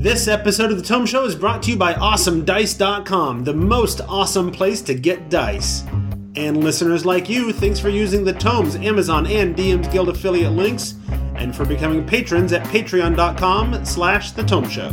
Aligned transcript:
This 0.00 0.28
episode 0.28 0.70
of 0.70 0.78
The 0.78 0.82
Tome 0.82 1.04
Show 1.04 1.26
is 1.26 1.34
brought 1.34 1.62
to 1.64 1.70
you 1.72 1.76
by 1.76 1.92
AwesomeDice.com, 1.92 3.44
the 3.44 3.52
most 3.52 4.00
awesome 4.08 4.50
place 4.50 4.80
to 4.80 4.94
get 4.94 5.28
dice. 5.28 5.84
And 6.36 6.64
listeners 6.64 7.04
like 7.04 7.28
you, 7.28 7.52
thanks 7.52 7.78
for 7.78 7.90
using 7.90 8.24
the 8.24 8.32
Tomes, 8.32 8.76
Amazon, 8.76 9.26
and 9.26 9.54
DM's 9.54 9.88
Guild 9.88 10.08
affiliate 10.08 10.52
links, 10.52 10.94
and 11.34 11.54
for 11.54 11.66
becoming 11.66 12.06
patrons 12.06 12.54
at 12.54 12.64
patreon.com 12.68 13.84
slash 13.84 14.30
The 14.30 14.42
Tome 14.42 14.70
Show. 14.70 14.88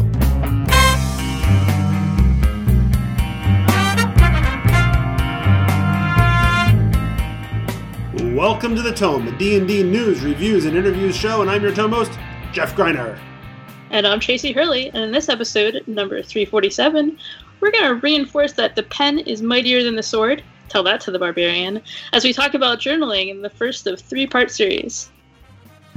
Welcome 8.36 8.76
to 8.76 8.82
The 8.82 8.94
Tome, 8.94 9.30
a 9.30 9.38
D&D 9.38 9.84
news, 9.84 10.22
reviews, 10.22 10.66
and 10.66 10.76
interviews 10.76 11.16
show, 11.16 11.42
and 11.42 11.50
I'm 11.50 11.64
your 11.64 11.74
Tome 11.74 11.94
host, 11.94 12.12
Jeff 12.52 12.76
Greiner. 12.76 13.18
And 13.90 14.06
I'm 14.06 14.20
Tracy 14.20 14.52
Hurley, 14.52 14.90
and 14.90 14.98
in 14.98 15.12
this 15.14 15.30
episode, 15.30 15.82
number 15.88 16.22
347, 16.22 17.18
we're 17.62 17.72
going 17.72 17.86
to 17.86 17.96
reinforce 17.96 18.52
that 18.54 18.76
the 18.76 18.84
pen 18.84 19.20
is 19.20 19.42
mightier 19.42 19.82
than 19.82 19.96
the 19.96 20.04
sword. 20.04 20.44
Tell 20.68 20.84
that 20.84 21.00
to 21.02 21.12
the 21.12 21.20
barbarian, 21.20 21.82
as 22.12 22.26
we 22.26 22.34
talk 22.34 22.54
about 22.54 22.80
journaling 22.80 23.30
in 23.30 23.42
the 23.42 23.50
first 23.50 23.88
of 23.88 24.02
three 24.02 24.28
part 24.28 24.52
series. 24.52 25.10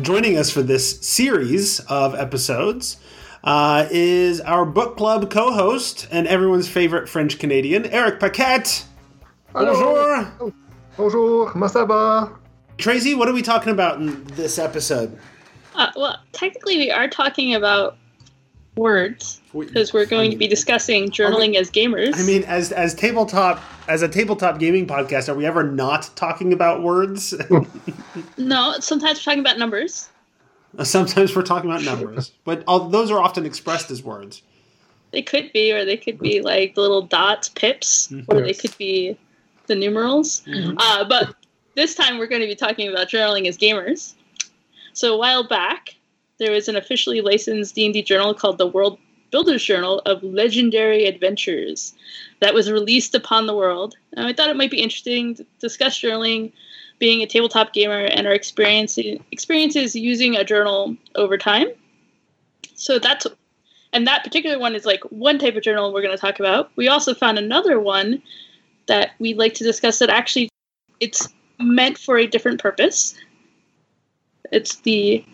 Joining 0.01 0.39
us 0.39 0.51
for 0.51 0.63
this 0.63 1.01
series 1.01 1.81
of 1.81 2.15
episodes 2.15 2.99
uh, 3.43 3.89
is 3.91 4.41
our 4.41 4.65
book 4.65 4.97
club 4.97 5.29
co 5.29 5.53
host 5.53 6.07
and 6.13 6.29
everyone's 6.29 6.69
favorite 6.69 7.09
French 7.09 7.41
Canadian, 7.41 7.87
Eric 7.87 8.21
Paquette. 8.21 8.85
Bonjour. 9.53 10.55
Bonjour, 10.97 11.51
comment 11.51 11.71
ça 11.71 11.87
va? 11.87 12.39
Tracy, 12.79 13.17
what 13.17 13.29
are 13.29 13.35
we 13.35 13.43
talking 13.43 13.73
about 13.73 13.99
in 13.99 14.25
this 14.37 14.61
episode? 14.61 15.19
Uh, 15.81 15.91
well, 15.97 16.19
technically, 16.33 16.77
we 16.77 16.91
are 16.91 17.09
talking 17.09 17.55
about 17.55 17.97
words 18.77 19.41
because 19.59 19.95
we're 19.95 20.05
going 20.05 20.31
to 20.31 20.37
be 20.37 20.47
discussing 20.47 21.09
journaling 21.09 21.55
as 21.55 21.71
gamers. 21.71 22.15
I 22.19 22.23
mean, 22.23 22.45
as 22.45 22.71
as 22.71 22.95
tabletop 22.95 23.63
as 23.89 24.03
a 24.03 24.09
tabletop 24.09 24.59
gaming 24.59 24.87
podcast, 24.87 25.31
are 25.31 25.35
we 25.35 25.47
ever 25.47 25.63
not 25.63 26.11
talking 26.17 26.53
about 26.53 26.83
words? 26.83 27.33
no, 28.37 28.75
sometimes 28.81 29.21
we're 29.21 29.23
talking 29.23 29.41
about 29.41 29.57
numbers. 29.57 30.11
Sometimes 30.83 31.35
we're 31.35 31.41
talking 31.41 31.71
about 31.71 31.83
numbers, 31.83 32.33
but 32.45 32.63
all, 32.69 32.91
those 32.91 33.11
are 33.11 33.19
often 33.19 33.47
expressed 33.47 33.91
as 33.91 34.03
words. 34.03 34.43
They 35.13 35.23
could 35.23 35.51
be, 35.51 35.73
or 35.73 35.87
they 35.87 35.97
could 35.97 36.19
be 36.19 36.43
like 36.43 36.75
the 36.75 36.83
little 36.83 37.03
dots, 37.03 37.49
pips, 37.49 38.13
or 38.29 38.43
they 38.43 38.53
could 38.53 38.77
be 38.77 39.17
the 39.67 39.77
numerals. 39.77 40.43
Mm-hmm. 40.47 40.77
Uh, 40.77 41.09
but 41.09 41.35
this 41.75 41.95
time 41.95 42.19
we're 42.19 42.27
going 42.27 42.43
to 42.43 42.47
be 42.47 42.55
talking 42.55 42.91
about 42.91 43.09
journaling 43.09 43.49
as 43.49 43.57
gamers. 43.57 44.13
So 44.93 45.15
a 45.15 45.19
while 45.19 45.47
back, 45.47 45.97
there 46.39 46.53
was 46.53 46.69
an 46.69 46.77
officially 46.77 47.21
licensed 47.21 47.75
D&D 47.75 48.03
journal 48.03 48.35
called 48.35 48.59
the 48.59 48.67
World 48.67 48.99
Builders 49.31 49.63
Journal 49.63 50.01
of 50.07 50.23
Legendary 50.23 51.07
Adventures 51.07 51.95
that 52.41 52.55
was 52.55 52.71
released 52.71 53.15
upon 53.15 53.47
the 53.47 53.55
world. 53.55 53.97
And 54.15 54.27
I 54.27 54.33
thought 54.33 54.51
it 54.51 54.57
might 54.57 54.71
be 54.71 54.83
interesting 54.83 55.37
to 55.37 55.47
discuss 55.61 55.99
journaling, 55.99 56.53
being 56.99 57.23
a 57.23 57.27
tabletop 57.27 57.73
gamer, 57.73 58.05
and 58.05 58.27
our 58.27 58.33
experiences 58.33 59.21
experiences 59.31 59.95
using 59.95 60.37
a 60.37 60.45
journal 60.45 60.97
over 61.15 61.39
time. 61.39 61.69
So 62.75 62.99
that's 62.99 63.27
and 63.93 64.07
that 64.07 64.25
particular 64.25 64.59
one 64.59 64.75
is 64.75 64.85
like 64.85 65.03
one 65.11 65.39
type 65.39 65.57
of 65.57 65.63
journal 65.63 65.93
we're 65.93 66.03
going 66.03 66.17
to 66.17 66.21
talk 66.21 66.39
about. 66.39 66.71
We 66.77 66.89
also 66.89 67.15
found 67.15 67.39
another 67.39 67.81
one 67.81 68.23
that 68.87 69.13
we'd 69.19 69.39
like 69.39 69.55
to 69.55 69.65
discuss 69.65 69.99
that 69.99 70.11
actually 70.11 70.49
it's 71.01 71.29
meant 71.59 71.99
for 71.99 72.19
a 72.19 72.27
different 72.27 72.61
purpose. 72.61 73.15
It's 74.53 74.77
the 74.77 75.25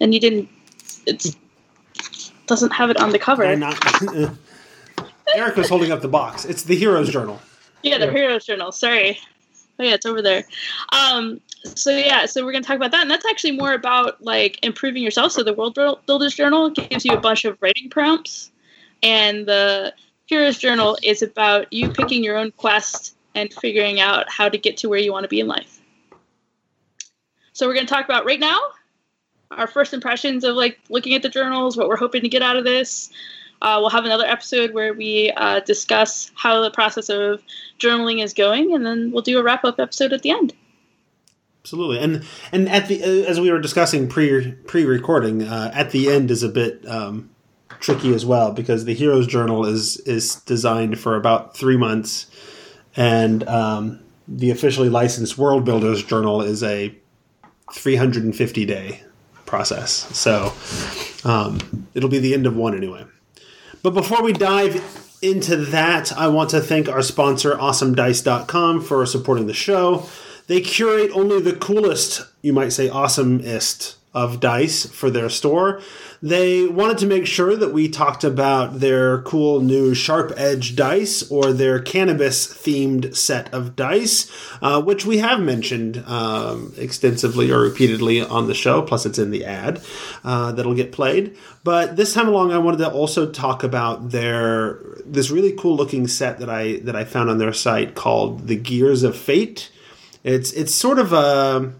and 0.00 0.12
you 0.14 0.20
didn't 0.20 0.48
It 1.06 1.34
doesn't 2.46 2.72
have 2.72 2.90
it 2.90 2.98
on 2.98 3.10
the 3.10 3.18
cover. 3.18 3.54
Not. 3.56 3.78
Eric 5.34 5.56
was 5.56 5.68
holding 5.68 5.92
up 5.92 6.02
the 6.02 6.08
box. 6.08 6.44
It's 6.44 6.62
the 6.64 6.76
Heroes 6.76 7.08
Journal. 7.10 7.40
Yeah, 7.82 7.98
the 7.98 8.10
Heroes 8.10 8.44
Journal. 8.44 8.72
Sorry. 8.72 9.18
Oh 9.78 9.84
yeah, 9.84 9.94
it's 9.94 10.06
over 10.06 10.20
there. 10.20 10.44
Um, 10.92 11.40
so 11.64 11.90
yeah, 11.90 12.26
so 12.26 12.44
we're 12.44 12.52
gonna 12.52 12.64
talk 12.64 12.76
about 12.76 12.90
that, 12.90 13.02
and 13.02 13.10
that's 13.10 13.24
actually 13.24 13.52
more 13.52 13.72
about 13.72 14.22
like 14.22 14.58
improving 14.62 15.02
yourself. 15.02 15.32
So 15.32 15.42
the 15.42 15.54
World 15.54 15.78
Builders 16.06 16.34
Journal 16.34 16.70
gives 16.70 17.04
you 17.04 17.12
a 17.12 17.20
bunch 17.20 17.44
of 17.44 17.56
writing 17.60 17.88
prompts, 17.88 18.50
and 19.02 19.46
the 19.46 19.94
Heroes 20.26 20.58
Journal 20.58 20.98
is 21.02 21.22
about 21.22 21.72
you 21.72 21.90
picking 21.90 22.22
your 22.22 22.36
own 22.36 22.52
quest 22.52 23.16
and 23.34 23.52
figuring 23.52 24.00
out 24.00 24.30
how 24.30 24.48
to 24.48 24.58
get 24.58 24.76
to 24.78 24.88
where 24.88 24.98
you 24.98 25.12
want 25.12 25.24
to 25.24 25.28
be 25.28 25.40
in 25.40 25.46
life. 25.46 25.80
So 27.62 27.68
we're 27.68 27.74
gonna 27.74 27.86
talk 27.86 28.06
about 28.06 28.26
right 28.26 28.40
now 28.40 28.58
our 29.52 29.68
first 29.68 29.94
impressions 29.94 30.42
of 30.42 30.56
like 30.56 30.80
looking 30.88 31.14
at 31.14 31.22
the 31.22 31.28
journals, 31.28 31.76
what 31.76 31.86
we're 31.86 31.96
hoping 31.96 32.20
to 32.22 32.28
get 32.28 32.42
out 32.42 32.56
of 32.56 32.64
this. 32.64 33.08
Uh, 33.60 33.76
we'll 33.78 33.90
have 33.90 34.04
another 34.04 34.26
episode 34.26 34.74
where 34.74 34.92
we 34.92 35.30
uh, 35.36 35.60
discuss 35.60 36.32
how 36.34 36.60
the 36.60 36.72
process 36.72 37.08
of 37.08 37.40
journaling 37.78 38.20
is 38.20 38.34
going, 38.34 38.74
and 38.74 38.84
then 38.84 39.12
we'll 39.12 39.22
do 39.22 39.38
a 39.38 39.44
wrap 39.44 39.64
up 39.64 39.78
episode 39.78 40.12
at 40.12 40.22
the 40.22 40.32
end. 40.32 40.54
Absolutely, 41.60 42.00
and 42.00 42.24
and 42.50 42.68
at 42.68 42.88
the 42.88 43.00
uh, 43.00 43.30
as 43.30 43.38
we 43.38 43.48
were 43.52 43.60
discussing 43.60 44.08
pre 44.08 44.50
pre 44.66 44.84
recording, 44.84 45.44
uh, 45.44 45.70
at 45.72 45.92
the 45.92 46.10
end 46.10 46.32
is 46.32 46.42
a 46.42 46.48
bit 46.48 46.84
um, 46.88 47.30
tricky 47.78 48.12
as 48.12 48.26
well 48.26 48.50
because 48.50 48.86
the 48.86 48.94
Heroes 48.94 49.28
Journal 49.28 49.64
is 49.66 49.98
is 49.98 50.34
designed 50.34 50.98
for 50.98 51.14
about 51.14 51.56
three 51.56 51.76
months, 51.76 52.26
and 52.96 53.46
um, 53.46 54.00
the 54.26 54.50
officially 54.50 54.88
licensed 54.88 55.38
World 55.38 55.64
Builders 55.64 56.02
Journal 56.02 56.42
is 56.42 56.64
a 56.64 56.98
350 57.72 58.64
day 58.64 59.02
process. 59.46 59.92
So 60.16 60.52
um, 61.28 61.86
it'll 61.94 62.08
be 62.08 62.18
the 62.18 62.34
end 62.34 62.46
of 62.46 62.56
one 62.56 62.76
anyway. 62.76 63.04
But 63.82 63.94
before 63.94 64.22
we 64.22 64.32
dive 64.32 64.82
into 65.20 65.56
that, 65.56 66.12
I 66.12 66.28
want 66.28 66.50
to 66.50 66.60
thank 66.60 66.88
our 66.88 67.02
sponsor, 67.02 67.54
AwesomeDice.com, 67.54 68.82
for 68.82 69.04
supporting 69.06 69.46
the 69.46 69.54
show. 69.54 70.08
They 70.46 70.60
curate 70.60 71.10
only 71.12 71.40
the 71.40 71.54
coolest, 71.54 72.22
you 72.42 72.52
might 72.52 72.70
say, 72.70 72.88
awesomest 72.88 73.96
of 74.14 74.40
dice 74.40 74.84
for 74.86 75.10
their 75.10 75.30
store. 75.30 75.80
They 76.20 76.66
wanted 76.66 76.98
to 76.98 77.06
make 77.06 77.26
sure 77.26 77.56
that 77.56 77.72
we 77.72 77.88
talked 77.88 78.24
about 78.24 78.80
their 78.80 79.22
cool 79.22 79.60
new 79.60 79.94
Sharp 79.94 80.32
Edge 80.36 80.76
dice 80.76 81.28
or 81.30 81.52
their 81.52 81.80
cannabis 81.80 82.46
themed 82.46 83.16
set 83.16 83.52
of 83.54 83.74
dice, 83.74 84.30
uh, 84.60 84.82
which 84.82 85.06
we 85.06 85.18
have 85.18 85.40
mentioned 85.40 86.04
um, 86.06 86.74
extensively 86.76 87.50
or 87.50 87.60
repeatedly 87.60 88.20
on 88.20 88.46
the 88.46 88.54
show. 88.54 88.82
Plus, 88.82 89.06
it's 89.06 89.18
in 89.18 89.30
the 89.30 89.44
ad 89.44 89.82
uh, 90.24 90.52
that'll 90.52 90.74
get 90.74 90.92
played. 90.92 91.36
But 91.64 91.96
this 91.96 92.12
time 92.12 92.28
along, 92.28 92.52
I 92.52 92.58
wanted 92.58 92.78
to 92.78 92.92
also 92.92 93.30
talk 93.30 93.64
about 93.64 94.10
their 94.10 94.78
this 95.04 95.30
really 95.30 95.52
cool 95.52 95.74
looking 95.74 96.06
set 96.06 96.38
that 96.38 96.50
I 96.50 96.78
that 96.80 96.94
I 96.94 97.04
found 97.04 97.30
on 97.30 97.38
their 97.38 97.52
site 97.52 97.94
called 97.94 98.46
the 98.46 98.56
Gears 98.56 99.02
of 99.02 99.16
Fate. 99.16 99.70
It's 100.22 100.52
it's 100.52 100.74
sort 100.74 100.98
of 100.98 101.12
a 101.12 101.72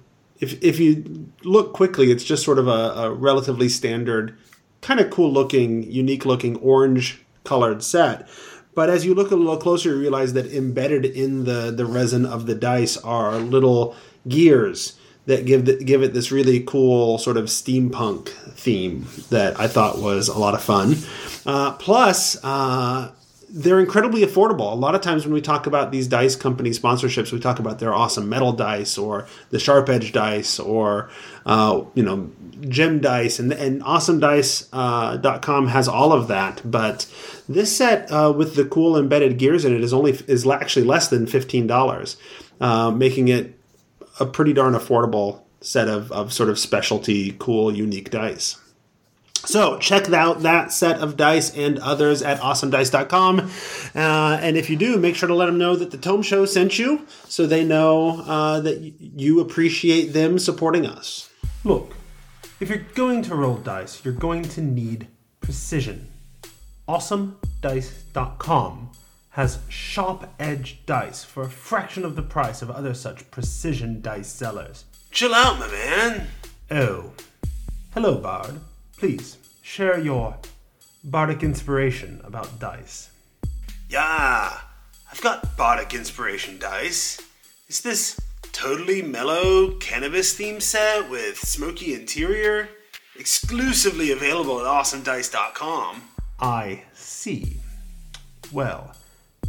if 0.42 0.62
if 0.62 0.80
you 0.80 1.30
look 1.44 1.72
quickly, 1.72 2.10
it's 2.10 2.24
just 2.24 2.44
sort 2.44 2.58
of 2.58 2.66
a, 2.66 2.70
a 2.70 3.12
relatively 3.12 3.68
standard, 3.68 4.36
kind 4.80 4.98
of 4.98 5.08
cool 5.08 5.32
looking, 5.32 5.90
unique 5.90 6.26
looking 6.26 6.56
orange 6.56 7.22
colored 7.44 7.82
set. 7.82 8.28
But 8.74 8.90
as 8.90 9.04
you 9.04 9.14
look 9.14 9.30
a 9.30 9.36
little 9.36 9.56
closer, 9.56 9.90
you 9.90 10.00
realize 10.00 10.32
that 10.32 10.52
embedded 10.52 11.04
in 11.04 11.44
the 11.44 11.70
the 11.70 11.86
resin 11.86 12.26
of 12.26 12.46
the 12.46 12.56
dice 12.56 12.96
are 12.98 13.38
little 13.38 13.94
gears 14.26 14.98
that 15.26 15.46
give 15.46 15.64
the, 15.66 15.76
give 15.76 16.02
it 16.02 16.12
this 16.12 16.32
really 16.32 16.58
cool 16.60 17.18
sort 17.18 17.36
of 17.36 17.44
steampunk 17.44 18.28
theme 18.54 19.06
that 19.30 19.58
I 19.60 19.68
thought 19.68 19.98
was 19.98 20.26
a 20.26 20.38
lot 20.38 20.54
of 20.54 20.62
fun. 20.62 20.96
Uh, 21.46 21.72
plus, 21.72 22.36
uh, 22.42 23.12
they're 23.54 23.80
incredibly 23.80 24.22
affordable. 24.22 24.72
A 24.72 24.76
lot 24.76 24.94
of 24.94 25.02
times 25.02 25.26
when 25.26 25.34
we 25.34 25.42
talk 25.42 25.66
about 25.66 25.92
these 25.92 26.08
dice 26.08 26.34
company 26.34 26.70
sponsorships, 26.70 27.32
we 27.32 27.38
talk 27.38 27.58
about 27.58 27.80
their 27.80 27.92
awesome 27.92 28.26
metal 28.26 28.52
dice 28.52 28.96
or 28.96 29.26
the 29.50 29.58
sharp 29.58 29.90
edge 29.90 30.10
dice 30.12 30.58
or 30.58 31.10
uh, 31.44 31.84
you 31.94 32.02
know 32.02 32.30
gem 32.60 33.00
dice 33.00 33.38
and 33.38 33.52
and 33.52 33.82
awesomedice.com 33.82 35.66
uh, 35.66 35.68
has 35.68 35.86
all 35.86 36.12
of 36.12 36.28
that. 36.28 36.62
But 36.64 37.06
this 37.46 37.76
set 37.76 38.10
uh, 38.10 38.32
with 38.34 38.54
the 38.54 38.64
cool 38.64 38.96
embedded 38.96 39.36
gears 39.38 39.66
in 39.66 39.74
it 39.74 39.82
is 39.82 39.92
only 39.92 40.12
is 40.26 40.46
actually 40.46 40.86
less 40.86 41.08
than 41.08 41.26
fifteen 41.26 41.66
dollars, 41.66 42.16
uh, 42.58 42.90
making 42.90 43.28
it 43.28 43.58
a 44.18 44.24
pretty 44.24 44.54
darn 44.54 44.72
affordable 44.72 45.42
set 45.60 45.88
of, 45.88 46.10
of 46.10 46.32
sort 46.32 46.48
of 46.48 46.58
specialty, 46.58 47.36
cool, 47.38 47.74
unique 47.74 48.10
dice. 48.10 48.61
So 49.44 49.76
check 49.78 50.08
out 50.10 50.42
that 50.42 50.72
set 50.72 51.00
of 51.00 51.16
dice 51.16 51.54
and 51.56 51.78
others 51.80 52.22
at 52.22 52.38
awesomedice.com. 52.40 53.50
Uh, 53.94 54.38
and 54.40 54.56
if 54.56 54.70
you 54.70 54.76
do, 54.76 54.96
make 54.98 55.16
sure 55.16 55.26
to 55.26 55.34
let 55.34 55.46
them 55.46 55.58
know 55.58 55.74
that 55.76 55.90
the 55.90 55.98
Tome 55.98 56.22
Show 56.22 56.46
sent 56.46 56.78
you 56.78 57.06
so 57.28 57.46
they 57.46 57.64
know 57.64 58.20
uh, 58.22 58.60
that 58.60 58.80
y- 58.80 58.92
you 58.98 59.40
appreciate 59.40 60.12
them 60.12 60.38
supporting 60.38 60.86
us. 60.86 61.28
Look, 61.64 61.94
if 62.60 62.68
you're 62.68 62.86
going 62.94 63.22
to 63.22 63.34
roll 63.34 63.56
dice, 63.56 64.04
you're 64.04 64.14
going 64.14 64.44
to 64.44 64.60
need 64.60 65.08
precision. 65.40 66.08
AwesomeDice.com 66.88 68.90
has 69.30 69.58
sharp 69.68 70.28
edge 70.38 70.84
dice 70.86 71.24
for 71.24 71.42
a 71.42 71.50
fraction 71.50 72.04
of 72.04 72.14
the 72.16 72.22
price 72.22 72.62
of 72.62 72.70
other 72.70 72.94
such 72.94 73.28
precision 73.30 74.00
dice 74.00 74.28
sellers. 74.28 74.84
Chill 75.10 75.34
out, 75.34 75.58
my 75.58 75.68
man. 75.68 76.28
Oh. 76.70 77.12
Hello, 77.94 78.16
Bard. 78.18 78.60
Please, 79.02 79.36
share 79.62 79.98
your 79.98 80.36
bardic 81.02 81.42
inspiration 81.42 82.20
about 82.22 82.60
dice. 82.60 83.10
Yeah, 83.88 84.60
I've 85.10 85.20
got 85.20 85.56
bardic 85.56 85.92
inspiration 85.92 86.56
dice. 86.60 87.20
It's 87.66 87.80
this 87.80 88.20
totally 88.52 89.02
mellow 89.02 89.72
cannabis 89.78 90.38
themed 90.38 90.62
set 90.62 91.10
with 91.10 91.36
smoky 91.36 91.94
interior, 91.94 92.68
exclusively 93.18 94.12
available 94.12 94.60
at 94.60 94.66
awesomedice.com. 94.66 96.02
I 96.38 96.84
see. 96.94 97.56
Well, 98.52 98.94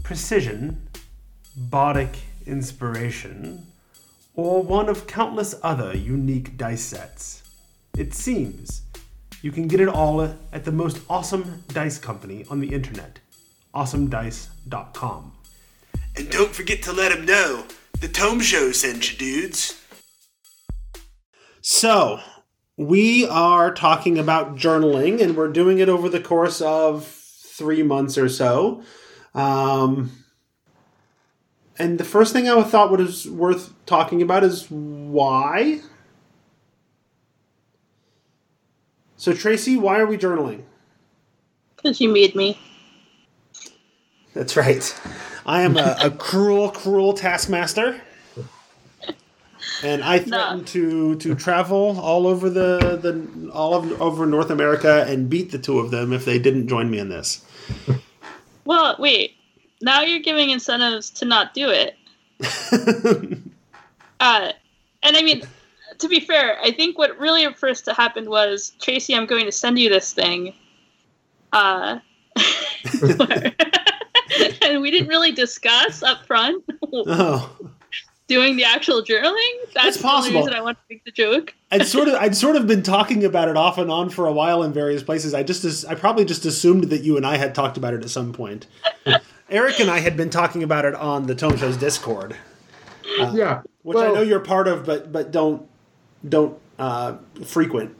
precision, 0.02 0.88
bardic 1.56 2.18
inspiration, 2.48 3.68
or 4.34 4.64
one 4.64 4.90
of 4.90 5.06
countless 5.06 5.54
other 5.62 5.96
unique 5.96 6.58
dice 6.58 6.82
sets. 6.82 7.44
It 7.96 8.16
seems 8.16 8.82
you 9.44 9.52
can 9.52 9.68
get 9.68 9.82
it 9.82 9.90
all 9.90 10.22
at 10.22 10.64
the 10.64 10.72
most 10.72 11.02
awesome 11.10 11.64
dice 11.68 12.00
company 12.00 12.46
on 12.50 12.62
the 12.62 12.74
internet, 12.74 13.20
awesomedice.com. 13.76 15.34
And 16.16 16.30
don't 16.32 16.56
forget 16.56 16.82
to 16.84 16.94
let 16.94 17.12
them 17.12 17.26
know 17.26 17.66
the 18.00 18.08
Tome 18.08 18.40
Show 18.40 18.72
sent 18.72 19.12
you, 19.12 19.18
dudes. 19.18 19.82
So, 21.60 22.22
we 22.78 23.28
are 23.28 23.74
talking 23.74 24.18
about 24.18 24.56
journaling, 24.56 25.22
and 25.22 25.36
we're 25.36 25.52
doing 25.52 25.80
it 25.80 25.90
over 25.90 26.08
the 26.08 26.22
course 26.22 26.62
of 26.62 27.06
three 27.06 27.84
months 27.84 28.18
or 28.18 28.30
so. 28.30 28.82
Um, 29.36 30.12
and 31.78 32.00
the 32.00 32.06
first 32.06 32.32
thing 32.32 32.48
I 32.48 32.64
thought 32.64 32.92
was 32.92 33.30
worth 33.30 33.74
talking 33.86 34.22
about 34.22 34.46
is 34.46 34.68
why. 34.70 35.82
So, 39.24 39.32
Tracy, 39.32 39.78
why 39.78 40.00
are 40.02 40.06
we 40.06 40.18
journaling? 40.18 40.64
Because 41.78 42.02
you 42.02 42.10
made 42.10 42.36
me. 42.36 42.60
That's 44.34 44.58
right. 44.58 44.94
I 45.46 45.62
am 45.62 45.78
a, 45.78 45.96
a 46.02 46.12
cruel, 46.12 46.70
cruel 46.70 47.14
taskmaster. 47.14 48.02
And 49.82 50.04
I 50.04 50.20
threatened 50.20 50.64
No. 50.64 50.66
to 50.66 51.16
to 51.20 51.36
travel 51.36 51.98
all 52.02 52.28
over 52.28 52.50
the, 52.50 53.00
the 53.02 53.50
all 53.54 53.74
of, 53.76 54.02
over 54.02 54.26
North 54.26 54.50
America 54.50 55.06
and 55.08 55.30
beat 55.30 55.52
the 55.52 55.58
two 55.58 55.80
of 55.80 55.90
them 55.90 56.12
if 56.12 56.26
they 56.26 56.38
didn't 56.38 56.68
join 56.68 56.92
me 56.92 57.00
in 57.00 57.08
this. 57.08 57.46
Well, 58.66 58.98
wait. 59.00 59.38
Now 59.82 60.02
you're 60.02 60.20
giving 60.20 60.50
incentives 60.50 61.10
to 61.12 61.24
not 61.24 61.54
do 61.54 61.70
it. 61.70 61.96
Uh, 64.20 64.52
and 65.02 65.18
I 65.18 65.22
mean, 65.22 65.44
to 66.00 66.08
be 66.08 66.20
fair, 66.20 66.60
I 66.62 66.72
think 66.72 66.98
what 66.98 67.18
really 67.18 67.52
first 67.54 67.88
happened 67.88 68.30
was 68.30 68.74
Tracy, 68.82 69.16
I'm 69.16 69.26
going 69.26 69.46
to 69.46 69.52
send 69.52 69.80
you 69.80 69.90
this 69.90 70.14
thing. 70.14 70.54
Uh, 71.52 72.00
and 74.62 74.82
we 74.82 74.92
didn't 74.92 75.08
really 75.08 75.32
discuss 75.32 76.02
up 76.02 76.26
front 76.26 76.64
oh, 76.94 77.56
doing 78.28 78.56
the 78.56 78.64
actual 78.64 79.02
journaling. 79.04 79.52
That's 79.74 79.90
It's 79.90 79.98
the 79.98 80.04
possible. 80.04 80.40
reason 80.40 80.54
I 80.54 80.62
want 80.62 80.78
to 80.78 80.84
make 80.90 81.04
the 81.06 81.12
joke. 81.12 81.54
I'd 81.72 81.86
sort 81.86 82.08
of 82.08 82.16
I'd 82.16 82.36
sort 82.36 82.56
of 82.56 82.68
been 82.68 82.84
talking 82.84 83.24
about 83.24 83.48
it 83.48 83.58
off 83.58 83.78
and 83.78 83.92
on 83.92 84.10
for 84.10 84.26
a 84.26 84.34
while 84.34 84.64
in 84.64 84.74
various 84.74 85.04
places. 85.04 85.34
I 85.34 85.44
just 85.44 85.86
I 85.88 85.96
probably 85.96 86.26
just 86.26 86.46
assumed 86.46 86.86
that 86.86 87.04
you 87.04 87.18
and 87.18 87.26
I 87.26 87.38
had 87.38 87.54
talked 87.54 87.78
about 87.78 87.94
it 87.94 88.04
at 88.04 88.10
some 88.10 88.34
point. 88.34 88.68
Eric 89.50 89.80
and 89.80 89.90
I 89.90 90.00
had 90.00 90.18
been 90.18 90.30
talking 90.30 90.64
about 90.64 90.86
it 90.86 90.96
on 90.96 91.28
the 91.28 91.36
Tome 91.36 91.58
Show's 91.58 91.78
Discord, 91.78 92.36
yeah. 93.34 93.62
which 93.84 93.98
I 93.98 94.12
know 94.12 94.22
you're 94.22 94.40
part 94.40 94.68
of, 94.68 94.86
but 94.86 95.12
but 95.12 95.32
don't 95.32 95.68
don't 96.30 96.58
uh, 96.80 97.16
frequent. 97.46 97.96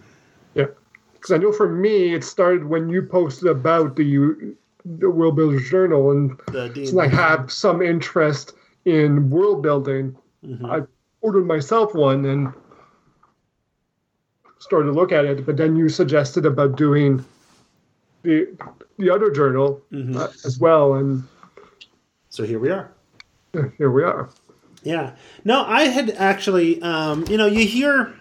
Yeah. 0.56 0.68
Because 1.14 1.32
I 1.32 1.38
know 1.38 1.52
for 1.52 1.70
me, 1.70 2.14
it 2.14 2.24
started 2.24 2.66
when 2.66 2.90
you 2.90 3.02
posted 3.04 3.48
about 3.50 3.96
the, 3.96 4.04
U- 4.06 4.58
the 4.86 5.10
World 5.10 5.36
Builders 5.36 5.70
Journal, 5.70 6.12
and 6.12 6.40
since 6.74 6.96
I 6.98 7.08
have 7.08 7.52
some 7.52 7.82
interest 7.82 8.54
in 8.86 9.30
world 9.30 9.62
building, 9.64 10.16
Mhm. 10.46 10.70
I 10.70 10.86
ordered 11.22 11.46
myself 11.46 11.96
one 11.96 12.26
and 12.26 12.54
started 14.60 14.88
to 14.88 14.92
look 14.92 15.12
at 15.14 15.24
it. 15.26 15.46
But 15.46 15.56
then 15.58 15.76
you 15.78 15.88
suggested 15.90 16.46
about 16.46 16.76
doing 16.78 17.24
the 18.24 18.48
the 18.98 19.10
other 19.10 19.32
journal 19.32 19.82
Mhm. 19.92 20.16
uh, 20.18 20.28
as 20.46 20.60
well, 20.60 20.96
and 20.96 21.24
So 22.30 22.44
here 22.44 22.60
we 22.60 22.70
are. 22.70 22.92
here 23.78 23.92
we 23.92 24.04
are. 24.04 24.30
Yeah. 24.84 25.16
No, 25.44 25.64
I 25.66 25.86
had 25.86 26.12
actually, 26.12 26.82
um, 26.82 27.26
you 27.30 27.38
know, 27.38 27.46
you 27.46 27.66
hear, 27.66 28.14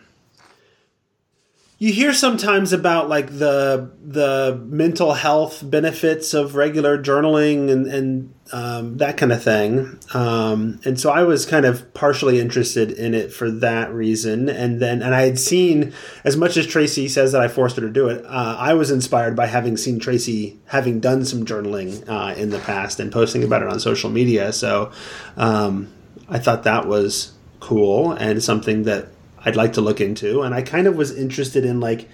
you 1.78 1.92
hear 1.92 2.12
sometimes 2.12 2.72
about 2.72 3.08
like 3.08 3.26
the 3.26 3.90
the 4.00 4.62
mental 4.66 5.14
health 5.14 5.68
benefits 5.68 6.32
of 6.32 6.54
regular 6.54 6.96
journaling 7.02 7.68
and 7.72 7.86
and 7.88 8.34
um, 8.52 8.98
that 8.98 9.16
kind 9.16 9.32
of 9.32 9.42
thing. 9.42 9.98
Um, 10.14 10.78
and 10.84 11.00
so 11.00 11.10
I 11.10 11.24
was 11.24 11.44
kind 11.44 11.64
of 11.64 11.92
partially 11.94 12.38
interested 12.38 12.92
in 12.92 13.14
it 13.14 13.32
for 13.32 13.50
that 13.50 13.92
reason. 13.92 14.48
And 14.48 14.78
then, 14.78 15.02
and 15.02 15.14
I 15.14 15.22
had 15.22 15.40
seen 15.40 15.92
as 16.22 16.36
much 16.36 16.56
as 16.56 16.66
Tracy 16.66 17.08
says 17.08 17.32
that 17.32 17.40
I 17.40 17.48
forced 17.48 17.76
her 17.76 17.82
to 17.82 17.90
do 17.90 18.08
it. 18.08 18.24
Uh, 18.26 18.56
I 18.58 18.74
was 18.74 18.90
inspired 18.90 19.34
by 19.34 19.46
having 19.46 19.76
seen 19.76 19.98
Tracy 19.98 20.60
having 20.66 21.00
done 21.00 21.24
some 21.24 21.44
journaling 21.44 22.06
uh, 22.08 22.34
in 22.34 22.50
the 22.50 22.58
past 22.60 23.00
and 23.00 23.10
posting 23.10 23.42
about 23.42 23.62
it 23.62 23.68
on 23.68 23.80
social 23.80 24.10
media. 24.10 24.52
So. 24.52 24.92
Um, 25.36 25.92
I 26.28 26.38
thought 26.38 26.64
that 26.64 26.86
was 26.86 27.32
cool 27.60 28.12
and 28.12 28.42
something 28.42 28.84
that 28.84 29.08
I'd 29.44 29.56
like 29.56 29.74
to 29.74 29.80
look 29.80 30.00
into. 30.00 30.42
And 30.42 30.54
I 30.54 30.62
kind 30.62 30.86
of 30.86 30.96
was 30.96 31.16
interested 31.16 31.64
in 31.64 31.80
like, 31.80 32.08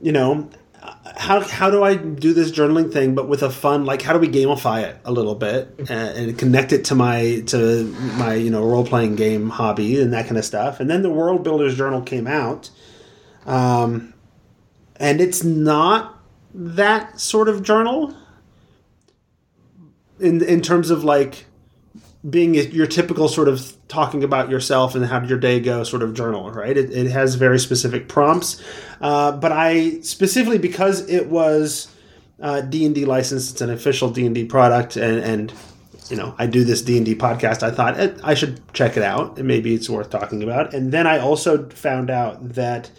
you 0.00 0.12
know, 0.12 0.50
how 1.16 1.40
how 1.40 1.70
do 1.70 1.82
I 1.82 1.94
do 1.94 2.34
this 2.34 2.50
journaling 2.50 2.92
thing, 2.92 3.14
but 3.14 3.28
with 3.28 3.42
a 3.42 3.50
fun 3.50 3.84
like 3.84 4.02
how 4.02 4.12
do 4.12 4.18
we 4.18 4.28
gamify 4.28 4.82
it 4.82 4.98
a 5.04 5.12
little 5.12 5.34
bit 5.34 5.74
and, 5.78 5.90
and 5.90 6.38
connect 6.38 6.72
it 6.72 6.86
to 6.86 6.94
my 6.94 7.42
to 7.46 7.84
my 8.16 8.34
you 8.34 8.50
know 8.50 8.62
role 8.64 8.84
playing 8.84 9.16
game 9.16 9.48
hobby 9.48 10.00
and 10.00 10.12
that 10.12 10.26
kind 10.26 10.36
of 10.36 10.44
stuff. 10.44 10.80
And 10.80 10.90
then 10.90 11.02
the 11.02 11.10
World 11.10 11.44
Builders 11.44 11.76
Journal 11.76 12.02
came 12.02 12.26
out, 12.26 12.70
um, 13.46 14.12
and 14.96 15.20
it's 15.20 15.44
not 15.44 16.20
that 16.54 17.18
sort 17.20 17.48
of 17.48 17.62
journal 17.62 18.14
in 20.20 20.42
in 20.42 20.60
terms 20.60 20.90
of 20.90 21.04
like 21.04 21.46
being 22.28 22.54
your 22.54 22.86
typical 22.86 23.28
sort 23.28 23.48
of 23.48 23.76
talking 23.88 24.24
about 24.24 24.48
yourself 24.48 24.94
and 24.94 25.04
how 25.04 25.18
did 25.18 25.28
your 25.28 25.38
day 25.38 25.60
go 25.60 25.84
sort 25.84 26.02
of 26.02 26.14
journal, 26.14 26.50
right? 26.50 26.76
It, 26.76 26.90
it 26.90 27.10
has 27.10 27.34
very 27.34 27.58
specific 27.58 28.08
prompts, 28.08 28.62
uh, 29.00 29.32
but 29.32 29.52
I 29.52 30.00
specifically 30.00 30.58
because 30.58 31.08
it 31.08 31.28
was 31.28 31.88
uh, 32.40 32.62
D 32.62 32.86
and 32.86 32.94
D 32.94 33.04
licensed, 33.04 33.52
it's 33.52 33.60
an 33.60 33.70
official 33.70 34.10
D 34.10 34.24
and 34.24 34.34
D 34.34 34.44
product, 34.44 34.96
and 34.96 35.18
and 35.18 35.52
you 36.08 36.16
know 36.16 36.34
I 36.38 36.46
do 36.46 36.64
this 36.64 36.80
D 36.80 36.96
and 36.96 37.04
D 37.04 37.14
podcast. 37.14 37.62
I 37.62 37.70
thought 37.70 37.98
eh, 38.00 38.14
I 38.22 38.34
should 38.34 38.60
check 38.72 38.96
it 38.96 39.02
out, 39.02 39.38
and 39.38 39.46
maybe 39.46 39.74
it's 39.74 39.90
worth 39.90 40.08
talking 40.08 40.42
about. 40.42 40.72
And 40.72 40.92
then 40.92 41.06
I 41.06 41.18
also 41.18 41.68
found 41.68 42.10
out 42.10 42.54
that 42.54 42.90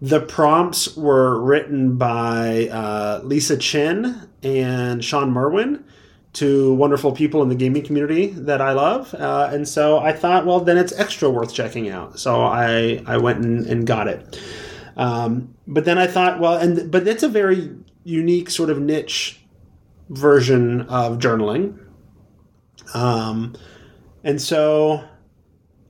the 0.00 0.20
prompts 0.20 0.96
were 0.96 1.38
written 1.40 1.96
by 1.96 2.68
uh, 2.72 3.20
Lysa 3.20 3.60
Chen 3.60 4.28
and 4.42 5.04
Shawn 5.04 5.30
Merwin 5.30 5.84
to 6.34 6.72
wonderful 6.74 7.12
people 7.12 7.42
in 7.42 7.48
the 7.48 7.54
gaming 7.54 7.82
community 7.82 8.28
that 8.28 8.60
I 8.60 8.72
love. 8.72 9.12
Uh, 9.14 9.50
and 9.52 9.68
so 9.68 9.98
I 9.98 10.12
thought, 10.12 10.46
well, 10.46 10.60
then 10.60 10.78
it's 10.78 10.92
extra 10.92 11.28
worth 11.28 11.52
checking 11.52 11.90
out. 11.90 12.18
So 12.18 12.42
I, 12.42 13.02
I 13.06 13.18
went 13.18 13.44
and, 13.44 13.66
and 13.66 13.86
got 13.86 14.08
it. 14.08 14.40
Um, 14.96 15.54
but 15.66 15.84
then 15.84 15.98
I 15.98 16.06
thought, 16.06 16.40
well, 16.40 16.56
and 16.56 16.90
but 16.90 17.06
it's 17.06 17.22
a 17.22 17.28
very 17.28 17.70
unique 18.04 18.50
sort 18.50 18.70
of 18.70 18.80
niche 18.80 19.40
version 20.08 20.82
of 20.82 21.18
journaling. 21.18 21.78
Um, 22.94 23.56
and 24.24 24.40
so 24.40 25.04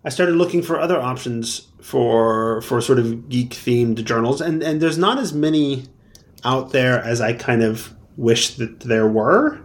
I 0.05 0.09
started 0.09 0.37
looking 0.37 0.63
for 0.63 0.79
other 0.81 1.01
options 1.01 1.69
for 1.81 2.61
for 2.63 2.81
sort 2.81 2.99
of 2.99 3.29
geek 3.29 3.51
themed 3.51 4.05
journals, 4.05 4.41
and 4.41 4.63
and 4.63 4.81
there's 4.81 4.99
not 4.99 5.19
as 5.19 5.33
many 5.33 5.87
out 6.45 6.73
there 6.73 7.01
as 7.03 7.21
I 7.21 7.33
kind 7.33 7.63
of 7.63 7.95
wish 8.17 8.55
that 8.57 8.81
there 8.81 9.09
were. 9.09 9.61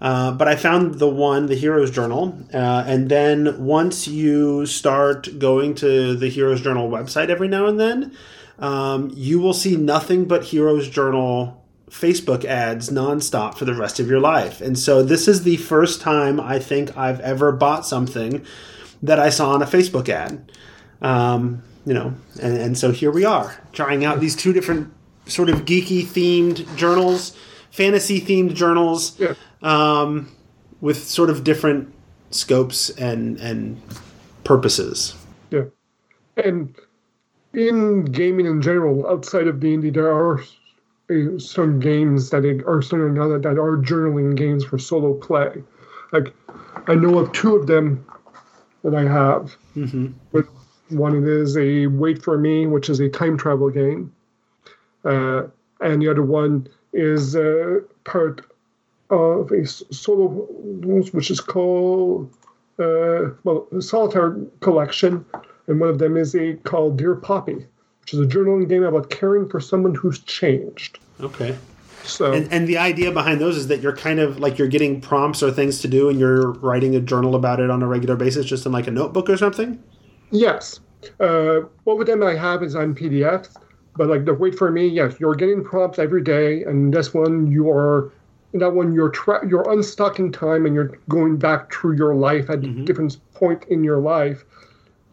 Uh, 0.00 0.32
but 0.32 0.48
I 0.48 0.56
found 0.56 0.94
the 0.94 1.08
one, 1.08 1.46
the 1.46 1.54
Heroes 1.54 1.90
Journal, 1.90 2.38
uh, 2.54 2.84
and 2.86 3.10
then 3.10 3.62
once 3.64 4.08
you 4.08 4.64
start 4.64 5.38
going 5.38 5.74
to 5.76 6.16
the 6.16 6.28
Heroes 6.28 6.62
Journal 6.62 6.88
website 6.88 7.28
every 7.28 7.48
now 7.48 7.66
and 7.66 7.78
then, 7.78 8.16
um, 8.58 9.10
you 9.14 9.40
will 9.40 9.52
see 9.52 9.76
nothing 9.76 10.24
but 10.24 10.44
Heroes 10.44 10.88
Journal 10.88 11.62
Facebook 11.90 12.44
ads 12.44 12.88
nonstop 12.88 13.56
for 13.56 13.64
the 13.64 13.74
rest 13.74 14.00
of 14.00 14.08
your 14.08 14.20
life. 14.20 14.60
And 14.60 14.78
so 14.78 15.02
this 15.02 15.26
is 15.28 15.42
the 15.42 15.56
first 15.56 16.00
time 16.00 16.40
I 16.40 16.58
think 16.58 16.96
I've 16.96 17.20
ever 17.20 17.52
bought 17.52 17.84
something 17.84 18.44
that 19.02 19.18
I 19.18 19.28
saw 19.28 19.50
on 19.50 19.62
a 19.62 19.66
Facebook 19.66 20.08
ad. 20.08 20.52
Um, 21.02 21.62
you 21.84 21.94
know, 21.94 22.14
and, 22.40 22.56
and 22.56 22.78
so 22.78 22.92
here 22.92 23.10
we 23.10 23.24
are 23.24 23.60
trying 23.72 24.04
out 24.04 24.20
these 24.20 24.36
two 24.36 24.52
different 24.52 24.92
sort 25.26 25.48
of 25.48 25.64
geeky 25.64 26.04
themed 26.04 26.76
journals, 26.76 27.36
fantasy 27.70 28.20
themed 28.20 28.54
journals, 28.54 29.18
Yeah. 29.18 29.34
um, 29.62 30.28
with 30.80 31.02
sort 31.04 31.30
of 31.30 31.44
different 31.44 31.92
scopes 32.30 32.90
and 32.90 33.38
and 33.38 33.80
purposes. 34.44 35.14
Yeah, 35.50 35.64
and 36.36 36.74
in 37.52 38.04
gaming 38.06 38.46
in 38.46 38.62
general, 38.62 39.06
outside 39.08 39.46
of 39.48 39.60
D 39.60 39.74
and 39.74 39.82
D, 39.82 39.90
there 39.90 40.12
are 40.12 40.40
some 41.38 41.80
games 41.80 42.30
that 42.30 42.44
it, 42.44 42.62
or 42.66 42.80
certain 42.82 43.18
other 43.18 43.38
that 43.40 43.58
are 43.58 43.76
journaling 43.78 44.36
games 44.36 44.64
for 44.64 44.78
solo 44.78 45.14
play. 45.14 45.62
Like 46.12 46.32
I 46.86 46.94
know 46.94 47.18
of 47.18 47.32
two 47.32 47.56
of 47.56 47.66
them 47.66 48.04
that 48.84 48.94
I 48.94 49.02
have. 49.02 49.56
Mm-hmm. 49.76 50.08
But 50.32 50.46
one 50.88 51.24
is 51.26 51.56
a 51.56 51.86
Wait 51.88 52.22
for 52.22 52.38
Me, 52.38 52.66
which 52.66 52.88
is 52.88 53.00
a 53.00 53.08
time 53.08 53.36
travel 53.36 53.70
game, 53.70 54.12
uh, 55.04 55.42
and 55.80 56.00
the 56.00 56.08
other 56.08 56.22
one 56.22 56.68
is 56.92 57.36
uh, 57.36 57.80
part 58.04 58.42
of 59.10 59.50
a 59.50 59.66
solo, 59.66 60.28
which 61.12 61.30
is 61.30 61.40
called 61.40 62.30
uh, 62.80 63.30
well, 63.44 63.66
a 63.76 63.82
solitaire 63.82 64.36
collection, 64.60 65.24
and 65.66 65.80
one 65.80 65.90
of 65.90 65.98
them 65.98 66.16
is 66.16 66.34
a 66.34 66.54
called 66.64 66.96
Dear 66.96 67.14
Poppy, 67.14 67.66
which 68.00 68.14
is 68.14 68.20
a 68.20 68.26
journaling 68.26 68.68
game 68.68 68.82
about 68.82 69.10
caring 69.10 69.48
for 69.48 69.60
someone 69.60 69.94
who's 69.94 70.20
changed. 70.20 70.98
Okay. 71.20 71.56
So 72.04 72.32
And, 72.32 72.50
and 72.50 72.66
the 72.66 72.78
idea 72.78 73.12
behind 73.12 73.40
those 73.40 73.56
is 73.58 73.68
that 73.68 73.82
you're 73.82 73.94
kind 73.94 74.20
of 74.20 74.40
like 74.40 74.56
you're 74.58 74.68
getting 74.68 75.02
prompts 75.02 75.42
or 75.42 75.50
things 75.50 75.80
to 75.82 75.88
do, 75.88 76.08
and 76.08 76.18
you're 76.18 76.52
writing 76.52 76.96
a 76.96 77.00
journal 77.00 77.34
about 77.34 77.60
it 77.60 77.70
on 77.70 77.82
a 77.82 77.86
regular 77.86 78.16
basis, 78.16 78.46
just 78.46 78.64
in 78.64 78.72
like 78.72 78.86
a 78.86 78.90
notebook 78.90 79.28
or 79.28 79.36
something. 79.36 79.82
Yes. 80.30 80.80
Uh, 81.18 81.60
what 81.84 81.98
with 81.98 82.06
them 82.06 82.22
I 82.22 82.34
have 82.34 82.62
is 82.62 82.74
on 82.74 82.94
PDFs, 82.94 83.54
but 84.00 84.08
like 84.08 84.24
the 84.24 84.32
wait 84.32 84.54
for 84.56 84.70
me, 84.70 84.86
yes, 84.88 85.20
you're 85.20 85.34
getting 85.34 85.62
prompts 85.62 85.98
every 85.98 86.22
day, 86.22 86.62
and 86.64 86.90
this 86.94 87.12
one 87.12 87.52
you 87.52 87.68
are, 87.68 88.10
that 88.54 88.70
one 88.72 88.94
you're 88.94 89.10
tra- 89.10 89.46
you're 89.46 89.70
unstuck 89.70 90.18
in 90.18 90.32
time 90.32 90.64
and 90.64 90.74
you're 90.74 90.96
going 91.10 91.36
back 91.36 91.70
through 91.70 91.96
your 91.96 92.14
life 92.14 92.48
at 92.48 92.62
Mhm. 92.62 92.86
different 92.86 93.18
point 93.34 93.62
in 93.68 93.84
your 93.84 93.98
life, 93.98 94.42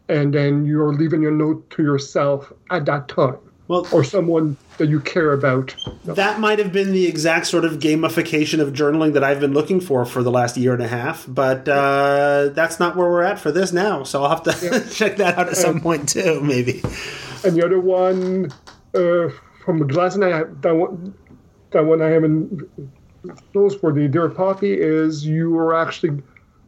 and 0.08 0.32
then 0.32 0.64
you're 0.64 0.94
leaving 0.94 1.26
a 1.26 1.30
note 1.30 1.68
to 1.68 1.82
yourself 1.82 2.50
at 2.70 2.86
that 2.86 3.08
time 3.08 3.36
Well, 3.68 3.86
or 3.92 4.02
someone 4.04 4.56
that 4.78 4.88
you 4.88 5.00
care 5.00 5.34
about. 5.34 5.76
that 6.06 6.40
might 6.40 6.58
have 6.58 6.72
been 6.72 6.92
the 6.92 7.06
exact 7.06 7.46
sort 7.46 7.66
of 7.66 7.72
gamification 7.80 8.58
of 8.58 8.72
journaling 8.72 9.12
that 9.12 9.22
I've 9.22 9.40
been 9.40 9.52
looking 9.52 9.80
for 9.82 10.06
for 10.06 10.22
the 10.22 10.30
last 10.30 10.56
year 10.56 10.72
and 10.72 10.82
a 10.82 10.88
half, 10.88 11.26
but 11.28 11.68
uh, 11.68 12.48
that's 12.54 12.80
not 12.80 12.96
where 12.96 13.10
we're 13.10 13.22
at 13.22 13.38
for 13.38 13.52
this 13.52 13.70
now. 13.70 14.02
So 14.04 14.22
I'll 14.22 14.30
have 14.30 14.44
to 14.44 14.88
check 14.94 15.18
that 15.18 15.36
out 15.36 15.48
at 15.48 15.58
some 15.58 15.78
point 15.82 16.08
too, 16.08 16.40
maybe. 16.40 16.80
And 17.44 17.54
the 17.54 17.64
other 17.64 17.78
one 17.78 18.50
uh, 18.94 19.28
from 19.64 19.86
Glasson, 19.88 20.22
I 20.24 20.44
that 20.62 20.74
one 20.74 21.14
that 21.70 21.84
one 21.84 22.00
I 22.02 22.08
haven't 22.08 22.68
those 23.52 23.74
for 23.74 23.92
the 23.92 24.08
Dear 24.08 24.28
Poppy 24.28 24.72
is 24.80 25.26
you 25.26 25.56
are 25.58 25.74
actually 25.74 26.22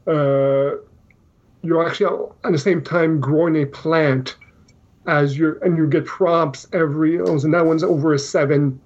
uh, 0.07 0.77
you're 1.63 1.87
actually 1.87 2.29
at 2.45 2.53
the 2.53 2.59
same 2.59 2.83
time 2.83 3.21
growing 3.21 3.57
a 3.63 3.67
plant 3.67 4.37
as 5.07 5.39
you 5.39 5.59
and 5.63 5.77
you 5.77 5.87
get 5.87 6.05
prompts 6.07 6.67
every 6.73 7.21
oh, 7.21 7.39
and 7.39 7.55
that 7.55 7.65
one's 7.65 7.83
over 7.83 8.13
a 8.13 8.19
seven 8.19 8.79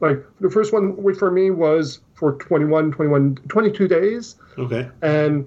like 0.00 0.24
the 0.40 0.50
first 0.50 0.72
one 0.72 0.96
wait 1.00 1.16
for 1.16 1.30
me 1.30 1.50
was 1.50 2.00
for 2.14 2.32
21 2.32 2.92
21 2.92 3.36
22 3.48 3.88
days 3.88 4.36
Okay. 4.58 4.88
and 5.02 5.46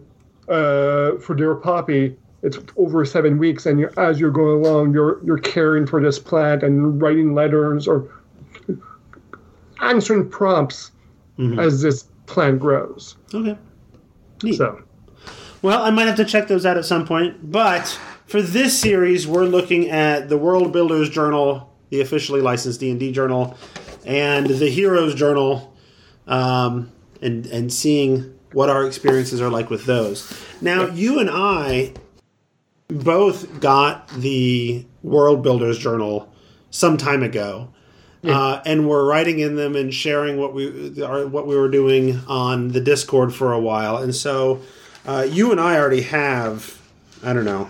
uh, 0.49 1.17
for 1.17 1.35
Dear 1.35 1.55
Poppy, 1.55 2.15
it's 2.43 2.57
over 2.77 3.03
seven 3.05 3.37
weeks, 3.37 3.65
and 3.65 3.79
you're, 3.79 3.91
as 3.99 4.19
you're 4.19 4.31
going 4.31 4.63
along, 4.65 4.93
you're 4.93 5.23
you're 5.23 5.39
caring 5.39 5.85
for 5.87 6.01
this 6.01 6.19
plant 6.19 6.63
and 6.63 7.01
writing 7.01 7.33
letters 7.33 7.87
or 7.87 8.07
answering 9.81 10.27
prompts 10.29 10.91
Mhm. 11.39 11.59
as 11.59 11.81
this 11.81 12.05
plant 12.25 12.59
grows. 12.59 13.15
Okay. 13.33 13.57
Neat. 14.43 14.57
So 14.57 14.79
Well, 15.61 15.81
I 15.81 15.89
might 15.89 16.07
have 16.07 16.15
to 16.17 16.25
check 16.25 16.47
those 16.47 16.65
out 16.65 16.77
at 16.77 16.85
some 16.85 17.05
point. 17.05 17.51
But 17.51 17.97
for 18.27 18.41
this 18.41 18.77
series, 18.77 19.27
we're 19.27 19.45
looking 19.45 19.89
at 19.89 20.29
the 20.29 20.37
World 20.37 20.71
Builders 20.71 21.09
Journal, 21.09 21.73
the 21.89 22.01
officially 22.01 22.41
licensed 22.41 22.79
D 22.79 22.91
and 22.91 22.99
D 22.99 23.11
journal, 23.11 23.55
and 24.05 24.47
the 24.47 24.69
Heroes 24.69 25.15
Journal, 25.15 25.73
um, 26.27 26.89
and 27.21 27.45
and 27.47 27.71
seeing 27.73 28.33
what 28.53 28.69
our 28.69 28.85
experiences 28.85 29.41
are 29.41 29.49
like 29.49 29.69
with 29.69 29.85
those. 29.85 30.31
Now, 30.61 30.87
you 30.87 31.19
and 31.19 31.29
I 31.29 31.93
both 32.89 33.59
got 33.59 34.07
the 34.09 34.85
World 35.03 35.43
Builders 35.43 35.77
Journal 35.77 36.31
some 36.71 36.97
time 36.97 37.23
ago. 37.23 37.69
Uh, 38.23 38.61
and 38.65 38.89
we're 38.89 39.05
writing 39.05 39.39
in 39.39 39.55
them 39.55 39.73
and 39.75 39.93
sharing 39.93 40.37
what 40.37 40.53
we 40.53 41.01
our, 41.01 41.25
what 41.27 41.47
we 41.47 41.55
were 41.55 41.69
doing 41.69 42.19
on 42.27 42.69
the 42.69 42.81
Discord 42.81 43.33
for 43.33 43.53
a 43.53 43.59
while, 43.59 43.97
and 43.97 44.13
so 44.13 44.59
uh, 45.05 45.25
you 45.29 45.49
and 45.51 45.61
I 45.61 45.77
already 45.77 46.01
have 46.01 46.81
I 47.23 47.31
don't 47.31 47.45
know 47.45 47.69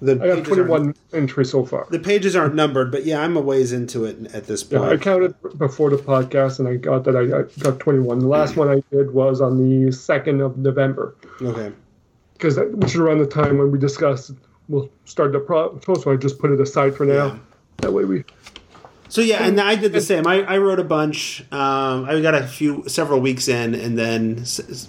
the 0.00 0.12
I 0.12 0.36
got 0.36 0.46
21 0.46 0.94
entries 1.12 1.50
so 1.50 1.66
far. 1.66 1.86
the 1.90 1.98
pages 1.98 2.34
aren't 2.34 2.54
numbered, 2.54 2.90
but 2.90 3.04
yeah, 3.04 3.20
I'm 3.20 3.36
a 3.36 3.42
ways 3.42 3.72
into 3.72 4.06
it 4.06 4.32
at 4.34 4.46
this 4.46 4.64
Yeah, 4.70 4.78
point. 4.78 4.92
I 4.92 4.96
counted 4.96 5.34
before 5.58 5.90
the 5.90 5.98
podcast, 5.98 6.60
and 6.60 6.66
I 6.68 6.76
got 6.76 7.04
that 7.04 7.14
I, 7.14 7.40
I 7.40 7.42
got 7.62 7.78
21. 7.80 8.20
The 8.20 8.26
last 8.26 8.56
one 8.56 8.68
I 8.70 8.82
did 8.90 9.10
was 9.12 9.42
on 9.42 9.58
the 9.58 9.88
2nd 9.90 10.42
of 10.42 10.56
November, 10.56 11.14
okay, 11.42 11.72
because 12.34 12.56
which 12.56 12.94
is 12.94 12.96
around 12.96 13.18
the 13.18 13.26
time 13.26 13.58
when 13.58 13.70
we 13.70 13.78
discussed 13.78 14.30
we'll 14.70 14.90
start 15.04 15.32
the 15.32 15.40
pro. 15.40 15.78
So 15.80 16.12
I 16.12 16.16
just 16.16 16.38
put 16.38 16.50
it 16.50 16.60
aside 16.60 16.96
for 16.96 17.04
now. 17.04 17.26
Yeah. 17.26 17.38
That 17.78 17.92
way 17.92 18.04
we 18.04 18.24
so 19.10 19.22
yeah, 19.22 19.42
and 19.42 19.60
I 19.60 19.74
did 19.74 19.92
the 19.92 20.00
same. 20.00 20.24
I, 20.24 20.42
I 20.42 20.58
wrote 20.58 20.78
a 20.78 20.84
bunch. 20.84 21.40
Um, 21.50 22.04
I 22.04 22.20
got 22.20 22.36
a 22.36 22.46
few 22.46 22.88
several 22.88 23.20
weeks 23.20 23.48
in, 23.48 23.74
and 23.74 23.98
then 23.98 24.44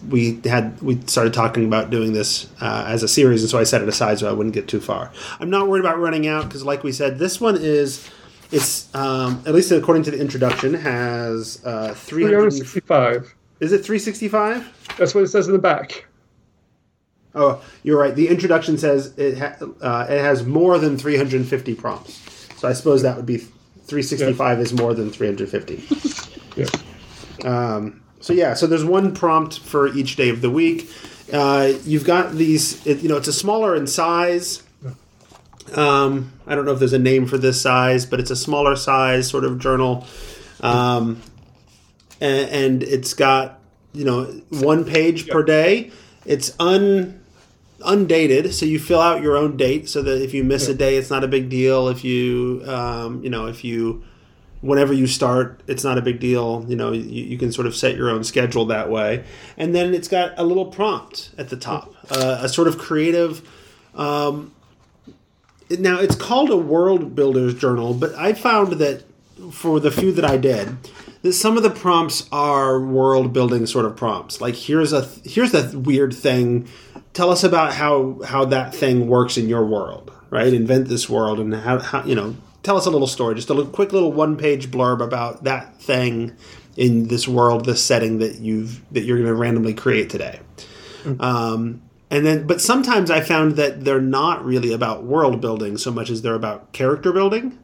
we 0.10 0.40
had 0.46 0.80
we 0.80 1.02
started 1.08 1.34
talking 1.34 1.66
about 1.66 1.90
doing 1.90 2.14
this 2.14 2.48
uh, 2.62 2.86
as 2.88 3.02
a 3.02 3.08
series, 3.08 3.42
and 3.42 3.50
so 3.50 3.58
I 3.58 3.64
set 3.64 3.82
it 3.82 3.90
aside 3.90 4.20
so 4.20 4.30
I 4.30 4.32
wouldn't 4.32 4.54
get 4.54 4.68
too 4.68 4.80
far. 4.80 5.12
I'm 5.40 5.50
not 5.50 5.68
worried 5.68 5.80
about 5.80 5.98
running 5.98 6.28
out 6.28 6.46
because, 6.46 6.64
like 6.64 6.84
we 6.84 6.92
said, 6.92 7.18
this 7.18 7.42
one 7.42 7.58
is. 7.60 8.08
It's 8.52 8.94
um, 8.94 9.42
at 9.48 9.56
least 9.56 9.72
according 9.72 10.04
to 10.04 10.12
the 10.12 10.20
introduction 10.20 10.74
has 10.74 11.64
uh, 11.66 11.94
365. 11.94 13.34
is 13.62 13.72
it 13.72 13.78
365 13.78 14.98
That's 14.98 15.16
what 15.16 15.24
it 15.24 15.30
says 15.30 15.48
in 15.48 15.54
the 15.54 15.60
back. 15.60 16.06
Oh, 17.34 17.64
you're 17.84 17.98
right. 18.00 18.14
The 18.14 18.28
introduction 18.28 18.78
says 18.78 19.18
it 19.18 19.38
ha- 19.38 19.56
uh, 19.82 20.06
it 20.10 20.20
has 20.20 20.46
more 20.46 20.78
than 20.78 20.98
350 20.98 21.76
prompts. 21.76 22.20
So 22.58 22.68
I 22.68 22.74
suppose 22.74 23.02
that 23.04 23.16
would 23.16 23.26
be 23.26 23.38
365 23.38 24.60
is 24.60 24.74
more 24.74 24.94
than 24.94 25.10
350. 25.12 26.28
Yeah. 26.58 26.66
Um, 27.46 28.02
so 28.20 28.34
yeah, 28.34 28.56
so 28.56 28.68
there's 28.68 28.84
one 28.84 29.14
prompt 29.16 29.60
for 29.60 29.88
each 29.88 30.18
day 30.18 30.28
of 30.28 30.42
the 30.42 30.50
week. 30.50 30.90
Uh, 31.32 31.72
you've 31.86 32.04
got 32.04 32.34
these. 32.34 32.86
It, 32.86 33.00
you 33.00 33.08
know, 33.08 33.16
it's 33.16 33.30
a 33.30 33.34
smaller 33.34 33.74
in 33.74 33.88
size. 33.88 34.64
Um, 35.74 36.34
I 36.46 36.56
don't 36.56 36.66
know 36.66 36.74
if 36.74 36.80
there's 36.80 36.92
a 36.92 37.00
name 37.00 37.26
for 37.26 37.38
this 37.38 37.62
size, 37.62 38.06
but 38.06 38.20
it's 38.20 38.32
a 38.32 38.36
smaller 38.36 38.76
size 38.76 39.30
sort 39.30 39.46
of 39.46 39.60
journal, 39.60 40.06
um, 40.60 41.22
and, 42.20 42.50
and 42.50 42.84
it's 42.84 43.14
got 43.14 43.60
you 43.94 44.04
know 44.04 44.26
one 44.50 44.84
page 44.84 45.30
per 45.30 45.42
day. 45.42 45.92
It's 46.26 46.54
un 46.60 47.21
undated, 47.86 48.54
so 48.54 48.66
you 48.66 48.80
fill 48.80 49.00
out 49.00 49.22
your 49.22 49.36
own 49.36 49.58
date 49.58 49.90
so 49.90 50.02
that 50.02 50.22
if 50.22 50.34
you 50.34 50.44
miss 50.44 50.68
a 50.68 50.74
day, 50.74 50.98
it's 50.98 51.10
not 51.10 51.24
a 51.24 51.28
big 51.28 51.50
deal. 51.50 51.88
If 51.88 52.04
you 52.04 52.64
um, 52.66 53.24
you 53.24 53.30
know 53.30 53.48
if 53.48 53.64
you 53.64 54.04
whenever 54.62 54.94
you 54.94 55.08
start, 55.08 55.62
it's 55.68 55.84
not 55.84 55.98
a 55.98 56.02
big 56.02 56.20
deal. 56.20 56.66
You 56.68 56.76
know, 56.76 56.92
you, 56.92 57.02
you 57.02 57.38
can 57.38 57.52
sort 57.52 57.68
of 57.68 57.76
set 57.76 57.96
your 57.96 58.10
own 58.10 58.24
schedule 58.24 58.66
that 58.68 58.90
way. 58.90 59.26
And 59.58 59.76
then 59.76 59.94
it's 59.94 60.08
got 60.08 60.34
a 60.38 60.44
little 60.44 60.68
prompt 60.68 61.32
at 61.38 61.50
the 61.50 61.58
top, 61.58 61.94
uh, 62.12 62.40
a 62.42 62.50
sort 62.50 62.68
of 62.68 62.78
creative. 62.78 63.48
Um, 63.96 64.54
now 65.70 66.00
it's 66.00 66.16
called 66.16 66.50
a 66.50 66.58
world 66.58 67.16
builders 67.16 67.56
journal, 67.56 67.94
but 67.94 68.14
I 68.16 68.34
found 68.34 68.74
that 68.74 69.04
for 69.52 69.80
the 69.80 69.90
few 69.90 70.12
that 70.14 70.26
I 70.26 70.38
did, 70.38 70.78
that 71.22 71.34
some 71.34 71.58
of 71.58 71.64
the 71.64 71.70
prompts 71.70 72.28
are 72.32 72.80
world 72.80 73.34
building 73.34 73.66
sort 73.66 73.86
of 73.86 73.96
prompts. 73.96 74.42
Like 74.42 74.56
here's 74.56 74.94
a 74.94 75.04
here's 75.24 75.54
a 75.54 75.78
weird 75.78 76.14
thing. 76.14 76.68
Tell 77.14 77.30
us 77.30 77.44
about 77.44 77.74
how 77.74 78.22
how 78.26 78.46
that 78.46 78.74
thing 78.74 79.08
works 79.08 79.38
in 79.38 79.50
your 79.50 79.66
world, 79.66 80.12
right? 80.30 80.54
Invent 80.54 80.88
this 80.88 81.10
world 81.10 81.40
and 81.40 81.54
how, 81.54 81.80
how 81.80 82.04
you 82.04 82.16
know. 82.16 82.36
Tell 82.64 82.78
us 82.78 82.86
a 82.86 82.92
little 82.92 83.08
story, 83.08 83.34
just 83.34 83.50
a 83.50 83.56
little, 83.56 83.72
quick 83.72 83.92
little 83.92 84.12
one 84.12 84.38
page 84.38 84.70
blurb 84.70 85.02
about 85.02 85.46
that 85.46 85.82
thing 85.82 86.36
in 86.78 87.08
this 87.08 87.28
world, 87.28 87.66
this 87.66 87.84
setting 87.84 88.20
that 88.20 88.40
you've 88.40 88.82
that 88.94 89.02
you're 89.02 89.18
going 89.18 89.28
to 89.28 89.36
randomly 89.36 89.74
create 89.74 90.10
today. 90.10 90.40
Um, 91.20 91.82
and 92.12 92.26
then, 92.26 92.46
but 92.46 92.62
sometimes 92.62 93.10
I 93.10 93.22
found 93.22 93.56
that 93.56 93.84
they're 93.84 94.02
not 94.02 94.46
really 94.46 94.74
about 94.74 95.04
world 95.04 95.42
building 95.42 95.78
so 95.78 95.92
much 95.92 96.10
as 96.10 96.22
they're 96.22 96.36
about 96.36 96.72
character 96.74 97.12
building. 97.12 97.58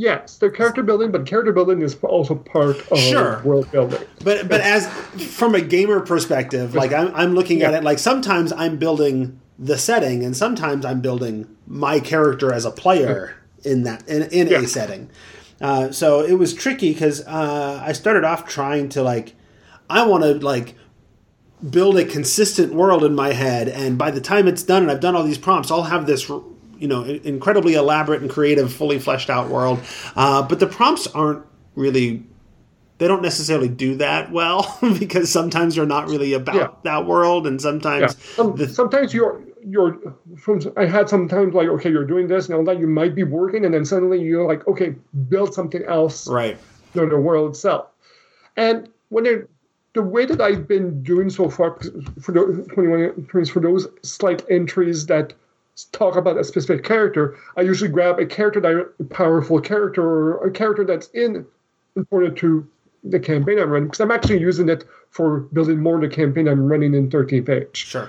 Yes, 0.00 0.38
they're 0.38 0.50
character 0.50 0.82
building, 0.82 1.10
but 1.10 1.26
character 1.26 1.52
building 1.52 1.82
is 1.82 1.94
also 2.02 2.34
part 2.34 2.78
of 2.90 2.98
Sure. 2.98 3.42
world 3.44 3.70
building. 3.70 4.00
But 4.24 4.48
but 4.48 4.62
as 4.62 4.86
from 5.36 5.54
a 5.54 5.60
gamer 5.60 6.00
perspective, 6.00 6.74
like 6.74 6.90
I'm, 6.90 7.14
I'm 7.14 7.34
looking 7.34 7.60
at 7.62 7.74
it 7.74 7.84
like 7.84 7.98
sometimes 7.98 8.50
I'm 8.50 8.78
building 8.78 9.38
the 9.58 9.76
setting, 9.76 10.24
and 10.24 10.34
sometimes 10.34 10.86
I'm 10.86 11.02
building 11.02 11.46
my 11.66 12.00
character 12.00 12.50
as 12.50 12.64
a 12.64 12.70
player 12.70 13.36
in 13.62 13.82
that 13.82 14.08
in, 14.08 14.22
in 14.30 14.48
Yeah. 14.48 14.60
a 14.60 14.66
setting. 14.66 15.10
Uh, 15.60 15.90
so 15.92 16.24
it 16.24 16.38
was 16.38 16.54
tricky 16.54 16.94
because 16.94 17.20
uh, 17.26 17.82
I 17.86 17.92
started 17.92 18.24
off 18.24 18.48
trying 18.48 18.88
to 18.90 19.02
like 19.02 19.34
I 19.90 20.06
want 20.06 20.22
to 20.24 20.32
like 20.34 20.76
build 21.68 21.98
a 21.98 22.06
consistent 22.06 22.72
world 22.72 23.04
in 23.04 23.14
my 23.14 23.34
head, 23.34 23.68
and 23.68 23.98
by 23.98 24.10
the 24.10 24.20
time 24.22 24.48
it's 24.48 24.62
done 24.62 24.80
and 24.84 24.90
I've 24.90 25.00
done 25.00 25.14
all 25.14 25.24
these 25.24 25.36
prompts, 25.36 25.70
I'll 25.70 25.82
have 25.82 26.06
this 26.06 26.30
you 26.80 26.88
know 26.88 27.04
incredibly 27.04 27.74
elaborate 27.74 28.22
and 28.22 28.30
creative, 28.30 28.72
fully 28.72 28.98
fleshed 28.98 29.30
out 29.30 29.48
world. 29.48 29.78
Uh, 30.16 30.42
but 30.42 30.58
the 30.58 30.66
prompts 30.66 31.06
aren't 31.08 31.44
really 31.76 32.24
they 32.98 33.08
don't 33.08 33.22
necessarily 33.22 33.68
do 33.68 33.94
that 33.96 34.30
well 34.30 34.78
because 34.98 35.30
sometimes 35.32 35.74
you're 35.76 35.86
not 35.86 36.08
really 36.08 36.32
about 36.34 36.54
Yeah. 36.54 36.68
that 36.84 37.06
world, 37.06 37.46
and 37.46 37.60
sometimes 37.60 38.02
Yeah. 38.02 38.34
Some, 38.34 38.56
the- 38.56 38.68
sometimes 38.68 39.14
you're 39.14 39.40
you're 39.62 39.98
from 40.38 40.60
I 40.78 40.86
had 40.86 41.08
sometimes 41.10 41.52
like 41.54 41.68
okay 41.68 41.90
you're 41.90 42.06
doing 42.06 42.28
this 42.28 42.46
and 42.46 42.54
all 42.56 42.64
that 42.64 42.78
you 42.80 42.86
might 42.86 43.14
be 43.14 43.24
working 43.24 43.66
and 43.66 43.74
then 43.74 43.84
suddenly 43.84 44.18
you're 44.18 44.46
like 44.48 44.66
okay 44.66 44.94
build 45.28 45.52
something 45.52 45.84
else 45.84 46.26
right. 46.28 46.56
you 46.94 47.08
the 47.08 47.18
world 47.18 47.50
itself. 47.50 47.86
And 48.56 48.88
when 49.10 49.24
they 49.24 49.42
the 49.92 50.02
way 50.02 50.24
that 50.24 50.40
I've 50.40 50.66
been 50.68 51.02
doing 51.02 51.28
so 51.30 51.50
far 51.50 51.78
for 52.22 52.32
the 52.32 52.64
21 52.72 53.02
entries 53.18 53.50
for 53.50 53.60
those 53.60 53.86
slight 54.02 54.42
entries 54.48 55.06
that 55.06 55.34
talk 55.86 56.16
about 56.16 56.38
a 56.38 56.44
specific 56.44 56.84
character, 56.84 57.36
I 57.56 57.62
usually 57.62 57.90
grab 57.90 58.18
a 58.18 58.26
character 58.26 58.60
that 58.60 58.92
a 58.98 59.04
powerful 59.04 59.60
character 59.60 60.02
or 60.02 60.46
a 60.46 60.50
character 60.50 60.84
that's 60.84 61.08
in 61.08 61.46
important 61.96 62.38
to 62.38 62.66
the 63.04 63.18
campaign 63.18 63.58
I'm 63.58 63.70
running 63.70 63.88
because 63.88 64.00
I'm 64.00 64.10
actually 64.10 64.40
using 64.40 64.68
it 64.68 64.84
for 65.10 65.40
building 65.40 65.82
more 65.82 65.96
of 65.96 66.02
the 66.02 66.08
campaign 66.08 66.48
I'm 66.48 66.66
running 66.66 66.94
in 66.94 67.10
13th 67.10 67.48
Age. 67.48 67.76
Sure. 67.76 68.08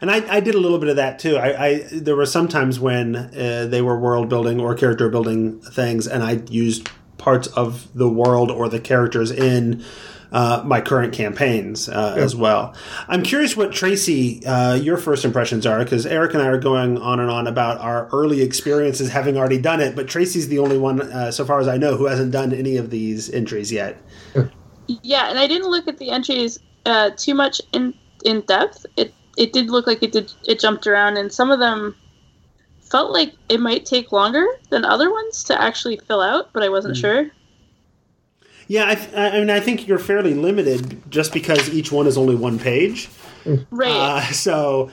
And 0.00 0.10
I, 0.10 0.36
I 0.36 0.40
did 0.40 0.54
a 0.54 0.60
little 0.60 0.78
bit 0.78 0.88
of 0.88 0.96
that 0.96 1.18
too. 1.18 1.36
I, 1.36 1.66
I 1.66 1.84
there 1.92 2.14
were 2.14 2.26
some 2.26 2.48
times 2.48 2.78
when 2.78 3.16
uh, 3.16 3.66
they 3.68 3.82
were 3.82 3.98
world 3.98 4.28
building 4.28 4.60
or 4.60 4.74
character 4.74 5.08
building 5.08 5.60
things, 5.60 6.06
and 6.06 6.22
I 6.22 6.42
used 6.48 6.88
parts 7.18 7.48
of 7.48 7.92
the 7.94 8.08
world 8.08 8.50
or 8.50 8.68
the 8.68 8.78
characters 8.78 9.32
in 9.32 9.84
uh, 10.32 10.62
my 10.64 10.80
current 10.80 11.12
campaigns 11.12 11.88
uh, 11.88 12.14
as 12.16 12.36
well. 12.36 12.74
I'm 13.08 13.22
curious 13.22 13.56
what 13.56 13.72
Tracy, 13.72 14.44
uh, 14.44 14.74
your 14.74 14.96
first 14.96 15.24
impressions 15.24 15.66
are, 15.66 15.78
because 15.82 16.06
Eric 16.06 16.34
and 16.34 16.42
I 16.42 16.46
are 16.46 16.58
going 16.58 16.98
on 16.98 17.20
and 17.20 17.30
on 17.30 17.46
about 17.46 17.80
our 17.80 18.08
early 18.12 18.42
experiences 18.42 19.10
having 19.10 19.36
already 19.36 19.58
done 19.58 19.80
it, 19.80 19.96
but 19.96 20.08
Tracy's 20.08 20.48
the 20.48 20.58
only 20.58 20.78
one, 20.78 21.00
uh, 21.00 21.30
so 21.30 21.44
far 21.44 21.60
as 21.60 21.68
I 21.68 21.76
know, 21.76 21.96
who 21.96 22.06
hasn't 22.06 22.32
done 22.32 22.52
any 22.52 22.76
of 22.76 22.90
these 22.90 23.30
entries 23.30 23.72
yet. 23.72 23.96
Yeah, 25.02 25.28
and 25.28 25.38
I 25.38 25.46
didn't 25.46 25.70
look 25.70 25.86
at 25.86 25.98
the 25.98 26.10
entries 26.10 26.58
uh, 26.86 27.10
too 27.16 27.34
much 27.34 27.60
in 27.72 27.94
in 28.24 28.40
depth. 28.42 28.86
It 28.96 29.12
it 29.36 29.52
did 29.52 29.70
look 29.70 29.86
like 29.86 30.02
it 30.02 30.12
did 30.12 30.32
it 30.46 30.58
jumped 30.58 30.86
around, 30.86 31.18
and 31.18 31.30
some 31.32 31.50
of 31.50 31.58
them 31.58 31.94
felt 32.80 33.12
like 33.12 33.34
it 33.48 33.60
might 33.60 33.84
take 33.84 34.12
longer 34.12 34.46
than 34.70 34.84
other 34.84 35.10
ones 35.10 35.44
to 35.44 35.60
actually 35.60 35.98
fill 36.08 36.22
out, 36.22 36.50
but 36.54 36.62
I 36.62 36.70
wasn't 36.70 36.96
sure. 36.96 37.30
Yeah, 38.68 38.88
I, 38.88 38.94
th- 38.94 39.14
I 39.14 39.38
mean, 39.40 39.48
I 39.50 39.60
think 39.60 39.88
you're 39.88 39.98
fairly 39.98 40.34
limited 40.34 41.00
just 41.10 41.32
because 41.32 41.72
each 41.72 41.90
one 41.90 42.06
is 42.06 42.16
only 42.18 42.34
one 42.34 42.58
page. 42.58 43.08
Right. 43.70 43.90
Uh, 43.90 44.20
so, 44.32 44.90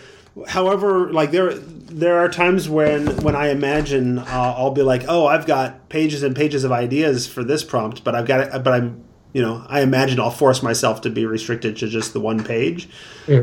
however, 0.48 1.12
like 1.12 1.32
there 1.32 1.54
there 1.54 2.18
are 2.20 2.30
times 2.30 2.70
when 2.70 3.08
when 3.22 3.36
I 3.36 3.50
imagine 3.50 4.20
uh, 4.20 4.24
I'll 4.58 4.72
be 4.72 4.82
like, 4.82 5.04
oh, 5.10 5.28
I've 5.28 5.46
got 5.46 5.90
pages 5.90 6.24
and 6.24 6.34
pages 6.36 6.64
of 6.64 6.72
ideas 6.72 7.28
for 7.28 7.44
this 7.44 7.64
prompt, 7.66 8.04
but 8.06 8.16
I've 8.16 8.26
got 8.26 8.40
it, 8.56 8.64
but 8.64 8.74
I'm 8.74 9.04
you 9.34 9.42
know 9.42 9.66
I 9.68 9.82
imagine 9.82 10.22
I'll 10.22 10.32
force 10.32 10.64
myself 10.64 11.02
to 11.02 11.10
be 11.10 11.26
restricted 11.26 11.76
to 11.78 11.88
just 11.90 12.14
the 12.14 12.22
one 12.22 12.42
page, 12.46 12.88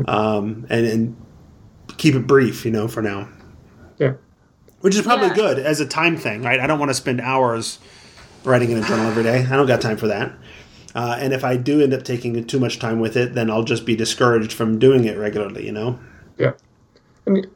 um, 0.07 0.65
and 0.69 0.85
and 0.87 1.15
keep 1.97 2.15
it 2.15 2.25
brief, 2.25 2.65
you 2.65 2.71
know, 2.71 2.87
for 2.87 3.03
now, 3.03 3.29
Yeah. 3.99 4.13
which 4.81 4.95
is 4.95 5.03
probably 5.03 5.27
Yeah. 5.27 5.35
good 5.35 5.59
as 5.59 5.79
a 5.79 5.85
time 5.85 6.17
thing, 6.17 6.41
right? 6.41 6.59
I 6.59 6.65
don't 6.65 6.79
want 6.79 6.89
to 6.89 6.95
spend 6.95 7.21
hours 7.21 7.77
writing 8.43 8.71
in 8.71 8.77
a 8.77 8.87
journal 8.87 9.05
every 9.07 9.23
day. 9.23 9.45
I 9.49 9.55
don't 9.55 9.67
got 9.67 9.81
time 9.81 9.97
for 9.97 10.07
that. 10.07 10.31
Uh, 10.95 11.17
and 11.19 11.33
if 11.33 11.43
I 11.43 11.57
do 11.57 11.81
end 11.81 11.93
up 11.93 12.03
taking 12.03 12.43
too 12.45 12.59
much 12.59 12.79
time 12.79 12.99
with 12.99 13.17
it, 13.17 13.33
then 13.33 13.49
I'll 13.49 13.63
just 13.63 13.85
be 13.85 13.95
discouraged 13.95 14.53
from 14.53 14.77
doing 14.77 15.05
it 15.05 15.17
regularly, 15.17 15.65
you 15.65 15.71
know? 15.71 15.99
Yeah. 16.37 16.51
And 17.25 17.47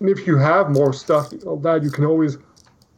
if 0.00 0.26
you 0.26 0.36
have 0.38 0.70
more 0.70 0.92
stuff 0.92 1.30
that, 1.30 1.80
you 1.82 1.90
can 1.90 2.04
always 2.04 2.38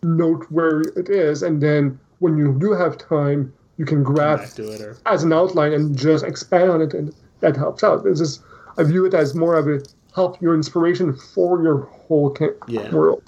note 0.02 0.44
where 0.50 0.80
it 0.80 1.08
is, 1.08 1.42
and 1.42 1.62
then 1.62 1.98
when 2.18 2.36
you 2.36 2.56
do 2.58 2.72
have 2.72 2.98
time, 2.98 3.52
you 3.78 3.84
can 3.84 4.02
grab 4.02 4.40
it 4.40 4.58
or 4.58 4.96
as 5.06 5.22
an 5.22 5.32
outline 5.32 5.72
and 5.72 5.96
just 5.96 6.24
expand 6.24 6.70
on 6.70 6.80
it, 6.82 6.94
and 6.94 7.14
that 7.40 7.56
helps 7.56 7.84
out. 7.84 8.04
This 8.04 8.20
is 8.20 8.40
I 8.78 8.82
view 8.84 9.04
it 9.06 9.14
as 9.14 9.34
more 9.34 9.54
of 9.54 9.68
a 9.68 9.80
help 10.14 10.40
your 10.40 10.54
inspiration 10.54 11.14
for 11.14 11.62
your 11.62 11.78
whole 11.86 12.30
ca- 12.30 12.54
Yeah. 12.66 12.90
world. 12.94 13.22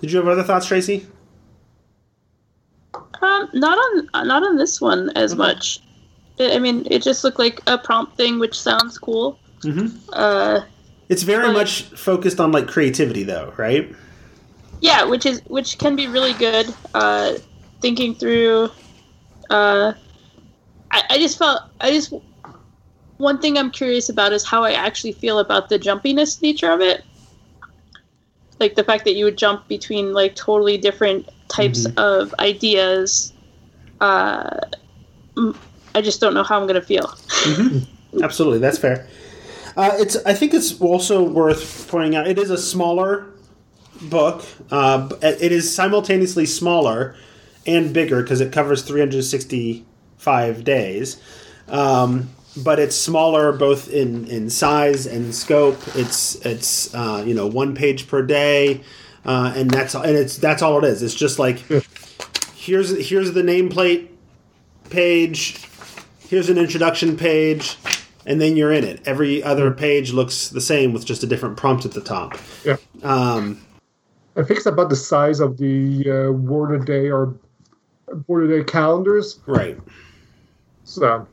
Did 0.00 0.12
you 0.12 0.18
have 0.18 0.28
other 0.28 0.42
thoughts, 0.42 0.66
Tracy? 0.66 1.06
Um, 3.22 3.48
not 3.54 3.78
on 3.78 4.26
not 4.26 4.42
on 4.42 4.56
this 4.56 4.80
one 4.80 5.10
as 5.16 5.34
much. 5.34 5.80
I 6.38 6.56
I 6.56 6.58
mean, 6.58 6.86
it 6.90 7.02
just 7.02 7.24
looked 7.24 7.38
like 7.38 7.60
a 7.66 7.78
prompt 7.78 8.16
thing, 8.16 8.38
which 8.38 8.58
sounds 8.58 8.98
cool. 8.98 9.38
Mhm. 9.62 9.92
Uh, 10.12 10.60
It's 11.08 11.22
very 11.22 11.46
But- 11.46 11.52
much 11.54 11.82
focused 11.94 12.40
on 12.40 12.50
like 12.52 12.66
creativity, 12.66 13.22
though, 13.22 13.52
right? 13.56 13.94
yeah, 14.80 15.04
which 15.04 15.24
is 15.24 15.40
which 15.46 15.78
can 15.78 15.96
be 15.96 16.06
really 16.06 16.34
good. 16.34 16.66
Uh, 16.94 17.34
thinking 17.80 18.14
through, 18.14 18.70
uh, 19.50 19.92
I, 20.90 21.02
I 21.10 21.18
just 21.18 21.38
felt 21.38 21.62
I 21.80 21.90
just 21.90 22.12
one 23.18 23.38
thing 23.38 23.56
I'm 23.56 23.70
curious 23.70 24.08
about 24.10 24.32
is 24.34 24.44
how 24.44 24.62
I 24.64 24.72
actually 24.72 25.12
feel 25.12 25.38
about 25.38 25.68
the 25.70 25.78
jumpiness 25.78 26.42
nature 26.42 26.70
of 26.70 26.80
it. 26.82 27.02
Like 28.60 28.74
the 28.74 28.84
fact 28.84 29.04
that 29.04 29.14
you 29.14 29.24
would 29.24 29.38
jump 29.38 29.68
between 29.68 30.12
like 30.12 30.34
totally 30.34 30.76
different 30.76 31.28
types 31.48 31.86
of 31.96 32.34
ideas. 32.38 33.32
Uh, 34.00 34.58
I 35.94 36.00
just 36.02 36.20
don't 36.20 36.34
know 36.34 36.42
how 36.42 36.60
I'm 36.60 36.66
gonna 36.66 36.82
feel. 36.82 37.12
Absolutely, 38.22 38.58
that's 38.58 38.78
fair. 38.78 39.06
Uh, 39.76 39.92
it's. 39.94 40.16
I 40.24 40.34
think 40.34 40.54
it's 40.54 40.80
also 40.80 41.22
worth 41.22 41.88
pointing 41.88 42.16
out. 42.16 42.26
It 42.26 42.38
is 42.38 42.50
a 42.50 42.58
smaller 42.58 43.26
book. 44.02 44.44
Uh, 44.70 45.08
it 45.22 45.52
is 45.52 45.74
simultaneously 45.74 46.46
smaller 46.46 47.16
and 47.66 47.92
bigger 47.92 48.22
because 48.22 48.40
it 48.40 48.52
covers 48.52 48.82
365 48.82 50.64
days. 50.64 51.20
Um, 51.68 52.30
but 52.56 52.78
it's 52.78 52.96
smaller 52.96 53.52
both 53.52 53.90
in, 53.90 54.26
in 54.28 54.48
size 54.48 55.06
and 55.06 55.34
scope. 55.34 55.78
It's 55.94 56.36
it's 56.46 56.94
uh, 56.94 57.22
you 57.26 57.34
know 57.34 57.46
one 57.46 57.74
page 57.74 58.08
per 58.08 58.22
day, 58.22 58.80
uh, 59.26 59.52
and 59.56 59.70
that's 59.70 59.94
and 59.94 60.16
it's 60.16 60.38
that's 60.38 60.62
all 60.62 60.82
it 60.82 60.88
is. 60.88 61.02
It's 61.02 61.14
just 61.14 61.38
like 61.38 61.58
here's 62.54 63.08
here's 63.08 63.32
the 63.32 63.42
nameplate 63.42 64.08
page. 64.88 65.60
Here's 66.28 66.48
an 66.48 66.58
introduction 66.58 67.16
page, 67.16 67.76
and 68.24 68.40
then 68.40 68.56
you're 68.56 68.72
in 68.72 68.84
it. 68.84 69.02
Every 69.04 69.42
other 69.42 69.70
page 69.72 70.12
looks 70.12 70.48
the 70.48 70.60
same 70.60 70.92
with 70.92 71.04
just 71.04 71.22
a 71.22 71.26
different 71.26 71.56
prompt 71.56 71.84
at 71.84 71.92
the 71.92 72.00
top. 72.00 72.36
Yeah. 72.64 72.76
Um, 73.02 73.60
I 74.36 74.42
think 74.42 74.58
it's 74.58 74.66
about 74.66 74.90
the 74.90 74.96
size 74.96 75.40
of 75.40 75.56
the 75.56 76.10
uh, 76.10 76.32
word 76.32 76.80
a 76.80 76.84
day 76.84 77.10
or 77.10 77.34
word 78.26 78.50
a 78.50 78.58
day 78.58 78.64
calendars. 78.64 79.40
right. 79.46 79.78
So 80.84 81.26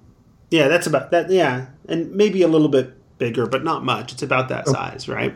Yeah, 0.49 0.67
that's 0.67 0.87
about 0.87 1.11
that. 1.11 1.29
Yeah, 1.29 1.67
and 1.87 2.11
maybe 2.11 2.41
a 2.41 2.47
little 2.47 2.69
bit 2.69 2.93
bigger, 3.19 3.45
but 3.45 3.63
not 3.63 3.83
much. 3.83 4.13
It's 4.13 4.23
about 4.23 4.49
that 4.49 4.67
size, 4.67 5.07
right? 5.07 5.33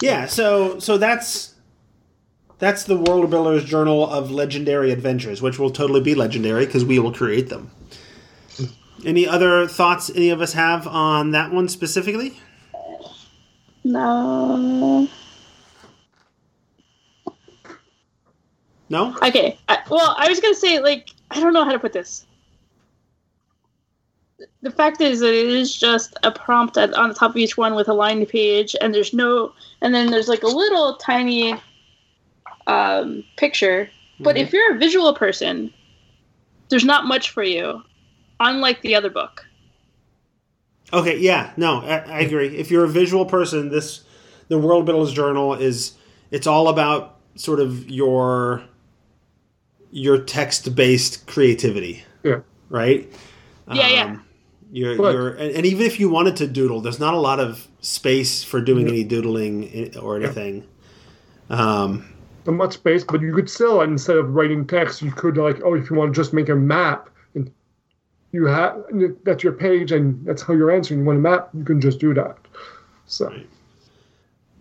Yeah. 0.00 0.26
So 0.26 0.78
so 0.78 0.96
that's 0.96 1.53
that's 2.64 2.84
the 2.84 2.96
World 2.96 3.28
Builders 3.28 3.64
Journal 3.64 4.08
of 4.08 4.30
Legendary 4.30 4.90
Adventures, 4.90 5.42
which 5.42 5.58
will 5.58 5.70
totally 5.70 6.00
be 6.00 6.14
legendary 6.14 6.64
because 6.64 6.84
we 6.84 6.98
will 6.98 7.12
create 7.12 7.50
them. 7.50 7.70
Any 9.04 9.28
other 9.28 9.66
thoughts 9.66 10.10
any 10.14 10.30
of 10.30 10.40
us 10.40 10.54
have 10.54 10.86
on 10.86 11.32
that 11.32 11.52
one 11.52 11.68
specifically? 11.68 12.40
No. 13.84 15.06
No. 18.88 19.14
Okay. 19.22 19.58
I, 19.68 19.78
well, 19.90 20.14
I 20.16 20.28
was 20.28 20.40
gonna 20.40 20.54
say 20.54 20.78
like 20.80 21.10
I 21.30 21.40
don't 21.40 21.52
know 21.52 21.64
how 21.64 21.72
to 21.72 21.78
put 21.78 21.92
this. 21.92 22.24
The 24.62 24.70
fact 24.70 25.02
is 25.02 25.20
that 25.20 25.34
it 25.34 25.48
is 25.48 25.76
just 25.76 26.16
a 26.22 26.32
prompt 26.32 26.78
at, 26.78 26.94
on 26.94 27.10
the 27.10 27.14
top 27.14 27.32
of 27.32 27.36
each 27.36 27.58
one 27.58 27.74
with 27.74 27.88
a 27.88 27.92
line 27.92 28.24
page, 28.24 28.74
and 28.80 28.94
there's 28.94 29.12
no, 29.12 29.52
and 29.82 29.94
then 29.94 30.10
there's 30.10 30.28
like 30.28 30.42
a 30.42 30.48
little 30.48 30.96
tiny 30.96 31.54
um, 32.66 33.24
picture. 33.36 33.90
But 34.20 34.36
if 34.36 34.52
you're 34.52 34.76
a 34.76 34.78
visual 34.78 35.12
person, 35.14 35.72
there's 36.68 36.84
not 36.84 37.06
much 37.06 37.30
for 37.30 37.42
you, 37.42 37.82
unlike 38.40 38.80
the 38.82 38.94
other 38.94 39.10
book. 39.10 39.44
Okay, 40.92 41.18
yeah, 41.18 41.52
no, 41.56 41.80
I, 41.80 41.96
I 41.98 42.20
agree. 42.20 42.56
If 42.56 42.70
you're 42.70 42.84
a 42.84 42.88
visual 42.88 43.26
person, 43.26 43.70
this 43.70 44.04
the 44.48 44.58
World 44.58 44.86
Builders 44.86 45.12
Journal 45.12 45.54
is 45.54 45.94
it's 46.30 46.46
all 46.46 46.68
about 46.68 47.18
sort 47.34 47.60
of 47.60 47.90
your 47.90 48.62
your 49.90 50.18
text 50.18 50.74
based 50.74 51.26
creativity, 51.26 52.04
yeah. 52.22 52.40
right? 52.68 53.12
Yeah, 53.72 53.88
yeah. 53.88 54.04
Um, 54.04 54.24
You're, 54.72 54.96
But- 54.96 55.14
you're, 55.14 55.28
and, 55.30 55.56
and 55.56 55.66
even 55.66 55.86
if 55.86 56.00
you 56.00 56.08
wanted 56.08 56.36
to 56.36 56.46
doodle, 56.46 56.80
there's 56.80 57.00
not 57.00 57.14
a 57.14 57.18
lot 57.18 57.40
of 57.40 57.66
space 57.80 58.42
for 58.42 58.60
doing 58.60 58.88
any 58.88 59.04
doodling 59.04 59.96
or 59.96 60.16
anything. 60.16 60.66
Um, 61.48 62.13
not 62.46 62.54
much 62.54 62.74
space, 62.74 63.04
but 63.04 63.20
you 63.20 63.32
could 63.32 63.48
still 63.48 63.80
instead 63.80 64.16
of 64.16 64.34
writing 64.34 64.66
text, 64.66 65.02
you 65.02 65.10
could 65.10 65.36
like 65.36 65.60
oh 65.64 65.74
if 65.74 65.90
you 65.90 65.96
want 65.96 66.14
to 66.14 66.20
just 66.20 66.32
make 66.32 66.48
a 66.48 66.54
map 66.54 67.10
and 67.34 67.50
you 68.32 68.46
have 68.46 68.84
that's 69.24 69.44
your 69.44 69.52
page 69.52 69.92
and 69.92 70.24
that's 70.26 70.42
how 70.42 70.54
you're 70.54 70.70
answering. 70.70 71.00
You 71.00 71.06
want 71.06 71.18
a 71.18 71.22
map, 71.22 71.50
you 71.54 71.64
can 71.64 71.80
just 71.80 72.00
do 72.00 72.14
that. 72.14 72.36
So 73.06 73.32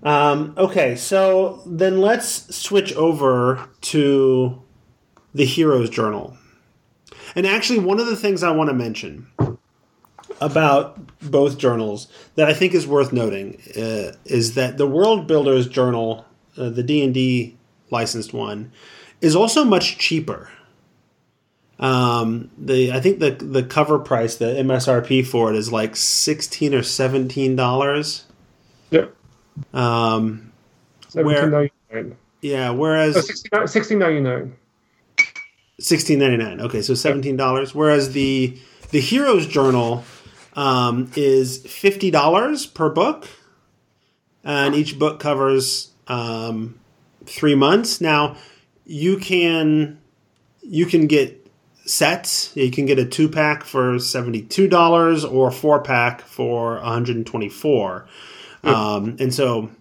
Um, 0.03 0.53
okay, 0.57 0.95
so 0.95 1.61
then 1.65 2.01
let's 2.01 2.53
switch 2.55 2.93
over 2.95 3.69
to 3.81 4.61
the 5.33 5.45
Heroes 5.45 5.89
Journal. 5.89 6.37
And 7.35 7.47
actually, 7.47 7.79
one 7.79 7.99
of 7.99 8.05
the 8.05 8.15
things 8.15 8.43
I 8.43 8.51
want 8.51 8.69
to 8.69 8.75
mention 8.75 9.27
about 10.41 10.99
both 11.21 11.57
journals 11.57 12.07
that 12.35 12.47
I 12.47 12.53
think 12.53 12.73
is 12.73 12.85
worth 12.85 13.13
noting 13.13 13.61
uh, 13.77 14.11
is 14.25 14.55
that 14.55 14.77
the 14.77 14.87
World 14.87 15.25
Builders 15.25 15.67
Journal, 15.67 16.25
uh, 16.57 16.69
the 16.69 16.83
D 16.83 17.03
and 17.03 17.13
D 17.13 17.57
licensed 17.89 18.33
one, 18.33 18.71
is 19.21 19.35
also 19.35 19.63
much 19.63 19.97
cheaper. 19.97 20.49
Um, 21.79 22.49
the 22.57 22.91
I 22.93 22.99
think 22.99 23.19
the 23.19 23.31
the 23.31 23.63
cover 23.63 23.99
price, 23.99 24.35
the 24.35 24.45
MSRP 24.45 25.25
for 25.25 25.49
it 25.51 25.55
is 25.57 25.71
like 25.71 25.95
sixteen 25.95 26.73
or 26.73 26.83
seventeen 26.83 27.55
dollars. 27.55 28.25
Yeah. 28.91 29.07
Um, 29.73 30.51
Seventeen 31.09 31.51
ninety 31.51 31.73
nine. 31.91 32.15
yeah, 32.41 32.69
whereas 32.69 33.17
Uh, 33.51 33.65
Sixteen 33.67 33.99
ninety 33.99 34.19
nine. 34.21 34.55
sixteen 35.79 36.19
ninety 36.19 36.37
nine. 36.37 36.61
Okay, 36.61 36.81
so 36.81 36.93
seventeen 36.93 37.35
dollars. 37.35 37.73
Whereas 37.75 38.13
the 38.13 38.57
the 38.91 38.99
Heroes 39.01 39.47
Journal 39.47 40.03
um, 40.55 41.11
is 41.15 41.57
fifty 41.65 42.11
dollars 42.11 42.65
per 42.65 42.89
book, 42.89 43.27
and 44.43 44.73
each 44.75 44.97
book 44.99 45.19
covers 45.19 45.91
um, 46.07 46.79
three 47.25 47.55
months. 47.55 48.01
Now 48.01 48.36
you 48.86 49.17
can 49.17 49.99
you 50.62 50.86
can 50.86 51.07
get 51.07 51.47
sets. 51.86 52.55
You 52.55 52.71
can 52.71 52.86
get 52.86 52.99
a 52.99 53.05
two 53.05 53.29
pack 53.29 53.63
for 53.63 53.99
seventy 53.99 54.41
two 54.41 54.67
dollars 54.67 55.25
or 55.25 55.51
four 55.51 55.81
pack 55.81 56.21
for 56.21 56.75
one 56.75 56.83
hundred 56.83 57.15
and 57.17 57.25
twenty 57.25 57.49
four. 57.49 58.07
Um, 58.65 59.17
and 59.19 59.33
so, 59.33 59.71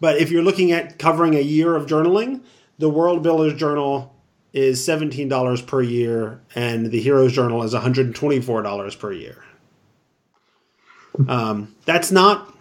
but 0.00 0.18
if 0.18 0.30
you're 0.30 0.42
looking 0.42 0.70
at 0.72 0.98
covering 0.98 1.34
a 1.34 1.40
year 1.40 1.74
of 1.74 1.86
journaling, 1.86 2.42
the 2.78 2.90
World 2.90 3.22
Builders 3.22 3.54
Journal 3.54 4.14
is 4.52 4.84
seventeen 4.84 5.28
dollars 5.28 5.62
per 5.62 5.80
year, 5.80 6.42
and 6.54 6.90
the 6.90 7.00
Heroes 7.00 7.32
Journal 7.32 7.62
is 7.62 7.72
one 7.72 7.82
hundred 7.82 8.06
and 8.06 8.14
twenty 8.14 8.40
four 8.40 8.60
dollars 8.60 8.94
per 8.94 9.12
year. 9.12 9.42
Um, 11.28 11.74
that's 11.86 12.10
not 12.10 12.53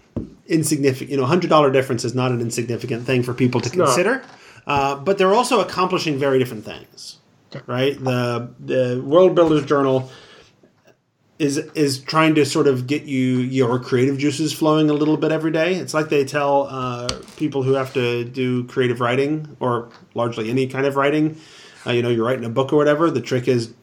insignificant. 0.47 1.11
You 1.11 1.17
know, 1.17 1.25
hundred 1.25 1.49
dollar 1.49 1.71
difference 1.71 2.03
is 2.03 2.13
not 2.13 2.31
an 2.31 2.41
insignificant 2.41 3.05
thing 3.05 3.23
for 3.23 3.33
people 3.33 3.61
to 3.61 3.77
not. 3.77 3.85
consider. 3.85 4.23
Uh, 4.65 4.95
but 4.95 5.17
they're 5.17 5.33
also 5.33 5.59
accomplishing 5.59 6.17
very 6.17 6.39
different 6.39 6.63
things, 6.65 7.17
right? 7.67 8.01
The 8.01 8.53
the 8.59 9.03
World 9.05 9.35
Builders 9.35 9.65
Journal 9.65 10.09
is 11.39 11.57
is 11.57 11.99
trying 11.99 12.35
to 12.35 12.45
sort 12.45 12.67
of 12.67 12.87
get 12.87 13.03
you 13.03 13.39
your 13.39 13.79
creative 13.79 14.17
juices 14.17 14.53
flowing 14.53 14.89
a 14.89 14.93
little 14.93 15.17
bit 15.17 15.31
every 15.31 15.51
day. 15.51 15.75
It's 15.75 15.93
like 15.93 16.09
they 16.09 16.23
tell 16.23 16.67
uh, 16.69 17.09
people 17.37 17.63
who 17.63 17.73
have 17.73 17.93
to 17.93 18.23
do 18.23 18.63
creative 18.65 19.01
writing 19.01 19.57
or 19.59 19.89
largely 20.13 20.49
any 20.49 20.67
kind 20.67 20.85
of 20.85 20.95
writing. 20.95 21.37
Uh, 21.85 21.91
you 21.91 22.01
know, 22.01 22.09
you're 22.09 22.25
writing 22.25 22.45
a 22.45 22.49
book 22.49 22.71
or 22.71 22.77
whatever. 22.77 23.11
The 23.11 23.21
trick 23.21 23.47
is 23.47 23.73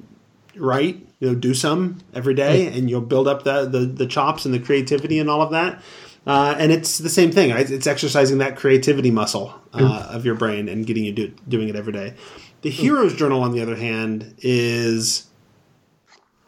write. 0.56 1.06
You 1.18 1.28
know, 1.28 1.34
do 1.34 1.52
some 1.52 1.98
every 2.14 2.32
day, 2.32 2.66
and 2.68 2.88
you'll 2.88 3.02
build 3.02 3.28
up 3.28 3.44
the 3.44 3.66
the, 3.66 3.80
the 3.80 4.06
chops 4.06 4.46
and 4.46 4.54
the 4.54 4.58
creativity 4.58 5.18
and 5.18 5.28
all 5.28 5.42
of 5.42 5.50
that. 5.50 5.82
Uh, 6.26 6.54
and 6.58 6.70
it's 6.70 6.98
the 6.98 7.08
same 7.08 7.32
thing. 7.32 7.50
Right? 7.50 7.68
It's 7.70 7.86
exercising 7.86 8.38
that 8.38 8.56
creativity 8.56 9.10
muscle 9.10 9.54
uh, 9.72 10.08
of 10.10 10.24
your 10.24 10.34
brain 10.34 10.68
and 10.68 10.86
getting 10.86 11.04
you 11.04 11.12
do, 11.12 11.32
doing 11.48 11.68
it 11.68 11.76
every 11.76 11.92
day. 11.92 12.14
The 12.62 12.70
Heroes 12.70 13.14
Journal, 13.14 13.42
on 13.42 13.52
the 13.52 13.62
other 13.62 13.76
hand, 13.76 14.34
is 14.38 15.26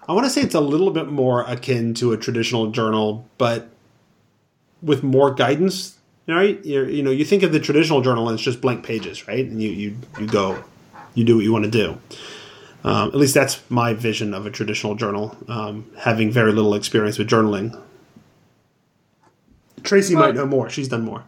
I 0.06 0.12
want 0.12 0.26
to 0.26 0.30
say 0.30 0.42
it's 0.42 0.54
a 0.54 0.60
little 0.60 0.90
bit 0.90 1.08
more 1.08 1.42
akin 1.42 1.94
to 1.94 2.12
a 2.12 2.16
traditional 2.16 2.70
journal, 2.70 3.26
but 3.38 3.70
with 4.82 5.02
more 5.02 5.32
guidance. 5.32 5.98
Right? 6.28 6.64
You're, 6.64 6.88
you 6.88 7.02
know, 7.02 7.10
you 7.10 7.24
think 7.24 7.42
of 7.42 7.52
the 7.52 7.58
traditional 7.58 8.00
journal 8.00 8.28
and 8.28 8.36
it's 8.36 8.44
just 8.44 8.60
blank 8.60 8.84
pages, 8.84 9.26
right? 9.26 9.44
And 9.44 9.60
you 9.60 9.70
you 9.70 9.96
you 10.20 10.26
go, 10.28 10.62
you 11.14 11.24
do 11.24 11.36
what 11.36 11.44
you 11.44 11.52
want 11.52 11.64
to 11.64 11.70
do. 11.70 11.98
Um, 12.84 13.08
at 13.08 13.16
least 13.16 13.34
that's 13.34 13.60
my 13.70 13.92
vision 13.92 14.34
of 14.34 14.46
a 14.46 14.50
traditional 14.50 14.94
journal. 14.94 15.36
Um, 15.48 15.90
having 15.98 16.30
very 16.30 16.52
little 16.52 16.74
experience 16.74 17.18
with 17.18 17.28
journaling. 17.28 17.76
Tracy 19.82 20.14
might 20.14 20.34
know 20.34 20.46
more. 20.46 20.70
She's 20.70 20.88
done 20.88 21.04
more. 21.04 21.24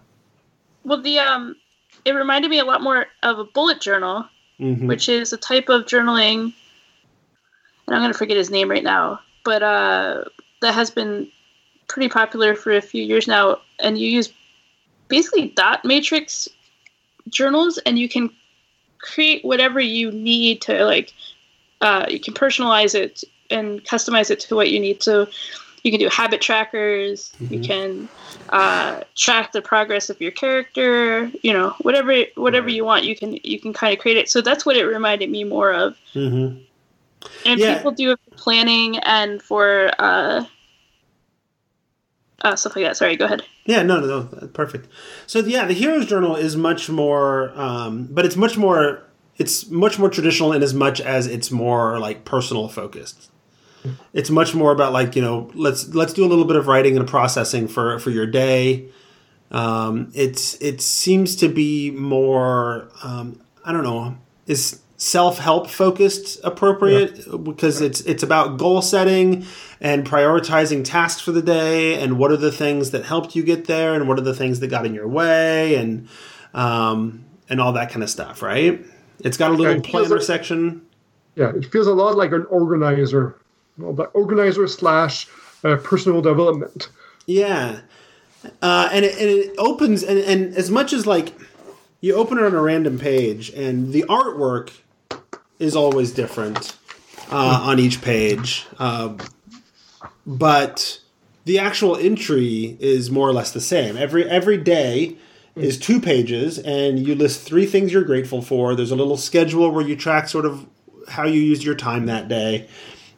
Well, 0.84 1.00
the 1.00 1.18
um, 1.18 1.56
it 2.04 2.12
reminded 2.12 2.50
me 2.50 2.58
a 2.58 2.64
lot 2.64 2.82
more 2.82 3.06
of 3.22 3.38
a 3.38 3.44
bullet 3.44 3.80
journal, 3.80 4.26
Mhm. 4.60 4.86
which 4.86 5.08
is 5.08 5.32
a 5.32 5.36
type 5.36 5.68
of 5.68 5.84
journaling. 5.86 6.52
And 7.86 7.94
I'm 7.94 8.02
gonna 8.02 8.14
forget 8.14 8.36
his 8.36 8.50
name 8.50 8.70
right 8.70 8.82
now, 8.84 9.20
but 9.44 9.62
uh, 9.62 10.24
that 10.60 10.74
has 10.74 10.90
been 10.90 11.30
pretty 11.88 12.08
popular 12.08 12.54
for 12.54 12.72
a 12.72 12.80
few 12.80 13.02
years 13.02 13.26
now. 13.26 13.60
And 13.78 13.98
you 13.98 14.08
use 14.08 14.32
basically 15.08 15.48
dot 15.48 15.84
matrix 15.84 16.48
journals, 17.28 17.78
and 17.78 17.98
you 17.98 18.08
can 18.08 18.30
create 18.98 19.44
whatever 19.44 19.80
you 19.80 20.10
need 20.10 20.62
to 20.62 20.84
like. 20.84 21.12
Uh, 21.80 22.06
you 22.08 22.18
can 22.20 22.32
personalize 22.32 22.94
it 22.94 23.22
and 23.50 23.84
customize 23.84 24.30
it 24.30 24.40
to 24.40 24.54
what 24.54 24.70
you 24.70 24.80
need. 24.80 25.02
So 25.02 25.26
you 25.84 25.90
can 25.90 26.00
do 26.00 26.08
habit 26.08 26.40
trackers. 26.40 27.32
You 27.50 27.60
can 27.60 28.08
uh, 28.48 29.02
track 29.14 29.52
the 29.52 29.62
progress 29.62 30.10
of 30.10 30.20
your 30.20 30.32
character. 30.32 31.30
You 31.42 31.52
know, 31.52 31.74
whatever 31.82 32.24
whatever 32.34 32.68
you 32.68 32.84
want, 32.84 33.04
you 33.04 33.14
can 33.14 33.38
you 33.44 33.60
can 33.60 33.72
kind 33.72 33.92
of 33.92 34.00
create 34.00 34.16
it. 34.16 34.28
So 34.28 34.40
that's 34.40 34.66
what 34.66 34.76
it 34.76 34.84
reminded 34.84 35.30
me 35.30 35.44
more 35.44 35.72
of. 35.72 35.96
Mhm. 36.14 36.62
And 37.46 37.60
Yeah. 37.60 37.74
people 37.76 37.92
do 37.92 38.12
it 38.12 38.18
for 38.24 38.36
planning 38.36 38.98
and 38.98 39.42
for 39.42 39.90
uh, 39.98 40.46
uh, 42.42 42.56
stuff 42.56 42.74
like 42.76 42.86
that. 42.86 42.96
Sorry, 42.96 43.16
go 43.16 43.26
ahead. 43.26 43.42
Yeah, 43.66 43.82
no, 43.82 44.00
no, 44.00 44.28
no, 44.32 44.48
perfect. 44.48 44.88
So 45.26 45.40
yeah, 45.40 45.66
the 45.66 45.74
Heroes 45.74 46.06
Journal 46.06 46.36
is 46.36 46.56
much 46.56 46.88
more, 46.88 47.52
um, 47.58 48.08
but 48.10 48.24
it's 48.24 48.36
much 48.36 48.56
more, 48.56 49.02
it's 49.36 49.68
much 49.70 49.98
more 49.98 50.10
traditional 50.10 50.52
in 50.52 50.62
as 50.62 50.74
much 50.74 51.00
as 51.00 51.26
it's 51.26 51.50
more 51.50 51.98
like 51.98 52.24
personal 52.24 52.68
focused. 52.68 53.30
It's 54.12 54.30
much 54.30 54.54
more 54.54 54.72
about 54.72 54.92
like 54.92 55.16
you 55.16 55.22
know 55.22 55.50
let's 55.54 55.88
let's 55.94 56.12
do 56.12 56.24
a 56.24 56.28
little 56.28 56.44
bit 56.44 56.56
of 56.56 56.66
writing 56.66 56.96
and 56.96 57.06
processing 57.06 57.68
for 57.68 57.98
for 57.98 58.10
your 58.10 58.26
day. 58.26 58.88
Um, 59.50 60.10
it's 60.14 60.54
it 60.60 60.80
seems 60.80 61.36
to 61.36 61.48
be 61.48 61.90
more 61.90 62.88
um, 63.02 63.40
I 63.64 63.72
don't 63.72 63.84
know 63.84 64.16
is 64.46 64.80
self 64.96 65.38
help 65.38 65.68
focused 65.68 66.40
appropriate? 66.44 67.24
Because 67.44 67.80
it's 67.80 68.00
it's 68.02 68.22
about 68.22 68.58
goal 68.58 68.82
setting 68.82 69.44
and 69.80 70.06
prioritizing 70.06 70.84
tasks 70.84 71.20
for 71.20 71.32
the 71.32 71.42
day 71.42 72.00
and 72.00 72.18
what 72.18 72.30
are 72.30 72.36
the 72.36 72.52
things 72.52 72.90
that 72.92 73.04
helped 73.04 73.36
you 73.36 73.42
get 73.42 73.66
there 73.66 73.94
and 73.94 74.08
what 74.08 74.18
are 74.18 74.22
the 74.22 74.34
things 74.34 74.60
that 74.60 74.68
got 74.68 74.86
in 74.86 74.94
your 74.94 75.08
way 75.08 75.74
and 75.74 76.08
um, 76.54 77.24
and 77.48 77.60
all 77.60 77.72
that 77.72 77.90
kind 77.90 78.02
of 78.02 78.10
stuff 78.10 78.42
right? 78.42 78.84
It's 79.20 79.36
got 79.36 79.50
a 79.50 79.54
little 79.54 79.76
it 79.76 79.84
planner 79.84 80.08
like- 80.16 80.22
section. 80.22 80.82
Yeah, 81.36 81.50
it 81.54 81.66
feels 81.72 81.88
a 81.88 81.92
lot 81.92 82.16
like 82.16 82.30
an 82.30 82.46
organizer, 82.48 83.36
well, 83.78 83.92
the 83.92 84.04
organizer 84.04 84.66
slash 84.68 85.28
uh, 85.64 85.76
personal 85.76 86.20
development. 86.20 86.88
Yeah, 87.26 87.80
uh, 88.62 88.88
and 88.92 89.04
it, 89.04 89.12
and 89.12 89.28
it 89.30 89.54
opens 89.58 90.02
and, 90.02 90.18
and 90.18 90.54
as 90.56 90.70
much 90.70 90.92
as 90.92 91.06
like 91.06 91.34
you 92.00 92.14
open 92.14 92.38
it 92.38 92.44
on 92.44 92.54
a 92.54 92.60
random 92.60 92.98
page 92.98 93.50
and 93.50 93.92
the 93.92 94.02
artwork 94.02 94.70
is 95.58 95.74
always 95.74 96.12
different 96.12 96.76
uh, 97.30 97.62
on 97.64 97.78
each 97.78 98.02
page, 98.02 98.66
um, 98.78 99.18
but 100.26 101.00
the 101.44 101.58
actual 101.58 101.96
entry 101.96 102.76
is 102.80 103.10
more 103.10 103.28
or 103.28 103.32
less 103.32 103.52
the 103.52 103.60
same. 103.60 103.96
Every 103.96 104.28
every 104.28 104.58
day 104.58 105.16
is 105.56 105.78
two 105.78 106.00
pages, 106.00 106.58
and 106.58 106.98
you 106.98 107.14
list 107.14 107.42
three 107.42 107.66
things 107.66 107.92
you're 107.92 108.04
grateful 108.04 108.42
for. 108.42 108.74
There's 108.74 108.90
a 108.90 108.96
little 108.96 109.16
schedule 109.16 109.70
where 109.70 109.86
you 109.86 109.96
track 109.96 110.28
sort 110.28 110.44
of 110.44 110.66
how 111.08 111.24
you 111.24 111.40
used 111.40 111.62
your 111.62 111.74
time 111.74 112.06
that 112.06 112.28
day. 112.28 112.68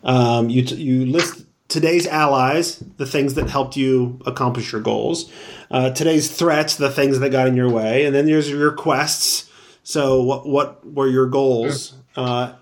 Um, 0.04 0.50
you 0.50 0.62
t- 0.62 0.76
you 0.76 1.06
list 1.06 1.44
today's 1.68 2.06
allies, 2.06 2.82
the 2.96 3.06
things 3.06 3.34
that 3.34 3.48
helped 3.48 3.76
you 3.76 4.20
accomplish 4.26 4.72
your 4.72 4.80
goals. 4.80 5.30
Uh, 5.70 5.90
today's 5.90 6.30
threats, 6.30 6.76
the 6.76 6.90
things 6.90 7.18
that 7.18 7.30
got 7.30 7.48
in 7.48 7.56
your 7.56 7.70
way, 7.70 8.04
and 8.04 8.14
then 8.14 8.26
there's 8.26 8.48
your 8.48 8.72
quests. 8.72 9.50
So 9.82 10.22
what 10.22 10.46
what 10.46 10.86
were 10.86 11.08
your 11.08 11.26
goals? 11.26 11.94
Uh, 12.14 12.54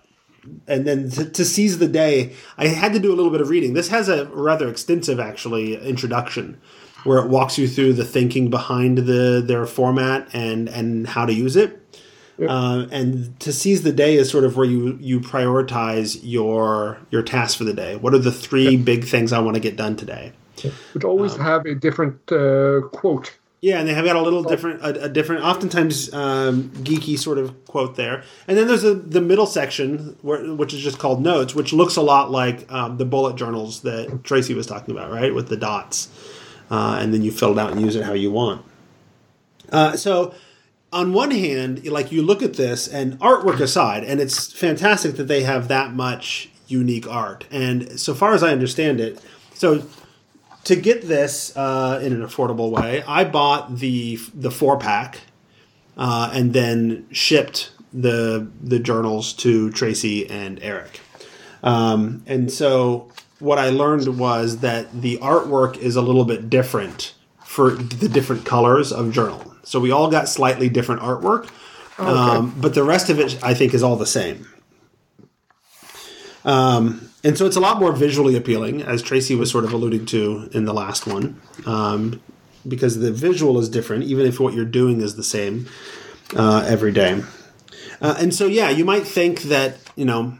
and 0.66 0.86
then 0.86 1.10
to, 1.10 1.24
to 1.30 1.44
seize 1.44 1.78
the 1.78 1.88
day, 1.88 2.34
I 2.58 2.66
had 2.66 2.92
to 2.92 2.98
do 2.98 3.12
a 3.12 3.16
little 3.16 3.30
bit 3.30 3.40
of 3.40 3.48
reading. 3.48 3.72
This 3.72 3.88
has 3.88 4.08
a 4.08 4.26
rather 4.26 4.68
extensive, 4.68 5.18
actually, 5.18 5.76
introduction 5.76 6.60
where 7.04 7.18
it 7.18 7.28
walks 7.28 7.58
you 7.58 7.68
through 7.68 7.92
the 7.92 8.04
thinking 8.04 8.50
behind 8.50 8.98
the 8.98 9.42
their 9.46 9.66
format 9.66 10.28
and 10.32 10.68
and 10.68 11.06
how 11.06 11.26
to 11.26 11.32
use 11.32 11.56
it. 11.56 11.83
Uh, 12.40 12.86
and 12.90 13.38
to 13.40 13.52
seize 13.52 13.82
the 13.82 13.92
day 13.92 14.16
is 14.16 14.28
sort 14.28 14.44
of 14.44 14.56
where 14.56 14.66
you 14.66 14.98
you 15.00 15.20
prioritize 15.20 16.18
your 16.22 16.98
your 17.10 17.22
tasks 17.22 17.54
for 17.54 17.64
the 17.64 17.74
day. 17.74 17.96
What 17.96 18.12
are 18.12 18.18
the 18.18 18.32
three 18.32 18.76
big 18.76 19.04
things 19.04 19.32
I 19.32 19.38
want 19.38 19.54
to 19.54 19.60
get 19.60 19.76
done 19.76 19.96
today? 19.96 20.32
Which 20.94 21.04
always 21.04 21.36
have 21.36 21.66
a 21.66 21.74
different 21.74 22.32
uh, 22.32 22.82
quote. 22.92 23.36
Yeah, 23.60 23.78
and 23.78 23.88
they 23.88 23.94
have 23.94 24.04
got 24.04 24.16
a 24.16 24.20
little 24.20 24.42
different, 24.42 24.82
a, 24.82 25.04
a 25.04 25.08
different, 25.08 25.42
oftentimes 25.42 26.12
um, 26.12 26.68
geeky 26.84 27.18
sort 27.18 27.38
of 27.38 27.64
quote 27.64 27.96
there. 27.96 28.22
And 28.46 28.58
then 28.58 28.66
there's 28.66 28.84
a, 28.84 28.92
the 28.92 29.22
middle 29.22 29.46
section, 29.46 30.18
where, 30.20 30.52
which 30.52 30.74
is 30.74 30.82
just 30.82 30.98
called 30.98 31.22
notes, 31.22 31.54
which 31.54 31.72
looks 31.72 31.96
a 31.96 32.02
lot 32.02 32.30
like 32.30 32.70
um, 32.70 32.98
the 32.98 33.06
bullet 33.06 33.36
journals 33.36 33.80
that 33.80 34.22
Tracy 34.22 34.52
was 34.52 34.66
talking 34.66 34.94
about, 34.94 35.10
right, 35.10 35.34
with 35.34 35.48
the 35.48 35.56
dots. 35.56 36.10
Uh, 36.70 36.98
and 37.00 37.14
then 37.14 37.22
you 37.22 37.30
fill 37.30 37.52
it 37.52 37.58
out 37.58 37.72
and 37.72 37.80
use 37.80 37.96
it 37.96 38.04
how 38.04 38.12
you 38.12 38.30
want. 38.30 38.62
Uh, 39.72 39.96
so, 39.96 40.34
on 40.94 41.12
one 41.12 41.32
hand, 41.32 41.84
like 41.86 42.12
you 42.12 42.22
look 42.22 42.40
at 42.40 42.54
this, 42.54 42.86
and 42.86 43.18
artwork 43.18 43.60
aside, 43.60 44.04
and 44.04 44.20
it's 44.20 44.52
fantastic 44.52 45.16
that 45.16 45.24
they 45.24 45.42
have 45.42 45.66
that 45.68 45.92
much 45.92 46.48
unique 46.68 47.08
art. 47.08 47.44
And 47.50 47.98
so 47.98 48.14
far 48.14 48.32
as 48.32 48.42
I 48.42 48.52
understand 48.52 49.00
it, 49.00 49.20
so 49.54 49.84
to 50.62 50.76
get 50.76 51.02
this 51.02 51.54
uh, 51.56 52.00
in 52.02 52.12
an 52.12 52.22
affordable 52.22 52.70
way, 52.70 53.02
I 53.06 53.24
bought 53.24 53.78
the 53.78 54.18
the 54.32 54.52
four 54.52 54.78
pack, 54.78 55.18
uh, 55.96 56.30
and 56.32 56.52
then 56.52 57.06
shipped 57.10 57.72
the 57.92 58.48
the 58.62 58.78
journals 58.78 59.32
to 59.34 59.70
Tracy 59.72 60.30
and 60.30 60.62
Eric. 60.62 61.00
Um, 61.64 62.22
and 62.26 62.52
so 62.52 63.10
what 63.40 63.58
I 63.58 63.70
learned 63.70 64.16
was 64.16 64.58
that 64.58 65.02
the 65.02 65.18
artwork 65.18 65.76
is 65.76 65.96
a 65.96 66.02
little 66.02 66.24
bit 66.24 66.48
different 66.48 67.14
for 67.44 67.70
the 67.70 68.08
different 68.08 68.44
colors 68.44 68.92
of 68.92 69.12
journal. 69.12 69.53
So 69.64 69.80
we 69.80 69.90
all 69.90 70.10
got 70.10 70.28
slightly 70.28 70.68
different 70.68 71.02
artwork, 71.02 71.50
um, 71.98 72.54
but 72.58 72.74
the 72.74 72.84
rest 72.84 73.10
of 73.10 73.18
it 73.18 73.42
I 73.42 73.54
think 73.54 73.74
is 73.74 73.82
all 73.82 73.96
the 73.96 74.06
same. 74.06 74.46
Um, 76.44 77.10
and 77.22 77.38
so 77.38 77.46
it's 77.46 77.56
a 77.56 77.60
lot 77.60 77.80
more 77.80 77.92
visually 77.92 78.36
appealing, 78.36 78.82
as 78.82 79.00
Tracy 79.02 79.34
was 79.34 79.50
sort 79.50 79.64
of 79.64 79.72
alluding 79.72 80.04
to 80.06 80.50
in 80.52 80.66
the 80.66 80.74
last 80.74 81.06
one, 81.06 81.40
um, 81.64 82.20
because 82.68 82.98
the 82.98 83.10
visual 83.12 83.58
is 83.58 83.68
different, 83.70 84.04
even 84.04 84.26
if 84.26 84.38
what 84.38 84.52
you're 84.52 84.66
doing 84.66 85.00
is 85.00 85.16
the 85.16 85.22
same 85.22 85.66
uh, 86.36 86.64
every 86.68 86.92
day. 86.92 87.22
Uh, 88.02 88.14
and 88.18 88.34
so, 88.34 88.46
yeah, 88.46 88.68
you 88.68 88.84
might 88.84 89.06
think 89.06 89.42
that 89.42 89.78
you 89.96 90.04
know 90.04 90.36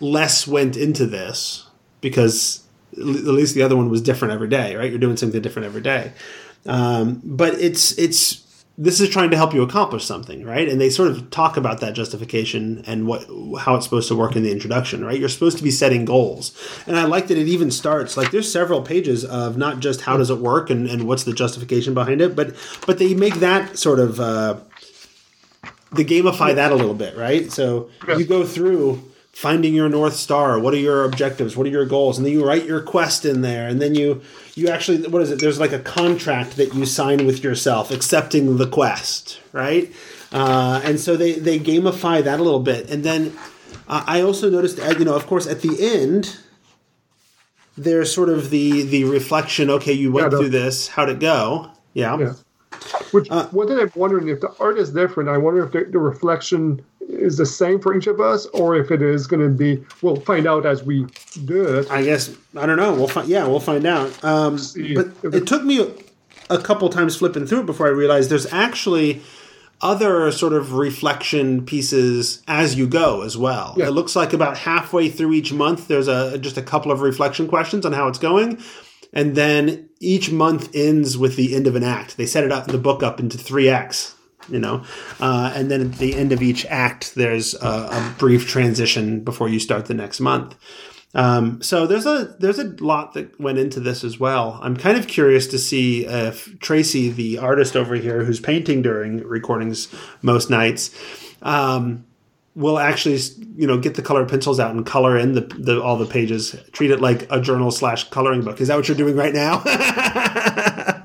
less 0.00 0.46
went 0.46 0.76
into 0.76 1.04
this 1.04 1.66
because 2.00 2.62
at 2.92 3.04
least 3.04 3.54
the 3.54 3.62
other 3.62 3.76
one 3.76 3.90
was 3.90 4.00
different 4.00 4.32
every 4.32 4.48
day, 4.48 4.76
right? 4.76 4.90
You're 4.90 4.98
doing 4.98 5.16
something 5.16 5.42
different 5.42 5.66
every 5.66 5.82
day. 5.82 6.12
Um, 6.66 7.20
but 7.24 7.54
it's 7.54 7.96
it's 7.98 8.44
this 8.80 9.00
is 9.00 9.08
trying 9.08 9.30
to 9.30 9.36
help 9.36 9.52
you 9.52 9.62
accomplish 9.62 10.04
something, 10.04 10.44
right? 10.44 10.68
And 10.68 10.80
they 10.80 10.88
sort 10.88 11.10
of 11.10 11.30
talk 11.30 11.56
about 11.56 11.80
that 11.80 11.94
justification 11.94 12.84
and 12.86 13.08
what 13.08 13.22
how 13.58 13.74
it's 13.74 13.84
supposed 13.84 14.06
to 14.08 14.14
work 14.14 14.36
in 14.36 14.44
the 14.44 14.52
introduction, 14.52 15.04
right? 15.04 15.18
You're 15.18 15.28
supposed 15.28 15.58
to 15.58 15.64
be 15.64 15.72
setting 15.72 16.04
goals, 16.04 16.56
and 16.86 16.96
I 16.96 17.04
like 17.04 17.26
that 17.26 17.36
it 17.36 17.48
even 17.48 17.70
starts 17.70 18.16
like 18.16 18.30
there's 18.30 18.50
several 18.50 18.82
pages 18.82 19.24
of 19.24 19.56
not 19.56 19.80
just 19.80 20.02
how 20.02 20.16
does 20.16 20.30
it 20.30 20.38
work 20.38 20.70
and, 20.70 20.86
and 20.86 21.08
what's 21.08 21.24
the 21.24 21.32
justification 21.32 21.92
behind 21.92 22.20
it, 22.20 22.36
but 22.36 22.54
but 22.86 22.98
they 22.98 23.14
make 23.14 23.34
that 23.36 23.76
sort 23.76 23.98
of 23.98 24.20
uh, 24.20 24.58
they 25.92 26.04
gamify 26.04 26.54
that 26.54 26.70
a 26.70 26.76
little 26.76 26.94
bit, 26.94 27.16
right? 27.16 27.50
So 27.50 27.90
you 28.16 28.24
go 28.24 28.44
through 28.44 29.07
finding 29.38 29.72
your 29.72 29.88
north 29.88 30.16
star 30.16 30.58
what 30.58 30.74
are 30.74 30.78
your 30.78 31.04
objectives 31.04 31.56
what 31.56 31.64
are 31.64 31.70
your 31.70 31.86
goals? 31.86 32.18
And 32.18 32.26
then 32.26 32.32
you 32.32 32.44
write 32.44 32.64
your 32.64 32.80
quest 32.82 33.24
in 33.24 33.40
there 33.42 33.68
and 33.68 33.80
then 33.80 33.94
you 33.94 34.20
you 34.56 34.66
actually 34.66 35.06
what 35.06 35.22
is 35.22 35.30
it? 35.30 35.38
There's 35.38 35.60
like 35.60 35.70
a 35.72 35.78
contract 35.78 36.56
that 36.56 36.74
you 36.74 36.84
sign 36.84 37.24
with 37.24 37.44
yourself 37.44 37.92
accepting 37.92 38.56
the 38.56 38.66
quest 38.66 39.40
right? 39.52 39.92
Uh, 40.32 40.80
and 40.82 40.98
so 40.98 41.16
they 41.16 41.34
they 41.34 41.60
gamify 41.60 42.20
that 42.24 42.40
a 42.40 42.42
little 42.42 42.58
bit. 42.58 42.90
And 42.90 43.04
then 43.04 43.32
uh, 43.86 44.02
i 44.08 44.20
also 44.20 44.50
noticed 44.50 44.80
uh, 44.80 44.94
you 44.98 45.04
know 45.04 45.14
of 45.14 45.26
course 45.28 45.46
at 45.46 45.60
the 45.62 45.76
end 45.80 46.36
there's 47.76 48.12
sort 48.12 48.28
of 48.28 48.50
the 48.50 48.82
the 48.82 49.04
reflection 49.04 49.70
okay 49.70 49.92
you 49.92 50.10
went 50.10 50.32
Yeah, 50.32 50.38
through 50.38 50.48
this 50.48 50.88
how'd 50.88 51.10
it 51.10 51.20
go? 51.20 51.70
Yeah, 51.94 52.18
Yeah. 52.18 52.34
Which 53.12 53.30
Uh, 53.30 53.46
one 53.50 53.68
thing 53.68 53.78
I'm 53.78 53.92
wondering 53.94 54.26
if 54.28 54.40
the 54.40 54.52
art 54.58 54.78
is 54.78 54.90
different, 54.90 55.28
I 55.28 55.38
wonder 55.38 55.64
if 55.64 55.70
the, 55.70 55.84
the 55.84 56.00
reflection 56.00 56.84
is 57.08 57.36
the 57.36 57.46
same 57.46 57.80
for 57.80 57.96
each 57.96 58.06
of 58.06 58.20
us, 58.20 58.46
or 58.46 58.76
if 58.76 58.90
it 58.90 59.02
is 59.02 59.26
going 59.26 59.42
to 59.42 59.48
be. 59.48 59.82
We'll 60.02 60.20
find 60.20 60.46
out 60.46 60.66
as 60.66 60.82
we 60.82 61.06
do 61.44 61.64
it. 61.78 61.90
I 61.90 62.04
guess 62.04 62.34
I 62.56 62.66
don't 62.66 62.76
know. 62.76 62.94
We'll 62.94 63.08
find. 63.08 63.28
Yeah, 63.28 63.46
we'll 63.46 63.60
find 63.60 63.86
out. 63.86 64.22
Um, 64.24 64.58
See 64.58 64.94
but 64.94 65.08
if 65.22 65.34
it 65.34 65.46
took 65.46 65.64
me 65.64 65.80
a, 65.80 66.54
a 66.54 66.60
couple 66.60 66.88
times 66.88 67.16
flipping 67.16 67.46
through 67.46 67.60
it 67.60 67.66
before 67.66 67.86
I 67.86 67.90
realized 67.90 68.30
there's 68.30 68.52
actually 68.52 69.22
other 69.80 70.32
sort 70.32 70.52
of 70.52 70.72
reflection 70.72 71.64
pieces 71.64 72.42
as 72.48 72.74
you 72.74 72.86
go 72.86 73.22
as 73.22 73.36
well. 73.36 73.74
Yeah. 73.76 73.86
It 73.86 73.90
looks 73.90 74.16
like 74.16 74.32
about 74.32 74.58
halfway 74.58 75.08
through 75.08 75.32
each 75.32 75.52
month 75.52 75.88
there's 75.88 76.08
a 76.08 76.38
just 76.38 76.56
a 76.56 76.62
couple 76.62 76.90
of 76.90 77.00
reflection 77.00 77.46
questions 77.46 77.86
on 77.86 77.92
how 77.92 78.08
it's 78.08 78.18
going. 78.18 78.60
And 79.12 79.34
then 79.36 79.88
each 80.00 80.30
month 80.30 80.74
ends 80.74 81.16
with 81.16 81.36
the 81.36 81.54
end 81.54 81.66
of 81.66 81.76
an 81.76 81.84
act. 81.84 82.16
They 82.16 82.26
set 82.26 82.44
it 82.44 82.52
up 82.52 82.66
the 82.66 82.76
book 82.76 83.02
up 83.02 83.20
into 83.20 83.38
three 83.38 83.68
acts, 83.68 84.14
you 84.48 84.58
know, 84.58 84.84
uh, 85.20 85.52
and 85.54 85.70
then 85.70 85.82
at 85.82 85.98
the 85.98 86.14
end 86.14 86.32
of 86.32 86.42
each 86.42 86.64
act, 86.66 87.14
there's 87.14 87.54
a, 87.54 87.66
a 87.66 88.14
brief 88.18 88.48
transition 88.48 89.20
before 89.20 89.48
you 89.48 89.60
start 89.60 89.86
the 89.86 89.94
next 89.94 90.20
month. 90.20 90.56
Um, 91.14 91.62
so 91.62 91.86
there's 91.86 92.06
a 92.06 92.36
there's 92.38 92.58
a 92.58 92.74
lot 92.80 93.14
that 93.14 93.40
went 93.40 93.58
into 93.58 93.80
this 93.80 94.04
as 94.04 94.20
well. 94.20 94.58
I'm 94.62 94.76
kind 94.76 94.98
of 94.98 95.08
curious 95.08 95.46
to 95.48 95.58
see 95.58 96.06
if 96.06 96.58
Tracy, 96.60 97.08
the 97.08 97.38
artist 97.38 97.76
over 97.76 97.94
here, 97.94 98.24
who's 98.24 98.40
painting 98.40 98.82
during 98.82 99.26
recordings 99.26 99.88
most 100.20 100.50
nights, 100.50 100.94
um, 101.40 102.04
will 102.54 102.78
actually 102.78 103.18
you 103.56 103.66
know 103.66 103.78
get 103.78 103.94
the 103.94 104.02
colored 104.02 104.28
pencils 104.28 104.60
out 104.60 104.74
and 104.74 104.84
color 104.84 105.16
in 105.16 105.32
the, 105.32 105.40
the 105.40 105.82
all 105.82 105.96
the 105.96 106.06
pages. 106.06 106.54
Treat 106.72 106.90
it 106.90 107.00
like 107.00 107.26
a 107.32 107.40
journal 107.40 107.70
slash 107.70 108.10
coloring 108.10 108.42
book. 108.42 108.60
Is 108.60 108.68
that 108.68 108.76
what 108.76 108.86
you're 108.86 108.96
doing 108.96 109.16
right 109.16 109.32
now? 109.32 109.62
uh, 109.64 111.04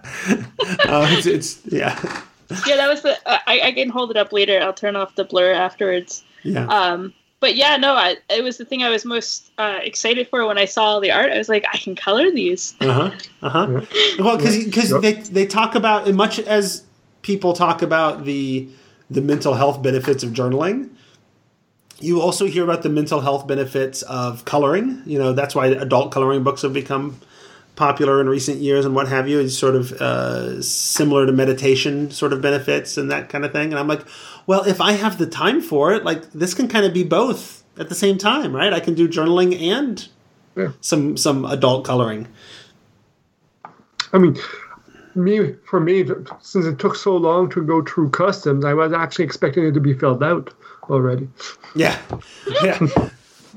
it's, 1.12 1.26
it's 1.26 1.66
yeah 1.68 2.24
Yeah, 2.68 2.76
that 2.78 2.88
was 2.89 3.02
the. 3.02 3.12
Uh, 3.28 3.39
I, 3.48 3.62
I 3.66 3.72
can 3.72 3.89
hold 3.89 4.12
it 4.12 4.18
up 4.18 4.32
later. 4.34 4.60
I'll 4.62 4.74
turn 4.74 4.96
off 4.96 5.16
the 5.16 5.24
blur 5.24 5.54
afterwards. 5.54 6.24
yeah. 6.44 6.66
Um, 6.68 7.13
but 7.39 7.56
yeah, 7.56 7.76
no, 7.76 7.94
I, 7.94 8.16
it 8.30 8.42
was 8.42 8.58
the 8.58 8.63
thing 8.63 8.84
I 8.84 8.89
was 8.89 9.04
most 9.04 9.52
uh, 9.58 9.80
excited 9.84 10.30
for 10.30 10.46
when 10.48 10.58
I 10.58 10.63
saw 10.63 11.02
the 11.02 11.12
art. 11.12 11.30
I 11.30 11.38
was 11.38 11.50
like, 11.50 11.66
I 11.74 11.78
can 11.78 11.94
color 11.94 12.32
these. 12.32 12.74
Uh 12.80 12.94
huh. 12.94 13.12
Uh 13.42 13.50
huh. 13.50 13.82
Well, 14.20 14.38
because 14.38 14.92
Yep. 14.92 15.02
they 15.02 15.13
they 15.13 15.46
talk 15.46 15.76
about 15.76 16.08
as 16.08 16.13
much 16.16 16.39
as 16.39 16.84
people 17.22 17.52
talk 17.54 17.82
about 17.82 18.24
the 18.24 18.70
the 19.12 19.22
mental 19.22 19.56
health 19.56 19.82
benefits 19.84 20.24
of 20.24 20.32
journaling. 20.32 20.89
You 22.00 22.22
also 22.22 22.46
hear 22.48 22.63
about 22.63 22.84
the 22.84 22.89
mental 22.89 23.22
health 23.22 23.46
benefits 23.48 24.02
of 24.04 24.46
coloring. 24.46 25.02
You 25.06 25.20
know 25.20 25.34
that's 25.34 25.54
why 25.54 25.68
adult 25.68 26.12
coloring 26.13 26.44
books 26.44 26.62
have 26.62 26.74
become 26.74 27.20
popular 27.76 28.22
in 28.22 28.30
recent 28.30 28.60
years 28.60 28.86
and 28.86 28.94
what 28.96 29.08
have 29.08 29.28
you. 29.28 29.40
is 29.40 29.58
sort 29.58 29.76
of 29.76 29.92
uh, 29.94 30.62
similar 30.62 31.26
to 31.26 31.32
meditation 31.32 32.12
sort 32.12 32.32
of 32.34 32.42
benefits 32.42 32.98
and 32.98 33.10
that 33.12 33.30
kind 33.30 33.46
of 33.46 33.52
thing. 33.52 33.72
And 33.72 33.80
I'm 33.80 33.88
like, 33.88 34.02
well, 34.46 34.64
if 34.66 34.80
I 34.82 34.92
have 34.94 35.18
the 35.18 35.26
time 35.26 35.62
for 35.62 35.94
it, 35.94 36.04
like 36.04 36.32
this 36.34 36.54
can 36.54 36.68
kind 36.68 36.86
of 36.86 36.94
be 36.94 37.04
both 37.04 37.64
at 37.78 37.90
the 37.90 37.96
same 37.96 38.18
time, 38.18 38.56
right? 38.56 38.72
I 38.74 38.80
can 38.80 38.94
do 38.94 39.08
journaling 39.08 39.60
and 39.60 40.08
Yeah. 40.56 40.70
some 40.82 41.18
some 41.18 41.46
adult 41.46 41.86
coloring. 41.86 42.28
I 44.14 44.20
mean, 44.20 44.38
me 45.16 45.56
for 45.66 45.80
me, 45.80 46.06
since 46.42 46.66
it 46.66 46.78
took 46.78 46.96
so 46.96 47.18
long 47.18 47.50
to 47.52 47.64
go 47.64 47.82
through 47.82 48.12
customs, 48.12 48.64
I 48.66 48.74
was 48.76 48.94
actually 48.94 49.26
expecting 49.26 49.66
it 49.66 49.74
to 49.74 49.80
be 49.80 49.94
filled 49.96 50.22
out 50.24 50.54
already. 50.90 51.28
Yeah, 51.76 51.98
yeah. 52.64 52.78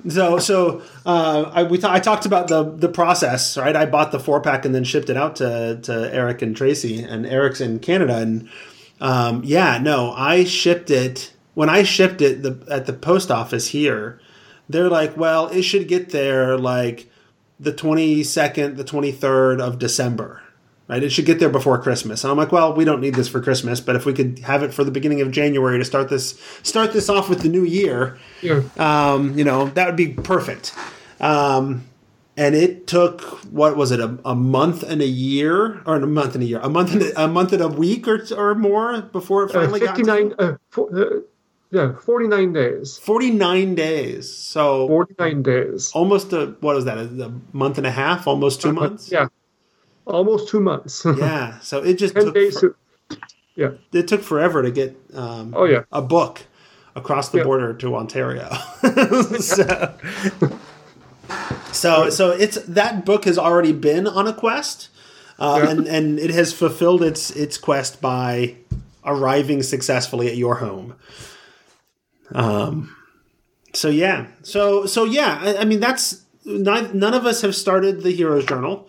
So 0.09 0.39
so 0.39 0.83
uh, 1.05 1.51
I 1.53 1.63
we 1.65 1.79
ta- 1.79 1.93
I 1.93 2.01
talked 2.01 2.27
about 2.27 2.49
the 2.49 2.63
the 2.65 2.89
process, 2.89 3.57
right? 3.57 3.75
I 3.75 3.87
bought 3.87 4.13
the 4.13 4.21
four 4.21 4.41
pack 4.41 4.65
and 4.65 4.75
then 4.75 4.85
shipped 4.85 5.11
it 5.11 5.17
out 5.17 5.37
to 5.37 5.79
to 5.83 6.15
Eric 6.15 6.43
and 6.43 6.57
Tracy, 6.57 7.03
and 7.03 7.27
Eric's 7.27 7.61
in 7.61 7.79
Canada, 7.79 8.17
and 8.17 8.49
um, 9.01 9.43
yeah, 9.45 9.79
no, 9.79 10.13
I 10.13 10.45
shipped 10.45 10.91
it 10.91 11.33
when 11.55 11.69
I 11.69 11.83
shipped 11.83 12.21
it 12.21 12.43
the, 12.43 12.65
at 12.71 12.87
the 12.87 12.93
post 12.93 13.31
office 13.31 13.69
here. 13.69 14.21
They're 14.69 14.91
like, 14.91 15.17
well, 15.17 15.47
it 15.49 15.63
should 15.63 15.89
get 15.89 16.11
there 16.11 16.59
like 16.59 17.11
the 17.59 17.73
twenty 17.73 18.23
second, 18.23 18.77
the 18.77 18.85
twenty 18.85 19.13
third 19.13 19.61
of 19.61 19.79
December. 19.79 20.43
Right, 20.89 21.03
it 21.03 21.11
should 21.11 21.27
get 21.27 21.41
there 21.41 21.49
before 21.49 21.79
Christmas. 21.83 22.23
And 22.23 22.31
I'm 22.31 22.37
like, 22.37 22.53
well, 22.53 22.73
we 22.73 22.85
don't 22.85 23.01
need 23.01 23.15
this 23.17 23.27
for 23.27 23.41
Christmas, 23.41 23.81
but 23.81 23.97
if 23.97 24.07
we 24.07 24.13
could 24.13 24.39
have 24.41 24.63
it 24.63 24.73
for 24.73 24.85
the 24.85 24.93
beginning 24.93 25.21
of 25.21 25.33
January 25.33 25.79
to 25.79 25.85
start 25.85 26.09
this 26.09 26.39
start 26.63 26.93
this 26.93 27.09
off 27.09 27.29
with 27.29 27.41
the 27.41 27.49
new 27.49 27.65
year, 27.65 28.17
Yeah. 28.41 28.63
um, 28.79 29.37
you 29.37 29.43
know, 29.45 29.67
that 29.71 29.87
would 29.87 29.97
be 29.97 30.11
perfect. 30.11 30.73
Um, 31.21 31.87
and 32.37 32.55
it 32.55 32.87
took 32.87 33.21
what 33.51 33.77
was 33.77 33.91
it 33.91 33.99
a, 33.99 34.17
a 34.25 34.35
month 34.37 34.85
and 34.85 35.03
a 35.03 35.07
year, 35.07 35.83
or 35.87 35.97
a 35.97 36.07
month 36.07 36.35
and 36.35 36.45
a 36.45 36.47
year, 36.47 36.61
a 36.63 36.69
month 36.69 36.93
and 36.93 37.03
a, 37.03 37.25
a 37.25 37.29
month 37.29 37.53
and 37.53 37.63
a 37.63 37.69
week 37.69 38.07
or 38.07 38.21
or 38.37 38.55
more 38.55 39.01
before 39.03 39.43
it 39.45 39.51
Uh, 39.57 39.61
finally 39.63 39.81
got 39.81 39.97
to 39.97 40.35
uh, 40.39 40.57
for, 40.71 40.97
uh, 40.97 41.21
yeah, 41.73 41.95
49 41.99 42.53
days. 42.53 42.97
forty 42.99 43.31
nine 43.33 43.75
days. 43.75 44.33
So 44.33 44.87
49 44.87 45.43
days. 45.43 45.91
almost 45.95 46.33
a 46.33 46.55
what 46.61 46.77
was 46.77 46.85
that? 46.85 46.99
A, 46.99 47.25
a 47.25 47.33
month 47.53 47.79
and 47.79 47.87
a 47.87 47.91
half, 47.91 48.27
almost 48.29 48.61
two 48.63 48.73
months. 48.73 49.11
Yeah. 49.11 49.29
Almost 50.07 50.49
two 50.49 50.61
months. 50.61 51.05
Yeah. 51.19 51.59
So 51.61 51.83
it 51.83 51.95
just 51.99 52.15
10 52.15 52.25
took 52.27 52.35
days. 52.35 52.59
for- 52.61 52.71
To, 53.11 53.19
yeah. 53.57 53.71
it 53.93 54.07
took 54.09 54.23
forever 54.23 54.63
to 54.63 54.71
get 54.71 54.97
um, 55.15 55.53
Oh, 55.57 55.65
yeah. 55.65 55.83
a 55.93 56.01
book 56.03 56.43
across 56.95 57.29
the 57.31 57.39
Yeah. 57.39 57.45
border 57.45 57.75
to 57.75 57.97
Ontario. 57.97 58.49
so, 59.41 59.95
so, 61.73 62.11
so 62.11 62.31
it's 62.31 62.57
that 62.63 63.05
book 63.05 63.25
has 63.25 63.39
already 63.39 63.73
been 63.73 64.07
on 64.07 64.27
a 64.27 64.33
quest, 64.33 64.89
uh, 65.39 65.61
Yeah. 65.63 65.71
and 65.71 65.87
and 65.89 66.19
it 66.19 66.31
has 66.31 66.53
fulfilled 66.53 67.03
its 67.03 67.31
its 67.31 67.59
quest 67.59 68.01
by 68.01 68.57
arriving 69.05 69.63
successfully 69.63 70.29
at 70.29 70.37
your 70.37 70.57
home. 70.57 70.95
Um. 72.35 72.95
So 73.75 73.89
yeah. 73.89 74.27
So 74.43 74.87
so 74.87 75.05
yeah. 75.05 75.39
I, 75.43 75.57
I 75.59 75.65
mean 75.65 75.81
that's 75.81 76.23
none 76.45 77.15
of 77.15 77.27
us 77.27 77.43
have 77.43 77.55
started 77.55 78.03
the 78.03 78.13
hero's 78.13 78.47
Journal. 78.47 78.89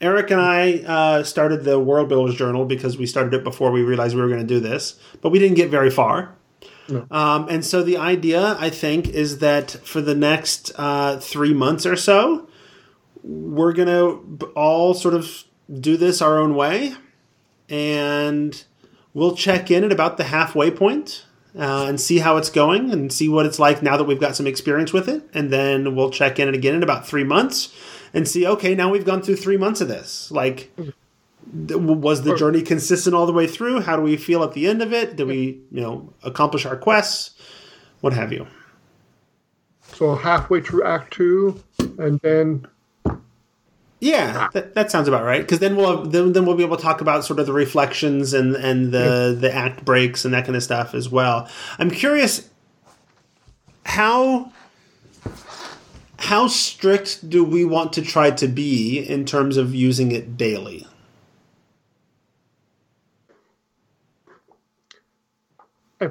Eric 0.00 0.30
and 0.30 0.40
I 0.40 0.74
uh, 0.86 1.22
started 1.24 1.64
the 1.64 1.80
World 1.80 2.08
Builders 2.08 2.36
Journal 2.36 2.64
because 2.64 2.96
we 2.96 3.06
started 3.06 3.34
it 3.34 3.42
before 3.42 3.70
we 3.70 3.82
realized 3.82 4.14
we 4.14 4.22
were 4.22 4.28
going 4.28 4.40
to 4.40 4.46
do 4.46 4.60
this, 4.60 4.98
but 5.20 5.30
we 5.30 5.38
didn't 5.38 5.56
get 5.56 5.70
very 5.70 5.90
far. 5.90 6.36
No. 6.88 7.06
Um, 7.10 7.48
and 7.48 7.64
so 7.64 7.82
the 7.82 7.96
idea, 7.96 8.56
I 8.58 8.70
think, 8.70 9.08
is 9.08 9.38
that 9.38 9.70
for 9.70 10.00
the 10.00 10.14
next 10.14 10.72
uh, 10.76 11.18
three 11.18 11.52
months 11.52 11.84
or 11.84 11.96
so, 11.96 12.48
we're 13.22 13.72
going 13.72 13.88
to 13.88 14.46
all 14.54 14.94
sort 14.94 15.14
of 15.14 15.44
do 15.80 15.96
this 15.96 16.22
our 16.22 16.38
own 16.38 16.54
way. 16.54 16.94
And 17.68 18.64
we'll 19.12 19.34
check 19.34 19.70
in 19.70 19.84
at 19.84 19.92
about 19.92 20.16
the 20.16 20.24
halfway 20.24 20.70
point, 20.70 21.26
uh, 21.58 21.86
and 21.88 22.00
see 22.00 22.18
how 22.18 22.36
it's 22.36 22.50
going 22.50 22.92
and 22.92 23.12
see 23.12 23.28
what 23.28 23.44
it's 23.44 23.58
like 23.58 23.82
now 23.82 23.96
that 23.96 24.04
we've 24.04 24.20
got 24.20 24.36
some 24.36 24.46
experience 24.46 24.92
with 24.92 25.08
it. 25.08 25.28
And 25.34 25.52
then 25.52 25.96
we'll 25.96 26.10
check 26.10 26.38
in 26.38 26.54
again 26.54 26.76
in 26.76 26.82
about 26.82 27.06
three 27.06 27.24
months 27.24 27.74
and 28.12 28.26
see, 28.26 28.46
okay, 28.46 28.74
now 28.74 28.90
we've 28.90 29.04
gone 29.04 29.22
through 29.22 29.36
three 29.36 29.56
months 29.56 29.80
of 29.80 29.88
this. 29.88 30.30
Like, 30.30 30.70
was 31.50 32.22
the 32.22 32.36
journey 32.36 32.62
consistent 32.62 33.14
all 33.14 33.26
the 33.26 33.32
way 33.32 33.46
through? 33.46 33.80
How 33.80 33.96
do 33.96 34.02
we 34.02 34.16
feel 34.16 34.42
at 34.42 34.52
the 34.52 34.66
end 34.66 34.82
of 34.82 34.92
it? 34.92 35.16
Did 35.16 35.26
we, 35.26 35.60
you 35.70 35.80
know, 35.80 36.12
accomplish 36.22 36.66
our 36.66 36.76
quests? 36.76 37.34
What 38.00 38.12
have 38.12 38.32
you? 38.32 38.46
So 39.82 40.14
halfway 40.14 40.60
through 40.60 40.84
Act 40.84 41.14
Two, 41.14 41.62
and 41.98 42.20
then 42.20 42.66
Yeah, 44.00 44.48
that, 44.52 44.74
that 44.74 44.90
sounds 44.90 45.08
about 45.08 45.24
right. 45.24 45.40
Because 45.40 45.58
then 45.58 45.74
we'll 45.74 46.04
then, 46.04 46.32
then 46.32 46.46
we'll 46.46 46.56
be 46.56 46.62
able 46.62 46.76
to 46.76 46.82
talk 46.82 47.00
about 47.00 47.24
sort 47.24 47.40
of 47.40 47.46
the 47.46 47.52
reflections 47.52 48.32
and 48.32 48.54
and 48.54 48.92
the 48.92 49.36
the 49.38 49.52
act 49.52 49.84
breaks 49.84 50.24
and 50.24 50.32
that 50.34 50.44
kind 50.44 50.54
of 50.56 50.62
stuff 50.62 50.94
as 50.94 51.08
well. 51.08 51.48
I'm 51.78 51.90
curious 51.90 52.48
how 53.84 54.52
how 56.18 56.48
strict 56.48 57.28
do 57.30 57.44
we 57.44 57.64
want 57.64 57.92
to 57.94 58.02
try 58.02 58.30
to 58.32 58.48
be 58.48 58.98
in 58.98 59.24
terms 59.24 59.56
of 59.56 59.74
using 59.74 60.12
it 60.12 60.36
daily? 60.36 60.86
I, 66.00 66.08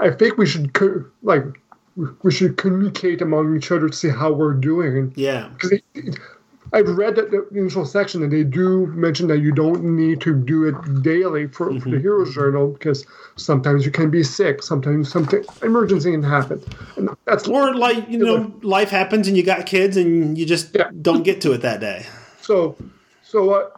I 0.00 0.10
think 0.10 0.38
we 0.38 0.46
should 0.46 0.74
co- 0.74 1.04
like 1.22 1.44
we 2.22 2.32
should 2.32 2.56
communicate 2.56 3.22
among 3.22 3.56
each 3.56 3.70
other 3.70 3.88
to 3.88 3.96
see 3.96 4.08
how 4.08 4.32
we're 4.32 4.54
doing. 4.54 5.12
Yeah. 5.14 5.50
I've 6.74 6.88
read 6.88 7.14
that 7.16 7.30
the 7.30 7.46
initial 7.56 7.86
section 7.86 8.22
and 8.22 8.32
they 8.32 8.42
do 8.44 8.86
mention 8.88 9.28
that 9.28 9.38
you 9.38 9.52
don't 9.52 9.84
need 9.84 10.20
to 10.22 10.34
do 10.34 10.64
it 10.64 11.02
daily 11.02 11.46
for, 11.46 11.78
for 11.80 11.88
the 11.88 12.00
hero's 12.00 12.34
Journal 12.34 12.68
because 12.68 13.06
sometimes 13.36 13.86
you 13.86 13.92
can 13.92 14.10
be 14.10 14.24
sick, 14.24 14.62
sometimes 14.62 15.10
something 15.10 15.44
emergency 15.62 16.10
can 16.10 16.22
happen, 16.22 16.62
and 16.96 17.08
that's 17.24 17.46
Or 17.48 17.74
like 17.74 18.08
you 18.08 18.18
know, 18.18 18.52
life 18.62 18.90
happens 18.90 19.28
and 19.28 19.36
you 19.36 19.44
got 19.44 19.66
kids 19.66 19.96
and 19.96 20.36
you 20.36 20.44
just 20.44 20.74
Yeah. 20.74 20.90
don't 21.00 21.22
get 21.22 21.40
to 21.42 21.52
it 21.52 21.62
that 21.62 21.80
day. 21.80 22.04
so. 22.40 22.76
So 23.22 23.50
uh, 23.50 23.70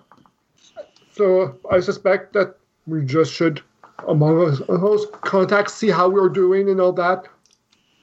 so 1.12 1.56
I 1.70 1.80
suspect 1.80 2.32
that 2.34 2.56
we 2.86 3.04
just 3.04 3.32
should 3.32 3.62
among 4.06 4.46
us, 4.46 4.60
us 4.68 5.06
contact, 5.22 5.70
see 5.70 5.88
how 5.88 6.08
we're 6.08 6.28
doing 6.28 6.68
and 6.68 6.80
all 6.80 6.92
that, 6.92 7.26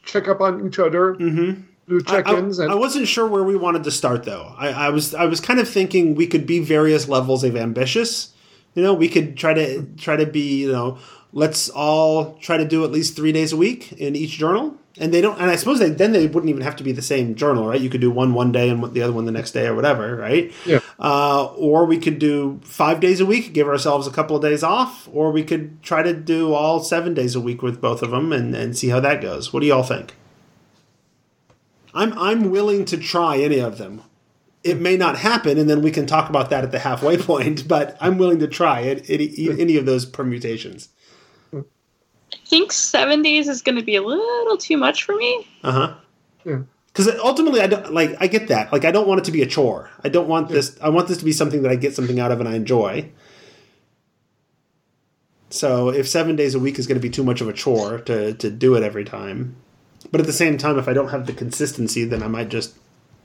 check 0.03 0.27
up 0.27 0.41
on 0.41 0.65
each 0.65 0.79
other, 0.79 1.13
mm-hmm. 1.15 1.61
Do 1.87 2.01
check-ins, 2.01 2.59
I, 2.59 2.63
and 2.63 2.71
I 2.71 2.75
wasn't 2.75 3.07
sure 3.07 3.27
where 3.27 3.43
we 3.43 3.55
wanted 3.55 3.83
to 3.83 3.91
start 3.91 4.23
though. 4.23 4.53
I, 4.57 4.69
I 4.69 4.89
was 4.89 5.13
I 5.13 5.25
was 5.25 5.39
kind 5.39 5.59
of 5.59 5.67
thinking 5.67 6.15
we 6.15 6.27
could 6.27 6.45
be 6.45 6.59
various 6.59 7.07
levels 7.07 7.43
of 7.43 7.55
ambitious. 7.55 8.33
You 8.75 8.83
know, 8.83 8.93
we 8.93 9.09
could 9.09 9.37
try 9.37 9.53
to 9.53 9.83
try 9.97 10.15
to 10.15 10.25
be 10.25 10.61
you 10.61 10.71
know 10.71 10.97
let's 11.33 11.67
all 11.69 12.35
try 12.35 12.57
to 12.57 12.65
do 12.65 12.85
at 12.85 12.91
least 12.91 13.15
three 13.15 13.31
days 13.31 13.51
a 13.51 13.57
week 13.57 13.91
in 13.93 14.15
each 14.15 14.31
journal. 14.31 14.77
And 14.99 15.11
they 15.11 15.21
don't, 15.21 15.41
and 15.41 15.49
I 15.49 15.55
suppose 15.55 15.79
they 15.79 15.89
then 15.89 16.11
they 16.11 16.27
wouldn't 16.27 16.51
even 16.51 16.61
have 16.61 16.75
to 16.75 16.83
be 16.83 16.91
the 16.91 17.01
same 17.01 17.33
journal, 17.33 17.67
right? 17.67 17.81
You 17.81 17.89
could 17.89 17.99
do 17.99 18.11
one 18.11 18.35
one 18.35 18.51
day 18.51 18.69
and 18.69 18.93
the 18.93 19.01
other 19.01 19.11
one 19.11 19.25
the 19.25 19.31
next 19.31 19.49
day 19.49 19.65
or 19.65 19.73
whatever, 19.73 20.15
right? 20.15 20.53
Yeah. 20.67 20.81
Uh, 20.99 21.45
or 21.55 21.85
we 21.85 21.97
could 21.97 22.19
do 22.19 22.61
five 22.63 22.99
days 22.99 23.19
a 23.19 23.25
week, 23.25 23.53
give 23.53 23.67
ourselves 23.67 24.05
a 24.05 24.11
couple 24.11 24.35
of 24.35 24.43
days 24.43 24.61
off, 24.61 25.09
or 25.11 25.31
we 25.31 25.43
could 25.43 25.81
try 25.81 26.03
to 26.03 26.13
do 26.13 26.53
all 26.53 26.79
seven 26.79 27.15
days 27.15 27.33
a 27.33 27.41
week 27.41 27.63
with 27.63 27.81
both 27.81 28.03
of 28.03 28.11
them 28.11 28.31
and, 28.31 28.55
and 28.55 28.77
see 28.77 28.89
how 28.89 28.99
that 28.99 29.19
goes. 29.19 29.51
What 29.51 29.61
do 29.61 29.65
y'all 29.65 29.81
think? 29.81 30.13
I'm 31.93 32.17
I'm 32.17 32.49
willing 32.49 32.85
to 32.85 32.97
try 32.97 33.37
any 33.37 33.59
of 33.59 33.77
them. 33.77 34.01
It 34.63 34.79
may 34.79 34.95
not 34.95 35.17
happen, 35.17 35.57
and 35.57 35.69
then 35.69 35.81
we 35.81 35.91
can 35.91 36.05
talk 36.05 36.29
about 36.29 36.49
that 36.49 36.63
at 36.63 36.71
the 36.71 36.79
halfway 36.79 37.17
point. 37.31 37.67
But 37.67 37.97
I'm 37.99 38.17
willing 38.17 38.39
to 38.39 38.47
try 38.47 38.81
it, 38.81 39.09
any, 39.09 39.31
any 39.59 39.77
of 39.77 39.85
those 39.85 40.05
permutations. 40.05 40.89
I 41.53 42.45
think 42.45 42.71
seven 42.71 43.21
days 43.21 43.47
is 43.47 43.61
going 43.61 43.77
to 43.77 43.83
be 43.83 43.95
a 43.95 44.01
little 44.01 44.57
too 44.57 44.77
much 44.77 45.03
for 45.03 45.15
me. 45.15 45.47
Uh 45.63 45.71
huh. 45.71 45.95
yeah. 46.45 46.59
Because 46.87 47.07
ultimately, 47.19 47.59
I 47.59 47.67
don't 47.67 47.91
like. 47.91 48.15
I 48.19 48.27
get 48.27 48.49
that. 48.49 48.71
Like, 48.71 48.85
I 48.85 48.91
don't 48.91 49.07
want 49.07 49.19
it 49.19 49.23
to 49.25 49.31
be 49.31 49.41
a 49.41 49.47
chore. 49.47 49.89
I 50.03 50.09
don't 50.09 50.27
want 50.27 50.49
this. 50.49 50.77
I 50.81 50.89
want 50.89 51.07
this 51.07 51.17
to 51.17 51.25
be 51.25 51.31
something 51.31 51.63
that 51.63 51.71
I 51.71 51.75
get 51.75 51.95
something 51.95 52.19
out 52.19 52.31
of 52.31 52.39
and 52.39 52.47
I 52.47 52.55
enjoy. 52.55 53.11
So, 55.49 55.89
if 55.89 56.07
seven 56.07 56.35
days 56.35 56.53
a 56.53 56.59
week 56.59 56.77
is 56.77 56.85
going 56.85 56.97
to 56.97 57.01
be 57.01 57.09
too 57.09 57.23
much 57.23 57.41
of 57.41 57.47
a 57.47 57.53
chore 57.53 57.99
to 57.99 58.33
to 58.35 58.51
do 58.51 58.75
it 58.75 58.83
every 58.83 59.05
time, 59.05 59.55
but 60.13 60.21
at 60.21 60.27
the 60.27 60.31
same 60.33 60.57
time, 60.59 60.77
if 60.77 60.87
I 60.87 60.93
don't 60.93 61.09
have 61.09 61.25
the 61.25 61.33
consistency, 61.33 62.05
then 62.05 62.21
I 62.23 62.27
might 62.27 62.47
just 62.49 62.75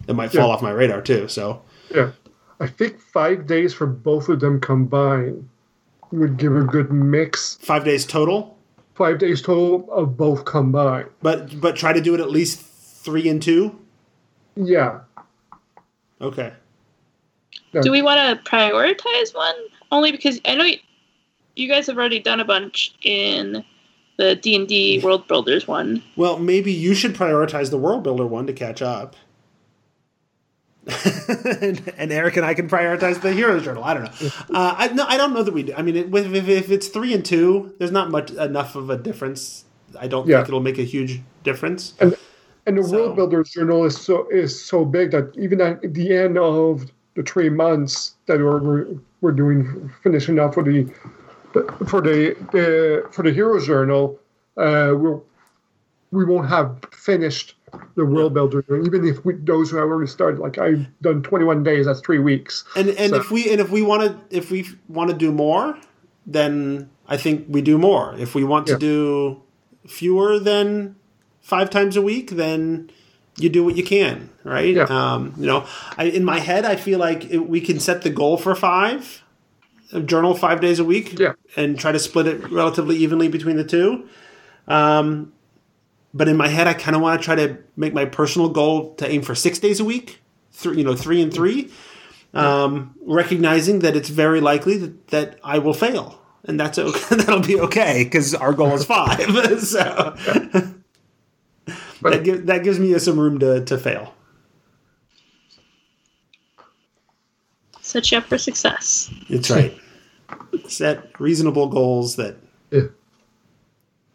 it 0.08 0.16
might 0.16 0.32
fall 0.32 0.48
Yeah. 0.48 0.54
off 0.54 0.62
my 0.62 0.70
radar 0.70 1.02
too. 1.02 1.28
So, 1.28 1.60
Yeah. 1.94 2.12
I 2.60 2.66
think 2.66 2.98
five 2.98 3.46
days 3.46 3.74
for 3.74 3.86
both 3.86 4.28
of 4.30 4.40
them 4.40 4.58
combined 4.58 5.48
would 6.10 6.38
give 6.38 6.56
a 6.56 6.62
good 6.64 6.90
mix. 6.90 7.58
five 7.60 7.84
days 7.84 8.06
total. 8.06 8.56
Five 8.94 9.18
days 9.18 9.42
total 9.42 9.86
of 9.92 10.16
both 10.16 10.46
combined. 10.46 11.10
But 11.22 11.60
but 11.60 11.76
try 11.76 11.92
to 11.92 12.00
do 12.00 12.14
it 12.14 12.20
at 12.20 12.30
least 12.30 12.58
three 13.04 13.28
and 13.28 13.40
two. 13.42 13.78
Yeah. 14.56 15.00
Okay. 16.20 16.52
Do 17.82 17.92
we 17.92 18.00
want 18.02 18.18
to 18.44 18.50
prioritize 18.50 19.34
one? 19.34 19.54
Only 19.92 20.10
because 20.10 20.40
I 20.46 20.54
know 20.54 20.66
you 21.54 21.68
guys 21.68 21.86
have 21.86 21.98
already 21.98 22.18
done 22.18 22.40
a 22.40 22.44
bunch 22.44 22.94
in 23.02 23.62
the 24.18 24.34
D 24.36 24.54
and 24.54 24.68
D 24.68 25.00
World 25.02 25.26
Builders 25.26 25.66
one. 25.66 26.02
Well, 26.16 26.38
maybe 26.38 26.70
you 26.72 26.94
should 26.94 27.14
prioritize 27.14 27.70
the 27.70 27.78
World 27.78 28.02
Builder 28.02 28.26
one 28.26 28.46
to 28.46 28.52
catch 28.52 28.82
up. 28.82 29.16
and, 31.60 31.92
and 31.98 32.12
Eric 32.12 32.36
and 32.36 32.46
I 32.46 32.54
can 32.54 32.68
prioritize 32.68 33.20
the 33.20 33.32
Heroes 33.32 33.64
Journal. 33.64 33.84
I 33.84 33.94
don't 33.94 34.04
know. 34.04 34.28
Uh, 34.54 34.74
I 34.76 34.88
no, 34.88 35.04
I 35.06 35.16
don't 35.16 35.34
know 35.34 35.42
that 35.42 35.52
we 35.54 35.62
do. 35.64 35.74
I 35.76 35.82
mean, 35.82 35.96
it, 35.96 36.14
if, 36.14 36.34
if, 36.34 36.48
if 36.48 36.70
it's 36.70 36.88
three 36.88 37.14
and 37.14 37.24
two, 37.24 37.74
there's 37.78 37.90
not 37.90 38.10
much 38.10 38.30
enough 38.32 38.74
of 38.76 38.90
a 38.90 38.96
difference. 38.96 39.64
I 39.98 40.06
don't 40.08 40.26
Yeah. 40.26 40.38
think 40.38 40.48
it'll 40.48 40.60
make 40.60 40.78
a 40.78 40.82
huge 40.84 41.20
difference. 41.44 41.94
And 42.00 42.16
and 42.66 42.76
the 42.78 42.84
So- 42.84 42.96
World 42.96 43.16
Builders 43.16 43.50
Journal 43.50 43.84
is 43.84 43.96
so 44.00 44.26
is 44.30 44.62
so 44.62 44.84
big 44.84 45.10
that 45.12 45.32
even 45.38 45.60
at 45.60 45.94
the 45.94 46.14
end 46.16 46.38
of 46.38 46.86
the 47.14 47.22
three 47.22 47.50
months 47.50 48.14
that 48.26 48.38
we're 48.38 48.58
we're, 48.62 48.86
we're 49.20 49.32
doing 49.32 49.90
finishing 50.02 50.38
up 50.38 50.54
for 50.54 50.62
the 50.62 50.86
for 51.52 52.00
the, 52.00 52.36
the 52.52 53.06
for 53.12 53.22
the 53.22 53.32
Heroes 53.32 53.66
Journal, 53.66 54.18
uh, 54.56 54.92
we'll 54.96 55.24
we 56.10 56.24
won't 56.24 56.48
have 56.48 56.78
finished 56.92 57.54
the 57.94 58.04
World 58.04 58.32
Builder 58.32 58.64
even 58.86 59.06
if 59.06 59.22
we, 59.24 59.34
those 59.34 59.70
who 59.70 59.76
have 59.76 59.86
already 59.88 60.10
started. 60.10 60.40
Like 60.40 60.56
I've 60.56 60.86
done 61.02 61.22
21 61.22 61.62
days, 61.62 61.84
that's 61.86 62.00
three 62.00 62.18
weeks. 62.18 62.64
And 62.76 62.88
and 62.90 63.10
So- 63.10 63.16
if 63.16 63.30
we 63.30 63.50
and 63.50 63.60
if 63.60 63.70
we 63.70 63.82
want 63.82 64.02
to 64.02 64.36
if 64.36 64.50
we 64.50 64.66
want 64.88 65.10
to 65.10 65.16
do 65.16 65.32
more, 65.32 65.76
then 66.26 66.88
I 67.08 67.16
think 67.16 67.46
we 67.48 67.60
do 67.62 67.76
more. 67.78 68.14
If 68.18 68.34
we 68.34 68.44
want 68.44 68.66
to 68.68 68.72
Yeah. 68.72 68.78
do 68.78 69.42
fewer 69.86 70.38
than 70.38 70.96
five 71.40 71.70
times 71.70 71.96
a 71.96 72.02
week, 72.02 72.30
then 72.32 72.90
you 73.38 73.48
do 73.48 73.64
what 73.64 73.76
you 73.76 73.84
can, 73.84 74.28
right? 74.44 74.74
Yeah. 74.74 74.84
Um, 74.84 75.32
you 75.38 75.46
know, 75.46 75.64
I, 75.96 76.04
in 76.04 76.24
my 76.24 76.40
head, 76.40 76.64
I 76.64 76.76
feel 76.76 76.98
like 76.98 77.30
it, 77.30 77.48
we 77.48 77.60
can 77.60 77.78
set 77.80 78.02
the 78.02 78.10
goal 78.10 78.36
for 78.36 78.54
five, 78.54 79.22
journal 80.04 80.34
five 80.34 80.60
days 80.60 80.78
a 80.78 80.84
week, 80.84 81.18
Yeah. 81.18 81.32
and 81.56 81.78
try 81.78 81.92
to 81.92 81.98
split 81.98 82.26
it 82.26 82.50
relatively 82.50 82.96
evenly 82.96 83.28
between 83.28 83.56
the 83.56 83.64
two. 83.64 84.08
Um, 84.66 85.32
but 86.14 86.28
in 86.28 86.36
my 86.36 86.48
head, 86.48 86.66
I 86.66 86.74
kind 86.74 86.94
of 86.96 87.02
want 87.02 87.20
to 87.20 87.24
try 87.24 87.34
to 87.36 87.58
make 87.76 87.94
my 87.94 88.04
personal 88.04 88.48
goal 88.48 88.94
to 88.96 89.08
aim 89.10 89.22
for 89.22 89.34
six 89.34 89.58
days 89.58 89.80
a 89.80 89.84
week, 89.84 90.20
three, 90.52 90.78
you 90.78 90.84
know, 90.84 90.94
three 90.94 91.20
and 91.22 91.32
three, 91.32 91.70
um, 92.34 92.94
recognizing 93.06 93.78
that 93.80 93.96
it's 93.96 94.08
very 94.10 94.40
likely 94.40 94.76
that, 94.78 95.08
that 95.08 95.38
I 95.42 95.58
will 95.58 95.74
fail, 95.74 96.20
and 96.44 96.58
that's 96.60 96.78
okay. 96.78 97.16
That'll 97.16 97.40
be 97.40 97.58
okay 97.60 98.04
because 98.04 98.34
our 98.34 98.52
goal 98.52 98.74
is 98.74 98.84
five. 98.84 99.20
so 99.60 100.14
But- 102.00 102.10
that, 102.12 102.24
gives 102.24 102.42
that 102.44 102.62
gives 102.64 102.78
me 102.78 102.96
some 102.98 103.18
room 103.18 103.38
to, 103.40 103.64
to 103.64 103.78
fail. 103.78 104.14
Set 107.88 108.12
you 108.12 108.18
up 108.18 108.24
for 108.24 108.36
success. 108.36 109.10
That's 109.30 109.48
right. 109.58 109.74
Set 110.66 111.18
reasonable 111.18 111.68
goals 111.68 112.16
that 112.16 112.36
Yeah. 112.70 112.80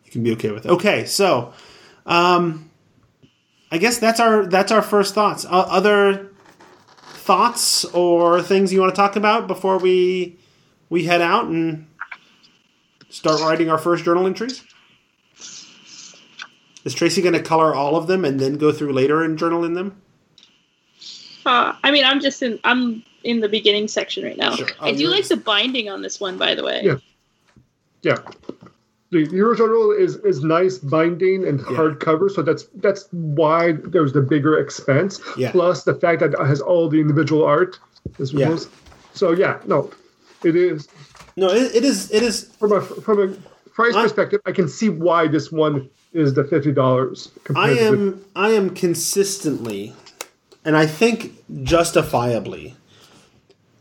you 0.05 0.11
can 0.11 0.21
be 0.21 0.31
okay 0.33 0.51
with. 0.51 0.67
Okay, 0.67 1.05
so 1.05 1.53
um, 2.05 2.69
I 3.71 3.79
guess 3.79 3.97
that's 3.97 4.19
our 4.19 4.45
that's 4.45 4.71
our 4.71 4.83
first 4.83 5.15
thoughts. 5.15 5.43
Uh, 5.43 5.49
other 5.49 6.29
thoughts 7.01 7.83
or 7.85 8.43
things 8.43 8.71
you 8.71 8.79
want 8.79 8.93
to 8.93 8.95
talk 8.95 9.15
about 9.15 9.47
before 9.47 9.79
we 9.79 10.37
we 10.91 11.05
head 11.05 11.21
out 11.21 11.45
and 11.45 11.87
start 13.09 13.41
writing 13.41 13.71
our 13.71 13.79
first 13.79 14.05
journal 14.05 14.27
entries? 14.27 14.63
Is 16.85 16.93
Tracy 16.93 17.23
going 17.23 17.33
to 17.33 17.41
color 17.41 17.73
all 17.73 17.95
of 17.95 18.05
them 18.05 18.23
and 18.23 18.39
then 18.39 18.57
go 18.57 18.71
through 18.71 18.93
later 18.93 19.23
and 19.23 19.35
journal 19.39 19.63
in 19.65 19.73
them? 19.73 19.99
Uh, 21.45 21.75
I 21.83 21.91
mean, 21.91 22.05
I'm 22.05 22.19
just 22.19 22.41
in. 22.41 22.59
I'm 22.63 23.03
in 23.23 23.39
the 23.39 23.49
beginning 23.49 23.87
section 23.87 24.23
right 24.25 24.37
now. 24.37 24.55
Sure. 24.55 24.67
I 24.81 24.91
do 24.93 25.07
like 25.07 25.27
the 25.27 25.37
binding 25.37 25.89
on 25.89 26.01
this 26.01 26.19
one, 26.19 26.37
by 26.37 26.55
the 26.55 26.63
way. 26.63 26.81
Yeah. 26.83 26.95
Yeah. 28.01 28.17
The 29.11 29.25
Hero 29.27 29.55
Journal 29.55 29.91
is 29.91 30.15
is 30.17 30.43
nice 30.43 30.77
binding 30.79 31.47
and 31.47 31.59
Yeah. 31.59 31.65
hardcover, 31.77 32.29
so 32.31 32.41
that's 32.41 32.63
that's 32.75 33.07
why 33.11 33.73
there's 33.73 34.11
the 34.13 34.21
bigger 34.21 34.57
expense. 34.57 35.21
Yeah. 35.37 35.51
Plus 35.51 35.83
the 35.83 35.93
fact 35.93 36.19
that 36.21 36.33
it 36.33 36.39
has 36.45 36.59
all 36.61 36.89
the 36.89 36.99
individual 36.99 37.43
art 37.45 37.79
as 38.19 38.33
Yeah. 38.33 38.49
well. 38.49 38.59
So 39.13 39.31
yeah, 39.31 39.59
no, 39.67 39.91
it 40.43 40.55
is 40.55 40.87
No, 41.37 41.47
it, 41.49 41.75
it 41.75 41.83
is. 41.83 42.11
It 42.11 42.23
is. 42.23 42.45
from 42.59 42.71
a 42.73 42.81
from 42.81 43.21
a 43.21 43.27
price 43.69 43.93
I- 43.95 44.03
perspective. 44.03 44.41
I 44.45 44.51
can 44.51 44.67
see 44.67 44.89
why 44.89 45.27
this 45.27 45.51
one 45.51 45.89
is 46.13 46.33
the 46.33 46.43
fifty 46.43 46.71
dollars. 46.71 47.31
I 47.55 47.69
am. 47.71 48.19
I 48.35 48.49
am 48.49 48.71
consistently, 48.71 49.93
and 50.65 50.77
I 50.77 50.85
think 50.85 51.43
justifiably, 51.63 52.75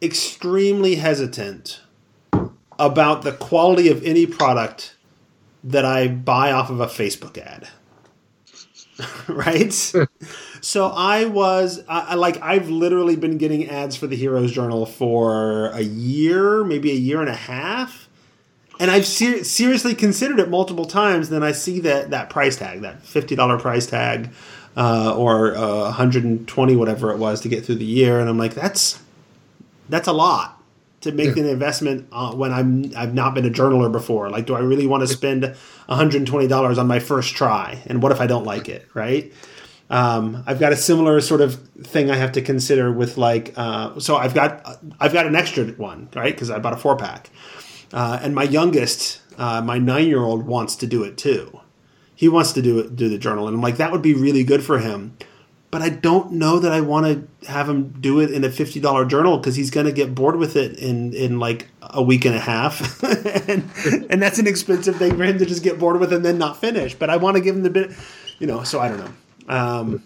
extremely 0.00 0.96
hesitant 0.96 1.80
about 2.78 3.22
the 3.22 3.32
quality 3.32 3.88
of 3.88 4.02
any 4.02 4.26
product 4.26 4.96
that 5.62 5.84
I 5.84 6.08
buy 6.08 6.50
off 6.50 6.70
of 6.70 6.80
a 6.80 6.86
Facebook 6.86 7.38
ad. 7.38 7.68
right? 9.28 9.72
so 10.60 10.88
I 10.88 11.24
was 11.26 11.82
I, 11.88 12.14
like 12.14 12.40
I've 12.42 12.68
literally 12.68 13.16
been 13.16 13.38
getting 13.38 13.68
ads 13.68 13.96
for 13.96 14.06
the 14.06 14.16
Heroes 14.16 14.52
Journal 14.52 14.86
for 14.86 15.68
a 15.68 15.82
year, 15.82 16.64
maybe 16.64 16.90
a 16.90 16.96
year 16.96 17.20
and 17.20 17.28
a 17.28 17.34
half. 17.34 18.08
And 18.80 18.90
I've 18.90 19.06
ser- 19.06 19.44
seriously 19.44 19.94
considered 19.94 20.40
it 20.40 20.48
multiple 20.48 20.86
times. 20.86 21.28
Then 21.28 21.42
I 21.42 21.52
see 21.52 21.78
that 21.80 22.10
that 22.10 22.30
price 22.30 22.56
tag, 22.56 22.80
that 22.80 23.02
fifty 23.02 23.36
dollar 23.36 23.58
price 23.58 23.86
tag, 23.86 24.30
uh, 24.76 25.14
or 25.16 25.54
uh, 25.54 25.82
one 25.82 25.92
hundred 25.92 26.24
and 26.24 26.46
twenty, 26.48 26.76
whatever 26.76 27.10
it 27.10 27.18
was, 27.18 27.40
to 27.42 27.48
get 27.48 27.64
through 27.64 27.76
the 27.76 27.84
year, 27.84 28.20
and 28.20 28.28
I'm 28.28 28.38
like, 28.38 28.54
that's 28.54 29.00
that's 29.88 30.08
a 30.08 30.12
lot 30.12 30.60
to 31.02 31.10
make 31.10 31.36
an 31.36 31.46
investment 31.46 32.06
uh, 32.12 32.32
when 32.32 32.52
I'm 32.52 32.92
I've 32.96 33.12
not 33.12 33.34
been 33.34 33.44
a 33.44 33.50
journaler 33.50 33.90
before. 33.90 34.30
Like, 34.30 34.46
do 34.46 34.54
I 34.54 34.60
really 34.60 34.86
want 34.86 35.02
to 35.02 35.08
spend 35.08 35.42
one 35.42 35.56
hundred 35.86 36.18
and 36.18 36.26
twenty 36.26 36.46
dollars 36.46 36.78
on 36.78 36.86
my 36.86 37.00
first 37.00 37.34
try? 37.34 37.82
And 37.86 38.02
what 38.02 38.12
if 38.12 38.20
I 38.20 38.26
don't 38.26 38.44
like 38.44 38.68
it? 38.68 38.88
Right? 38.94 39.32
Um, 39.90 40.42
I've 40.46 40.58
got 40.58 40.72
a 40.72 40.76
similar 40.76 41.20
sort 41.20 41.42
of 41.42 41.60
thing 41.82 42.10
I 42.10 42.16
have 42.16 42.32
to 42.32 42.40
consider 42.40 42.90
with 42.90 43.18
like, 43.18 43.52
uh, 43.56 44.00
so 44.00 44.16
I've 44.16 44.32
got 44.32 44.80
I've 44.98 45.12
got 45.12 45.26
an 45.26 45.36
extra 45.36 45.66
one, 45.66 46.08
right? 46.14 46.32
Because 46.32 46.50
I 46.50 46.58
bought 46.60 46.72
a 46.72 46.78
four 46.78 46.96
pack. 46.96 47.28
Uh, 47.92 48.18
and 48.22 48.34
my 48.34 48.44
youngest, 48.44 49.20
uh, 49.36 49.60
my 49.60 49.76
nine 49.76 50.06
year 50.06 50.22
old, 50.22 50.46
wants 50.46 50.76
to 50.76 50.86
do 50.86 51.04
it 51.04 51.18
too. 51.18 51.60
He 52.14 52.28
wants 52.28 52.52
to 52.52 52.62
do 52.62 52.78
it, 52.78 52.96
do 52.96 53.08
the 53.08 53.18
journal, 53.18 53.48
and 53.48 53.56
I'm 53.56 53.62
like, 53.62 53.76
that 53.76 53.92
would 53.92 54.02
be 54.02 54.14
really 54.14 54.44
good 54.44 54.62
for 54.62 54.78
him. 54.78 55.16
But 55.70 55.80
I 55.80 55.88
don't 55.88 56.32
know 56.32 56.58
that 56.58 56.70
I 56.70 56.82
want 56.82 57.06
to 57.40 57.48
have 57.50 57.68
him 57.68 57.94
do 58.00 58.20
it 58.20 58.30
in 58.30 58.44
a 58.44 58.50
fifty 58.50 58.78
dollar 58.78 59.06
journal 59.06 59.38
because 59.38 59.56
he's 59.56 59.70
going 59.70 59.86
to 59.86 59.92
get 59.92 60.14
bored 60.14 60.36
with 60.36 60.54
it 60.54 60.78
in 60.78 61.14
in 61.14 61.38
like 61.38 61.68
a 61.80 62.02
week 62.02 62.26
and 62.26 62.34
a 62.34 62.40
half, 62.40 63.02
and 63.48 63.70
and 64.10 64.22
that's 64.22 64.38
an 64.38 64.46
expensive 64.46 64.96
thing 64.96 65.16
for 65.16 65.24
him 65.24 65.38
to 65.38 65.46
just 65.46 65.62
get 65.62 65.78
bored 65.78 65.98
with 65.98 66.12
and 66.12 66.24
then 66.24 66.36
not 66.36 66.58
finish. 66.58 66.94
But 66.94 67.08
I 67.08 67.16
want 67.16 67.36
to 67.36 67.42
give 67.42 67.56
him 67.56 67.62
the 67.62 67.70
bit, 67.70 67.92
you 68.38 68.46
know. 68.46 68.62
So 68.64 68.80
I 68.80 68.88
don't 68.88 68.98
know. 68.98 69.54
Um, 69.54 70.04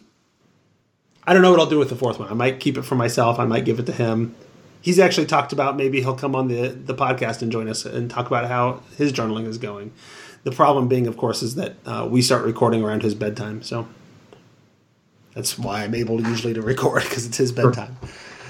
I 1.26 1.32
don't 1.32 1.42
know 1.42 1.50
what 1.50 1.58
I'll 1.58 1.66
do 1.66 1.80
with 1.80 1.88
the 1.88 1.96
fourth 1.96 2.20
one. 2.20 2.28
I 2.28 2.34
might 2.34 2.60
keep 2.60 2.78
it 2.78 2.82
for 2.82 2.94
myself. 2.94 3.40
I 3.40 3.44
might 3.44 3.64
give 3.64 3.80
it 3.80 3.86
to 3.86 3.92
him 3.92 4.36
he's 4.86 5.00
actually 5.00 5.26
talked 5.26 5.52
about 5.52 5.76
maybe 5.76 6.00
he'll 6.00 6.14
come 6.14 6.36
on 6.36 6.46
the 6.46 6.68
the 6.68 6.94
podcast 6.94 7.42
and 7.42 7.50
join 7.50 7.68
us 7.68 7.84
and 7.84 8.08
talk 8.08 8.28
about 8.28 8.46
how 8.46 8.80
his 8.96 9.12
journaling 9.12 9.46
is 9.46 9.58
going. 9.58 9.92
The 10.46 10.52
problem 10.52 10.86
being, 10.86 11.08
of 11.08 11.16
course, 11.16 11.42
is 11.42 11.56
that 11.56 11.74
uh, 11.84 12.06
we 12.08 12.22
start 12.22 12.44
recording 12.44 12.80
around 12.80 13.02
his 13.02 13.16
bedtime, 13.16 13.62
so 13.62 13.88
that's 15.34 15.58
why 15.58 15.82
I'm 15.82 15.92
able 15.92 16.20
usually 16.20 16.54
to 16.54 16.62
record 16.62 17.02
because 17.02 17.26
it's 17.26 17.36
his 17.36 17.50
bedtime. 17.50 17.96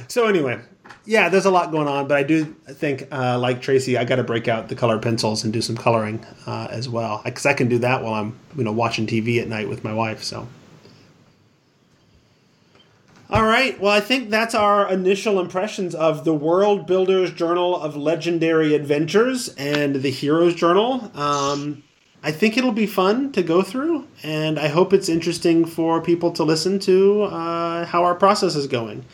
So 0.07 0.27
anyway, 0.27 0.61
yeah, 1.07 1.31
there's 1.31 1.47
a 1.47 1.51
lot 1.51 1.73
going 1.73 1.89
on, 1.89 2.07
but 2.07 2.19
I 2.19 2.23
do 2.23 2.45
think, 2.45 3.09
uh, 3.11 3.39
like 3.39 3.63
Tracy, 3.63 3.97
I 3.97 4.05
got 4.05 4.17
to 4.17 4.25
break 4.25 4.47
out 4.47 4.69
the 4.69 4.75
color 4.75 4.99
pencils 4.99 5.43
and 5.43 5.55
do 5.55 5.63
some 5.63 5.75
coloring 5.75 6.23
uh, 6.47 6.69
as 6.71 6.87
well 6.87 7.23
because 7.25 7.47
I 7.47 7.55
can 7.55 7.67
do 7.67 7.79
that 7.79 8.03
while 8.03 8.13
I'm 8.13 8.39
you 8.59 8.65
know 8.65 8.73
watching 8.73 9.07
TV 9.07 9.41
at 9.41 9.49
night 9.49 9.67
with 9.67 9.83
my 9.83 9.95
wife. 9.95 10.23
So. 10.23 10.47
All 13.31 13.43
right. 13.43 13.81
Well, 13.81 13.91
I 13.91 14.01
think 14.01 14.29
that's 14.29 14.55
our 14.55 14.93
initial 14.93 15.41
impressions 15.41 15.95
of 15.95 16.27
the 16.27 16.35
World 16.35 16.87
Builders 16.87 17.33
Journal 17.33 17.75
of 17.75 17.97
Legendary 17.97 18.75
Adventures 18.75 19.49
and 19.57 19.97
the 19.97 20.11
Heroes 20.11 20.55
Journal. 20.55 21.11
Um, 21.15 21.83
I 22.27 22.33
think 22.33 22.57
it'll 22.57 22.73
be 22.73 22.89
fun 22.89 23.31
to 23.33 23.43
go 23.45 23.63
through, 23.63 24.05
and 24.25 24.59
I 24.59 24.67
hope 24.67 24.93
it's 24.93 25.09
interesting 25.09 25.65
for 25.65 26.01
people 26.03 26.33
to 26.33 26.43
listen 26.43 26.81
to 26.81 27.23
uh, 27.23 27.85
how 27.87 28.03
our 28.03 28.17
process 28.17 28.57
is 28.57 28.67
going. 28.67 29.05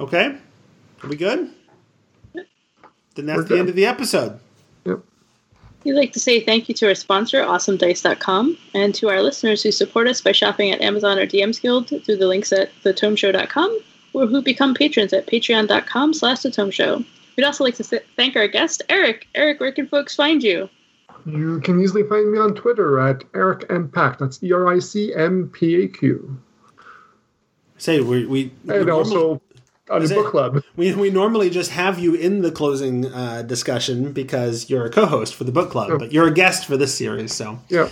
Okay? 0.00 0.38
Are 1.02 1.06
we 1.06 1.16
good? 1.16 1.50
Then 2.32 3.26
that's 3.26 3.36
We're 3.36 3.42
the 3.42 3.48
good. 3.48 3.58
end 3.58 3.68
of 3.68 3.74
the 3.76 3.84
episode. 3.84 4.40
Yep. 4.86 5.00
We'd 5.84 5.92
like 5.92 6.14
to 6.14 6.18
say 6.18 6.40
thank 6.40 6.70
you 6.70 6.74
to 6.76 6.86
our 6.88 6.94
sponsor, 6.94 7.42
AwesomeDice.com, 7.42 8.56
and 8.72 8.94
to 8.94 9.10
our 9.10 9.20
listeners 9.20 9.62
who 9.62 9.70
support 9.70 10.08
us 10.08 10.22
by 10.22 10.32
shopping 10.32 10.70
at 10.70 10.80
Amazon 10.80 11.18
or 11.18 11.26
DM's 11.26 11.58
Guild 11.58 11.88
through 11.88 12.16
the 12.16 12.26
links 12.26 12.54
at 12.54 12.70
thetomeshow.com, 12.82 13.80
or 14.14 14.26
who 14.26 14.40
become 14.40 14.72
patrons 14.72 15.12
at 15.12 15.26
patreon.com 15.26 16.14
slash 16.14 16.38
thetomeshow. 16.38 17.04
We'd 17.36 17.44
also 17.44 17.64
like 17.64 17.74
to 17.74 17.84
thank 18.16 18.34
our 18.34 18.48
guest, 18.48 18.80
Eric. 18.88 19.28
Eric, 19.34 19.60
where 19.60 19.72
can 19.72 19.86
folks 19.88 20.16
find 20.16 20.42
you? 20.42 20.70
You 21.26 21.60
can 21.60 21.80
easily 21.80 22.02
find 22.02 22.30
me 22.30 22.38
on 22.38 22.54
Twitter 22.54 23.00
at 23.00 23.24
Eric 23.34 23.64
M. 23.70 23.88
Pack. 23.88 24.18
That's 24.18 24.42
E 24.42 24.52
R 24.52 24.68
I 24.68 24.78
C 24.78 25.14
M 25.14 25.48
P 25.52 25.84
A 25.84 25.88
Q. 25.88 26.40
Say, 27.78 28.00
we. 28.00 28.26
we 28.26 28.52
And 28.68 28.90
also 28.90 29.40
on 29.90 30.02
it- 30.02 30.08
book 30.10 30.30
club. 30.30 30.62
We, 30.76 30.94
we 30.94 31.10
normally 31.10 31.50
just 31.50 31.70
have 31.72 31.98
you 31.98 32.14
in 32.14 32.42
the 32.42 32.50
closing 32.50 33.06
uh, 33.06 33.42
discussion 33.42 34.12
because 34.12 34.68
you're 34.70 34.86
a 34.86 34.90
co-host 34.90 35.34
for 35.34 35.44
the 35.44 35.52
book 35.52 35.70
club, 35.70 35.90
Oh. 35.92 35.98
but 35.98 36.12
you're 36.12 36.26
a 36.26 36.32
guest 36.34 36.64
for 36.66 36.76
this 36.76 36.94
series. 36.96 37.32
So, 37.34 37.58
Yeah. 37.68 37.88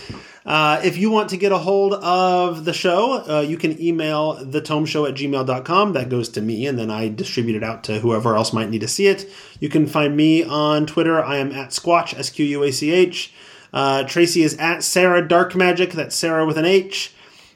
uh, 0.46 0.80
if 0.82 0.96
you 0.96 1.10
want 1.10 1.28
to 1.30 1.36
get 1.36 1.52
a 1.52 1.58
hold 1.58 1.94
of 1.94 2.64
the 2.64 2.72
show, 2.72 3.22
uh, 3.28 3.40
you 3.40 3.56
can 3.58 3.80
email 3.80 4.36
thetomeshow 4.44 5.08
at 5.08 5.14
gmail.com. 5.14 5.92
That 5.92 6.08
goes 6.08 6.28
to 6.30 6.40
me, 6.40 6.66
and 6.66 6.78
then 6.78 6.90
I 6.90 7.08
distribute 7.08 7.56
it 7.56 7.62
out 7.62 7.84
to 7.84 8.00
whoever 8.00 8.36
else 8.36 8.52
might 8.52 8.70
need 8.70 8.80
to 8.80 8.88
see 8.88 9.06
it. 9.06 9.28
You 9.60 9.68
can 9.68 9.86
find 9.86 10.16
me 10.16 10.42
on 10.42 10.86
Twitter. 10.86 11.22
I 11.22 11.36
am 11.36 11.52
at 11.52 11.70
Squatch, 11.70 12.18
S 12.18 12.30
Q 12.30 12.44
U 12.46 12.62
A 12.64 12.72
C 12.72 12.90
H. 12.90 13.32
Uh, 13.72 14.02
Tracy 14.04 14.42
is 14.42 14.54
at 14.56 14.82
Sarah 14.82 15.26
Dark 15.26 15.54
Magic. 15.54 15.92
That's 15.92 16.16
Sarah 16.16 16.44
with 16.46 16.58
an 16.58 16.64
H. 16.66 17.12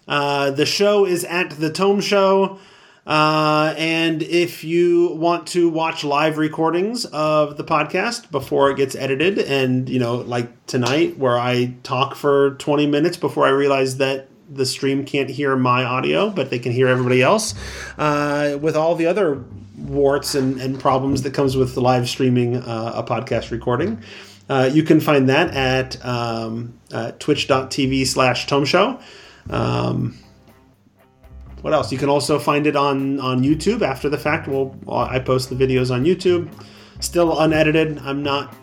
Uh, 0.09 0.51
the 0.51 0.65
show 0.65 1.05
is 1.05 1.25
at 1.25 1.51
The 1.51 1.71
Tome 1.71 2.01
Show. 2.01 2.59
Uh, 3.07 3.73
and 3.79 4.23
if 4.23 4.65
you 4.65 5.11
want 5.15 5.47
to 5.47 5.69
watch 5.69 6.03
live 6.03 6.39
recordings 6.39 7.05
of 7.05 7.57
the 7.57 7.63
podcast 7.63 8.31
before 8.33 8.71
it 8.71 8.77
gets 8.77 8.97
edited, 8.97 9.39
and 9.39 9.89
you 9.89 10.01
know, 10.01 10.17
like 10.17 10.67
tonight, 10.67 11.17
where 11.17 11.39
I 11.39 11.75
talk 11.85 12.17
for 12.17 12.57
20 12.57 12.87
minutes 12.89 13.17
before 13.17 13.47
I 13.47 13.51
realize 13.51 13.99
that 13.99 14.29
the 14.51 14.67
stream 14.67 15.05
can't 15.05 15.31
hear 15.31 15.57
my 15.57 15.85
audio, 15.85 16.31
but 16.31 16.51
they 16.51 16.59
can 16.59 16.73
hear 16.73 16.89
everybody 16.89 17.23
else, 17.23 17.55
uh, 17.97 18.59
with 18.61 18.77
all 18.77 18.97
the 18.97 19.07
other 19.07 19.45
warts 19.79 20.35
and, 20.35 20.61
and 20.61 20.81
problems 20.81 21.23
that 21.23 21.35
comes 21.35 21.57
with 21.57 21.77
live 21.77 22.09
streaming 22.09 22.57
uh, 22.57 22.93
a 22.97 23.03
podcast 23.05 23.51
recording. 23.51 24.03
Uh, 24.49 24.71
you 24.73 24.83
can 24.83 25.01
find 25.01 25.29
that 25.29 25.55
at 25.55 26.05
um, 26.05 26.79
uh, 26.93 27.13
twitch.tv 27.19 28.07
slash 28.07 28.47
tome 28.47 28.65
show. 28.65 28.99
Um, 29.51 30.17
what 31.63 31.73
else? 31.73 31.91
You 31.91 31.99
can 31.99 32.09
also 32.09 32.39
find 32.39 32.67
it 32.67 32.77
on 32.77 33.19
on 33.21 33.43
YouTube 33.43 33.83
after 33.83 34.09
the 34.09 34.19
fact. 34.19 34.49
Well, 34.49 34.79
I 34.89 35.19
post 35.19 35.51
the 35.51 35.57
videos 35.57 35.91
on 35.93 36.05
YouTube, 36.05 36.51
still 37.01 37.39
unedited. 37.39 37.99
I'm 37.99 38.23
not 38.23 38.55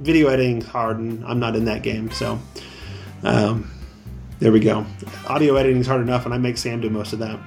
video 0.00 0.28
editing 0.28 0.60
hard, 0.60 0.98
and 0.98 1.24
I'm 1.24 1.38
not 1.38 1.56
in 1.56 1.64
that 1.66 1.82
game. 1.82 2.10
So, 2.10 2.38
um, 3.22 3.70
there 4.38 4.52
we 4.52 4.60
go. 4.60 4.86
Audio 5.28 5.56
editing 5.56 5.80
is 5.80 5.86
hard 5.86 6.00
enough, 6.00 6.24
and 6.24 6.34
I 6.34 6.38
make 6.38 6.58
Sam 6.58 6.80
do 6.80 6.90
most 6.90 7.12
of 7.12 7.18
that. 7.20 7.38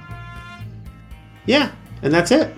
Yeah, 1.46 1.70
and 2.02 2.12
that's 2.12 2.30
it. 2.30 2.54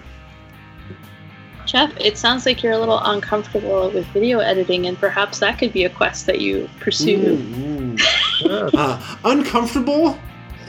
Jeff, 1.66 1.92
it 2.00 2.18
sounds 2.18 2.46
like 2.46 2.64
you're 2.64 2.72
a 2.72 2.78
little 2.78 2.98
uncomfortable 2.98 3.90
with 3.90 4.04
video 4.06 4.40
editing, 4.40 4.86
and 4.86 4.98
perhaps 4.98 5.38
that 5.38 5.58
could 5.58 5.72
be 5.72 5.84
a 5.84 5.90
quest 5.90 6.26
that 6.26 6.40
you 6.40 6.68
pursue. 6.80 7.36
Mm, 7.36 7.96
mm. 7.96 8.00
Yeah. 8.40 8.80
Uh, 8.80 9.16
uncomfortable 9.24 10.18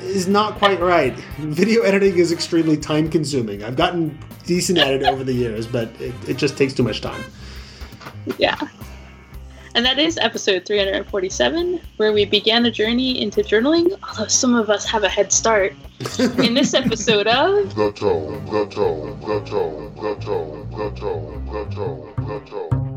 is 0.04 0.28
not 0.28 0.56
quite 0.56 0.80
right. 0.80 1.14
Video 1.40 1.82
editing 1.82 2.18
is 2.18 2.32
extremely 2.32 2.78
time 2.78 3.10
consuming. 3.10 3.64
I've 3.64 3.76
gotten 3.76 4.18
decent 4.46 4.78
at 4.78 4.94
it 4.94 5.04
over 5.04 5.24
the 5.24 5.34
years, 5.34 5.68
but 5.68 5.90
it, 6.02 6.14
it 6.28 6.38
just 6.38 6.58
takes 6.58 6.74
too 6.74 6.84
much 6.84 7.02
time. 7.02 7.24
Yeah. 8.38 8.58
And 9.74 9.86
that 9.86 10.00
is 10.00 10.18
episode 10.18 10.66
347, 10.66 11.80
where 11.96 12.12
we 12.12 12.26
began 12.26 12.66
a 12.66 12.72
journey 12.72 13.22
into 13.22 13.42
journaling, 13.42 13.98
although 14.04 14.28
some 14.28 14.54
of 14.54 14.70
us 14.70 14.84
have 14.86 15.04
a 15.04 15.10
head 15.10 15.32
start. 15.32 15.74
In 16.40 16.54
this 16.54 16.74
episode 16.74 17.28
of 17.28 17.74
The 17.76 17.92
tone, 17.94 18.46
the 18.48 18.66
tone, 18.66 19.20
the 19.22 19.40
tone, 19.46 19.96
the 19.96 20.16
tone, 20.16 20.70
the 20.72 20.92
tone, 21.00 21.46
the 21.46 21.76
tone, 21.76 22.14
the 22.18 22.40
tone. 22.50 22.91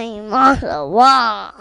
I'm 0.00 0.32
on 0.32 0.60
the 0.60 0.86
wall. 0.86 1.52